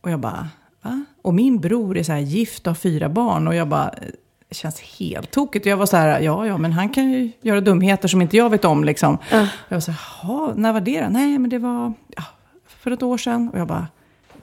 Och 0.00 0.10
jag 0.10 0.20
bara, 0.20 0.48
va? 0.82 1.04
Och 1.22 1.34
min 1.34 1.60
bror 1.60 1.96
är 1.96 2.02
så 2.02 2.12
här 2.12 2.20
gift 2.20 2.66
och 2.66 2.70
har 2.70 2.74
fyra 2.74 3.08
barn. 3.08 3.48
Och 3.48 3.54
jag 3.54 3.68
bara, 3.68 3.94
det 4.52 4.56
känns 4.56 4.80
helt 4.80 5.30
tokigt. 5.30 5.66
Jag 5.66 5.76
var 5.76 5.86
så 5.86 5.96
här, 5.96 6.20
ja, 6.20 6.46
ja, 6.46 6.58
men 6.58 6.72
han 6.72 6.88
kan 6.88 7.10
ju 7.10 7.30
göra 7.40 7.60
dumheter 7.60 8.08
som 8.08 8.22
inte 8.22 8.36
jag 8.36 8.50
vet 8.50 8.64
om 8.64 8.84
liksom. 8.84 9.14
Och 9.14 9.48
jag 9.68 9.76
var 9.76 9.80
så 9.80 9.90
här, 9.90 10.00
jaha, 10.22 10.52
när 10.56 10.72
var 10.72 10.80
det 10.80 11.00
då? 11.00 11.08
Nej, 11.10 11.38
men 11.38 11.50
det 11.50 11.58
var 11.58 11.92
ja, 12.16 12.22
för 12.66 12.90
ett 12.90 13.02
år 13.02 13.18
sedan. 13.18 13.48
Och 13.52 13.58
jag 13.58 13.66
bara, 13.66 13.86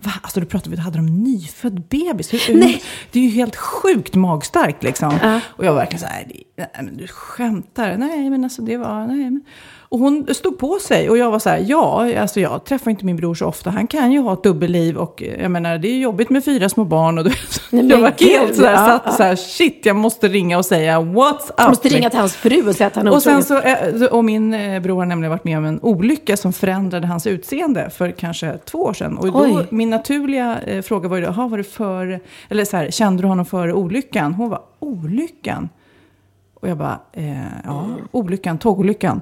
Va? 0.01 0.11
Alltså 0.21 0.39
du 0.39 0.45
pratade 0.45 0.75
vi 0.75 0.81
hade 0.81 0.97
de 0.97 1.23
nyfödd 1.23 1.81
bebis. 1.81 2.33
Hur, 2.33 2.55
Nej. 2.55 2.81
det 3.11 3.19
är 3.19 3.23
ju 3.23 3.29
helt 3.29 3.55
sjukt 3.55 4.15
magstarkt 4.15 4.83
liksom. 4.83 5.41
Och 5.41 5.65
jag 5.65 5.71
var 5.71 5.79
verkligen 5.79 5.99
så 5.99 6.05
här, 6.05 6.31
nej 6.57 6.69
men 6.75 6.97
du 6.97 7.07
skämtar. 7.07 7.97
Nej 7.97 8.29
men 8.29 8.43
alltså 8.43 8.61
det 8.61 8.77
var, 8.77 9.07
nej 9.07 9.17
men. 9.17 9.43
Och 9.91 9.99
hon 9.99 10.27
stod 10.33 10.57
på 10.57 10.79
sig 10.81 11.09
och 11.09 11.17
jag 11.17 11.31
var 11.31 11.39
så 11.39 11.49
här, 11.49 11.65
ja, 11.67 12.19
alltså 12.21 12.39
jag 12.39 12.63
träffar 12.63 12.91
inte 12.91 13.05
min 13.05 13.15
bror 13.15 13.35
så 13.35 13.45
ofta. 13.45 13.69
Han 13.69 13.87
kan 13.87 14.11
ju 14.11 14.19
ha 14.19 14.33
ett 14.33 14.43
dubbelliv 14.43 14.97
och 14.97 15.23
eh, 15.23 15.41
jag 15.41 15.51
menar 15.51 15.77
det 15.77 15.87
är 15.87 15.97
jobbigt 15.97 16.29
med 16.29 16.45
fyra 16.45 16.69
små 16.69 16.83
barn. 16.85 17.17
Och 17.17 17.23
du, 17.23 17.31
men 17.71 17.89
jag 17.89 17.97
var 17.97 18.13
gud, 18.17 18.29
helt 18.29 18.55
så 18.55 18.65
här, 18.65 18.71
ja, 18.71 18.77
satt 18.85 19.01
ja. 19.05 19.11
så 19.11 19.23
här, 19.23 19.35
shit 19.35 19.85
jag 19.85 19.95
måste 19.95 20.27
ringa 20.27 20.57
och 20.57 20.65
säga 20.65 20.99
what's 20.99 21.47
up. 21.49 21.53
Jag 21.57 21.69
måste 21.69 21.89
ringa 21.89 22.09
till 22.09 22.19
hans 22.19 22.35
fru 22.35 22.67
och 22.67 22.75
säga 22.75 22.87
att 22.87 22.95
han 22.95 23.07
är 23.07 23.11
Och, 23.13 23.23
sen 23.23 23.37
otrogen. 23.39 23.99
så, 23.99 24.05
eh, 24.05 24.11
och 24.11 24.25
min 24.25 24.53
eh, 24.53 24.81
bror 24.81 24.97
har 24.99 25.05
nämligen 25.05 25.29
varit 25.31 25.43
med 25.43 25.57
om 25.57 25.65
en 25.65 25.79
olycka 25.81 26.37
som 26.37 26.53
förändrade 26.53 27.07
hans 27.07 27.27
utseende 27.27 27.89
för 27.89 28.11
kanske 28.11 28.57
två 28.57 28.77
år 28.77 28.93
sedan. 28.93 29.17
Och 29.17 29.25
då, 29.31 29.39
Oj. 29.41 29.67
min 29.69 29.89
naturliga 29.89 30.59
eh, 30.61 30.81
fråga 30.81 31.09
var 31.09 31.17
ju 31.17 31.23
"Jaha, 31.23 31.47
var 31.47 31.57
det 31.57 31.63
för, 31.63 32.19
eller 32.49 32.65
så 32.65 32.77
här, 32.77 32.91
kände 32.91 33.23
du 33.23 33.27
honom 33.27 33.45
före 33.45 33.73
olyckan? 33.73 34.33
Hon 34.33 34.49
var 34.49 34.61
olyckan? 34.79 35.69
Och 36.61 36.69
jag 36.69 36.77
bara, 36.77 36.99
eh, 37.13 37.33
ja, 37.65 37.87
olyckan, 38.11 38.57
tågolyckan. 38.57 39.21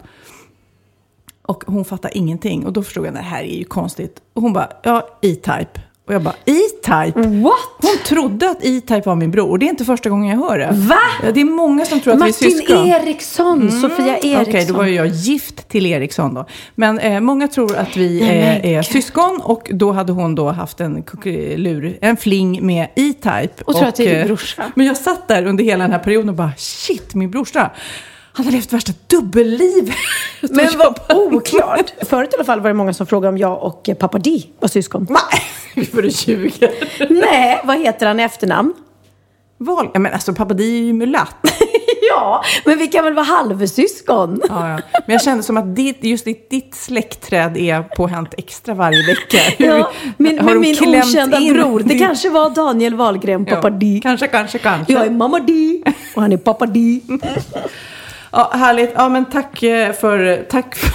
Och 1.48 1.64
hon 1.68 1.86
fattade 1.86 2.18
ingenting. 2.18 2.66
Och 2.66 2.74
då 2.74 2.84
förstod 2.84 3.06
jag, 3.06 3.14
det 3.14 3.20
här 3.20 3.44
är 3.44 3.58
ju 3.58 3.64
konstigt. 3.64 4.22
Och 4.34 4.42
hon 4.42 4.54
bara, 4.54 4.70
ja, 4.84 5.08
E-Type. 5.22 5.82
Och 6.08 6.14
jag 6.14 6.22
bara, 6.22 6.36
E-Type? 6.46 7.22
What? 7.22 7.54
Hon 7.82 7.98
trodde 8.06 8.50
att 8.50 8.66
E-Type 8.66 9.02
var 9.06 9.16
min 9.16 9.32
bror. 9.32 9.50
Och 9.50 9.60
det 9.60 9.66
är 9.66 9.70
inte 9.70 9.86
första 9.86 10.10
gången 10.10 10.30
jag 10.30 10.50
hör 10.50 10.60
det. 10.60 10.70
Va? 10.74 10.96
Ja, 11.24 11.32
det 11.32 11.42
är 11.42 11.46
många 11.46 11.86
som 11.86 12.00
tror 12.00 12.14
att 12.14 12.20
vi 12.20 12.24
är 12.24 12.28
Martin 12.28 12.52
syskon. 12.52 12.88
Eriksson, 12.88 13.72
Sofia 13.72 14.18
Eriksson. 14.18 14.32
Mm. 14.32 14.42
Okej, 14.48 14.66
då 14.66 14.74
var 14.74 14.86
ju 14.86 14.96
jag 14.96 15.08
gift 15.08 15.70
till 15.70 15.86
Eriksson 15.86 16.34
då. 16.34 16.46
Men 16.76 17.00
eh, 17.00 17.20
många 17.20 17.48
tror 17.48 17.76
att 17.76 17.98
vi 17.98 18.22
eh, 18.22 18.66
är 18.66 18.82
syskon 18.82 19.42
och 19.44 19.70
då 19.74 19.92
hade 19.92 20.12
hon 20.12 20.36
då 20.36 20.50
haft 20.50 20.80
en 20.80 21.04
kuckelur, 21.04 21.98
en 22.02 22.18
fling 22.18 22.66
med 22.66 22.88
E-Type. 22.96 23.64
Och 23.66 23.76
tror 23.76 23.88
att 23.88 23.96
det 23.96 24.04
är 24.08 24.12
din 24.12 24.22
eh, 24.22 24.26
brorsa. 24.26 24.64
Men 24.76 24.86
jag 24.86 24.98
satt 24.98 25.28
där 25.28 25.46
under 25.46 25.64
hela 25.64 25.84
den 25.84 25.92
här 25.92 26.00
perioden 26.00 26.30
och 26.30 26.36
bara 26.36 26.52
shit, 26.58 27.16
min 27.16 27.32
brorsa. 27.32 27.72
Han 28.38 28.46
har 28.46 28.52
levt 28.52 28.74
värsta 28.74 28.94
dubbelliv. 29.08 29.94
Men 30.42 30.68
vad 30.78 31.00
oklart. 31.10 31.94
Förut 32.02 32.34
i 32.34 32.36
alla 32.36 32.44
fall 32.44 32.60
var 32.60 32.70
det 32.70 32.74
många 32.74 32.94
som 32.94 33.08
frågade 33.08 33.30
om 33.30 33.38
jag 33.38 33.64
och 33.64 33.90
eh, 33.90 33.96
pappa 33.96 34.18
Di 34.18 34.50
var 34.60 34.68
syskon. 34.68 35.08
Nej, 35.10 35.86
för 35.86 36.02
du 36.02 36.10
ljuger. 36.10 36.72
Nej, 37.14 37.62
vad 37.64 37.78
heter 37.78 38.06
han 38.06 38.20
i 38.20 38.24
efternamn? 38.24 38.74
Val, 39.58 39.90
ja, 39.94 40.00
men 40.00 40.14
alltså 40.14 40.34
pappa 40.34 40.54
Di 40.54 40.80
är 40.80 40.84
ju 40.84 40.94
mulatt. 40.94 41.36
Ja, 42.10 42.44
men 42.66 42.78
vi 42.78 42.88
kan 42.88 43.04
väl 43.04 43.14
vara 43.14 43.26
halvsyskon? 43.26 44.42
Ja, 44.50 44.70
ja. 44.70 44.80
Men 45.06 45.14
jag 45.14 45.22
kände 45.22 45.44
som 45.44 45.58
att 45.58 45.76
ditt, 45.76 46.04
just 46.04 46.26
ditt, 46.26 46.50
ditt 46.50 46.76
släktträd 46.76 47.58
är 47.58 47.84
på 47.84 48.08
Hänt 48.08 48.34
Extra 48.38 48.74
varje 48.74 49.06
vecka. 49.06 49.38
Ja, 49.58 49.92
min, 50.18 50.40
har 50.40 50.56
min 50.56 50.76
okända 51.02 51.40
in 51.40 51.54
bror. 51.54 51.80
Det 51.86 52.00
kanske 52.00 52.30
var 52.30 52.50
Daniel 52.50 52.96
Wahlgren, 52.96 53.46
pappa 53.46 53.70
Di. 53.70 54.00
Kanske, 54.02 54.28
kanske, 54.28 54.58
kanske. 54.58 54.94
Jag 54.94 55.06
är 55.06 55.12
mamma 55.12 55.40
Di 55.40 55.84
och 56.16 56.22
han 56.22 56.32
är 56.32 56.38
pappa 56.38 56.66
Di. 56.66 57.02
Ja, 58.32 58.52
härligt. 58.54 58.92
Ja, 58.96 59.10
men 59.10 59.26
tack 59.26 59.64
eh, 59.64 59.94
för, 59.94 60.46
tack, 60.50 60.76
för, 60.76 60.90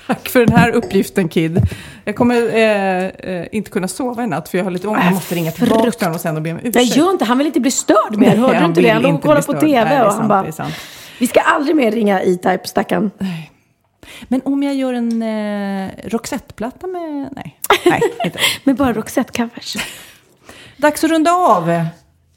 tack 0.06 0.28
för 0.28 0.40
den 0.46 0.56
här 0.56 0.70
uppgiften, 0.70 1.28
Kid. 1.28 1.60
Jag 2.04 2.16
kommer 2.16 2.56
eh, 2.56 3.04
eh, 3.06 3.46
inte 3.52 3.70
kunna 3.70 3.88
sova 3.88 4.24
i 4.24 4.26
natt 4.26 4.48
för 4.48 4.58
jag 4.58 4.64
har 4.64 4.70
lite 4.70 4.88
ångest. 4.88 5.04
Jag 5.04 5.14
måste 5.14 5.34
ringa 5.34 5.50
tillbaka 5.50 5.90
till 5.90 6.00
honom 6.00 6.14
och 6.14 6.20
sen 6.20 6.36
och 6.36 6.42
be 6.42 6.50
om 6.50 6.58
ursäkt. 6.58 6.74
Nej, 6.74 6.98
gör 6.98 7.10
inte. 7.10 7.24
Han 7.24 7.38
vill 7.38 7.46
inte 7.46 7.60
bli 7.60 7.70
störd 7.70 8.16
mer. 8.16 8.26
Nej, 8.28 8.36
Hörde 8.36 8.58
du 8.58 8.64
inte 8.64 8.80
det? 8.80 8.88
Han 8.88 9.02
låg 9.02 9.14
och 9.14 9.22
kollade 9.22 9.42
på. 9.42 9.52
TV 9.52 9.84
Nej, 9.84 10.02
och 10.02 10.12
han 10.12 10.28
bara, 10.28 10.46
vi 11.18 11.26
ska 11.26 11.40
aldrig 11.40 11.76
mer 11.76 11.90
ringa 11.90 12.22
E-Type, 12.22 12.60
stackarn. 12.64 13.10
Men 14.28 14.40
om 14.44 14.62
jag 14.62 14.74
gör 14.74 14.92
en 14.92 15.22
eh, 15.22 15.90
Roxette-platta 16.04 16.86
med... 16.86 17.28
Nej, 17.36 17.60
nej 17.84 18.00
inte. 18.24 18.38
Med 18.64 18.76
bara 18.76 18.92
Roxette-covers. 18.92 19.76
Dags 20.76 21.04
att 21.04 21.10
runda 21.10 21.30
av. 21.32 21.84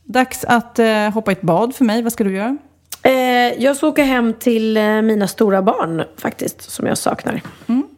Dags 0.04 0.44
att 0.44 0.80
eh, 0.80 1.10
hoppa 1.10 1.32
i 1.32 1.34
ett 1.34 1.42
bad 1.42 1.76
för 1.76 1.86
mig. 1.86 2.02
Vad 2.02 2.14
ska 2.14 2.24
du 2.24 2.36
göra? 2.36 2.58
Eh, 3.04 3.64
jag 3.64 3.76
ska 3.76 3.88
åka 3.88 4.04
hem 4.04 4.34
till 4.34 4.78
eh, 4.78 5.02
mina 5.02 5.28
stora 5.28 5.62
barn 5.62 6.04
faktiskt, 6.18 6.72
som 6.72 6.88
jag 6.88 6.98
saknar. 6.98 7.42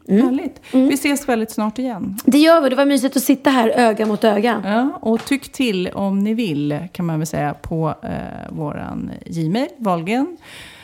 Härligt. 0.08 0.62
Vi 0.72 0.94
ses 0.94 1.30
väldigt 1.30 1.52
snart 1.52 1.80
igen. 1.80 2.18
Det 2.26 2.38
gör 2.38 2.62
vi. 2.62 2.70
Det 2.70 2.76
var 2.76 2.86
mysigt 2.86 3.18
att 3.18 3.24
sitta 3.24 3.50
här 3.50 3.70
öga 3.70 4.06
mot 4.06 4.24
öga. 4.24 4.62
Ja, 4.66 5.00
och 5.02 5.26
tyck 5.26 5.52
till 5.52 5.88
om 5.88 6.20
ni 6.20 6.34
vill, 6.34 6.88
kan 6.92 7.06
man 7.06 7.20
väl 7.20 7.28
säga, 7.28 7.54
på 7.54 7.96
eh, 8.04 8.10
våran 8.50 9.12
Gmail, 9.26 9.68
Wahlgren 9.78 10.38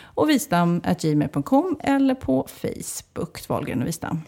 och 0.03 0.29
visdam.gmail.com 0.29 1.79
eller 1.83 2.15
på 2.15 2.47
Facebook, 2.49 3.47
Wahlgren 3.47 3.81
och 3.81 3.87
Visdam. 3.87 4.21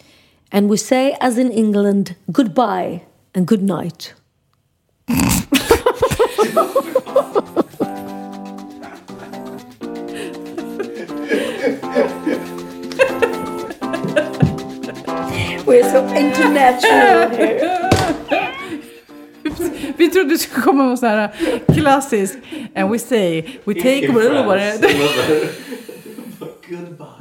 And 0.51 0.71
we 0.71 0.77
say 0.77 1.13
as 1.19 1.37
in 1.37 1.51
England, 1.51 2.13
goodbye 2.25 2.99
and 3.35 3.47
good 3.47 3.63
night. 3.63 4.13
We're 15.65 15.89
so 15.91 16.07
international 16.15 17.29
here. 17.29 17.89
Vi 19.97 20.09
trodde 20.09 20.29
det 20.29 20.37
skulle 20.37 20.61
komma 20.61 20.83
något 20.83 20.99
så 20.99 21.05
här 21.05 21.31
klassiskt. 21.73 22.37
And 22.75 22.91
we 22.91 22.99
say, 22.99 23.43
we 23.65 23.73
take 23.73 24.09
a 24.09 24.13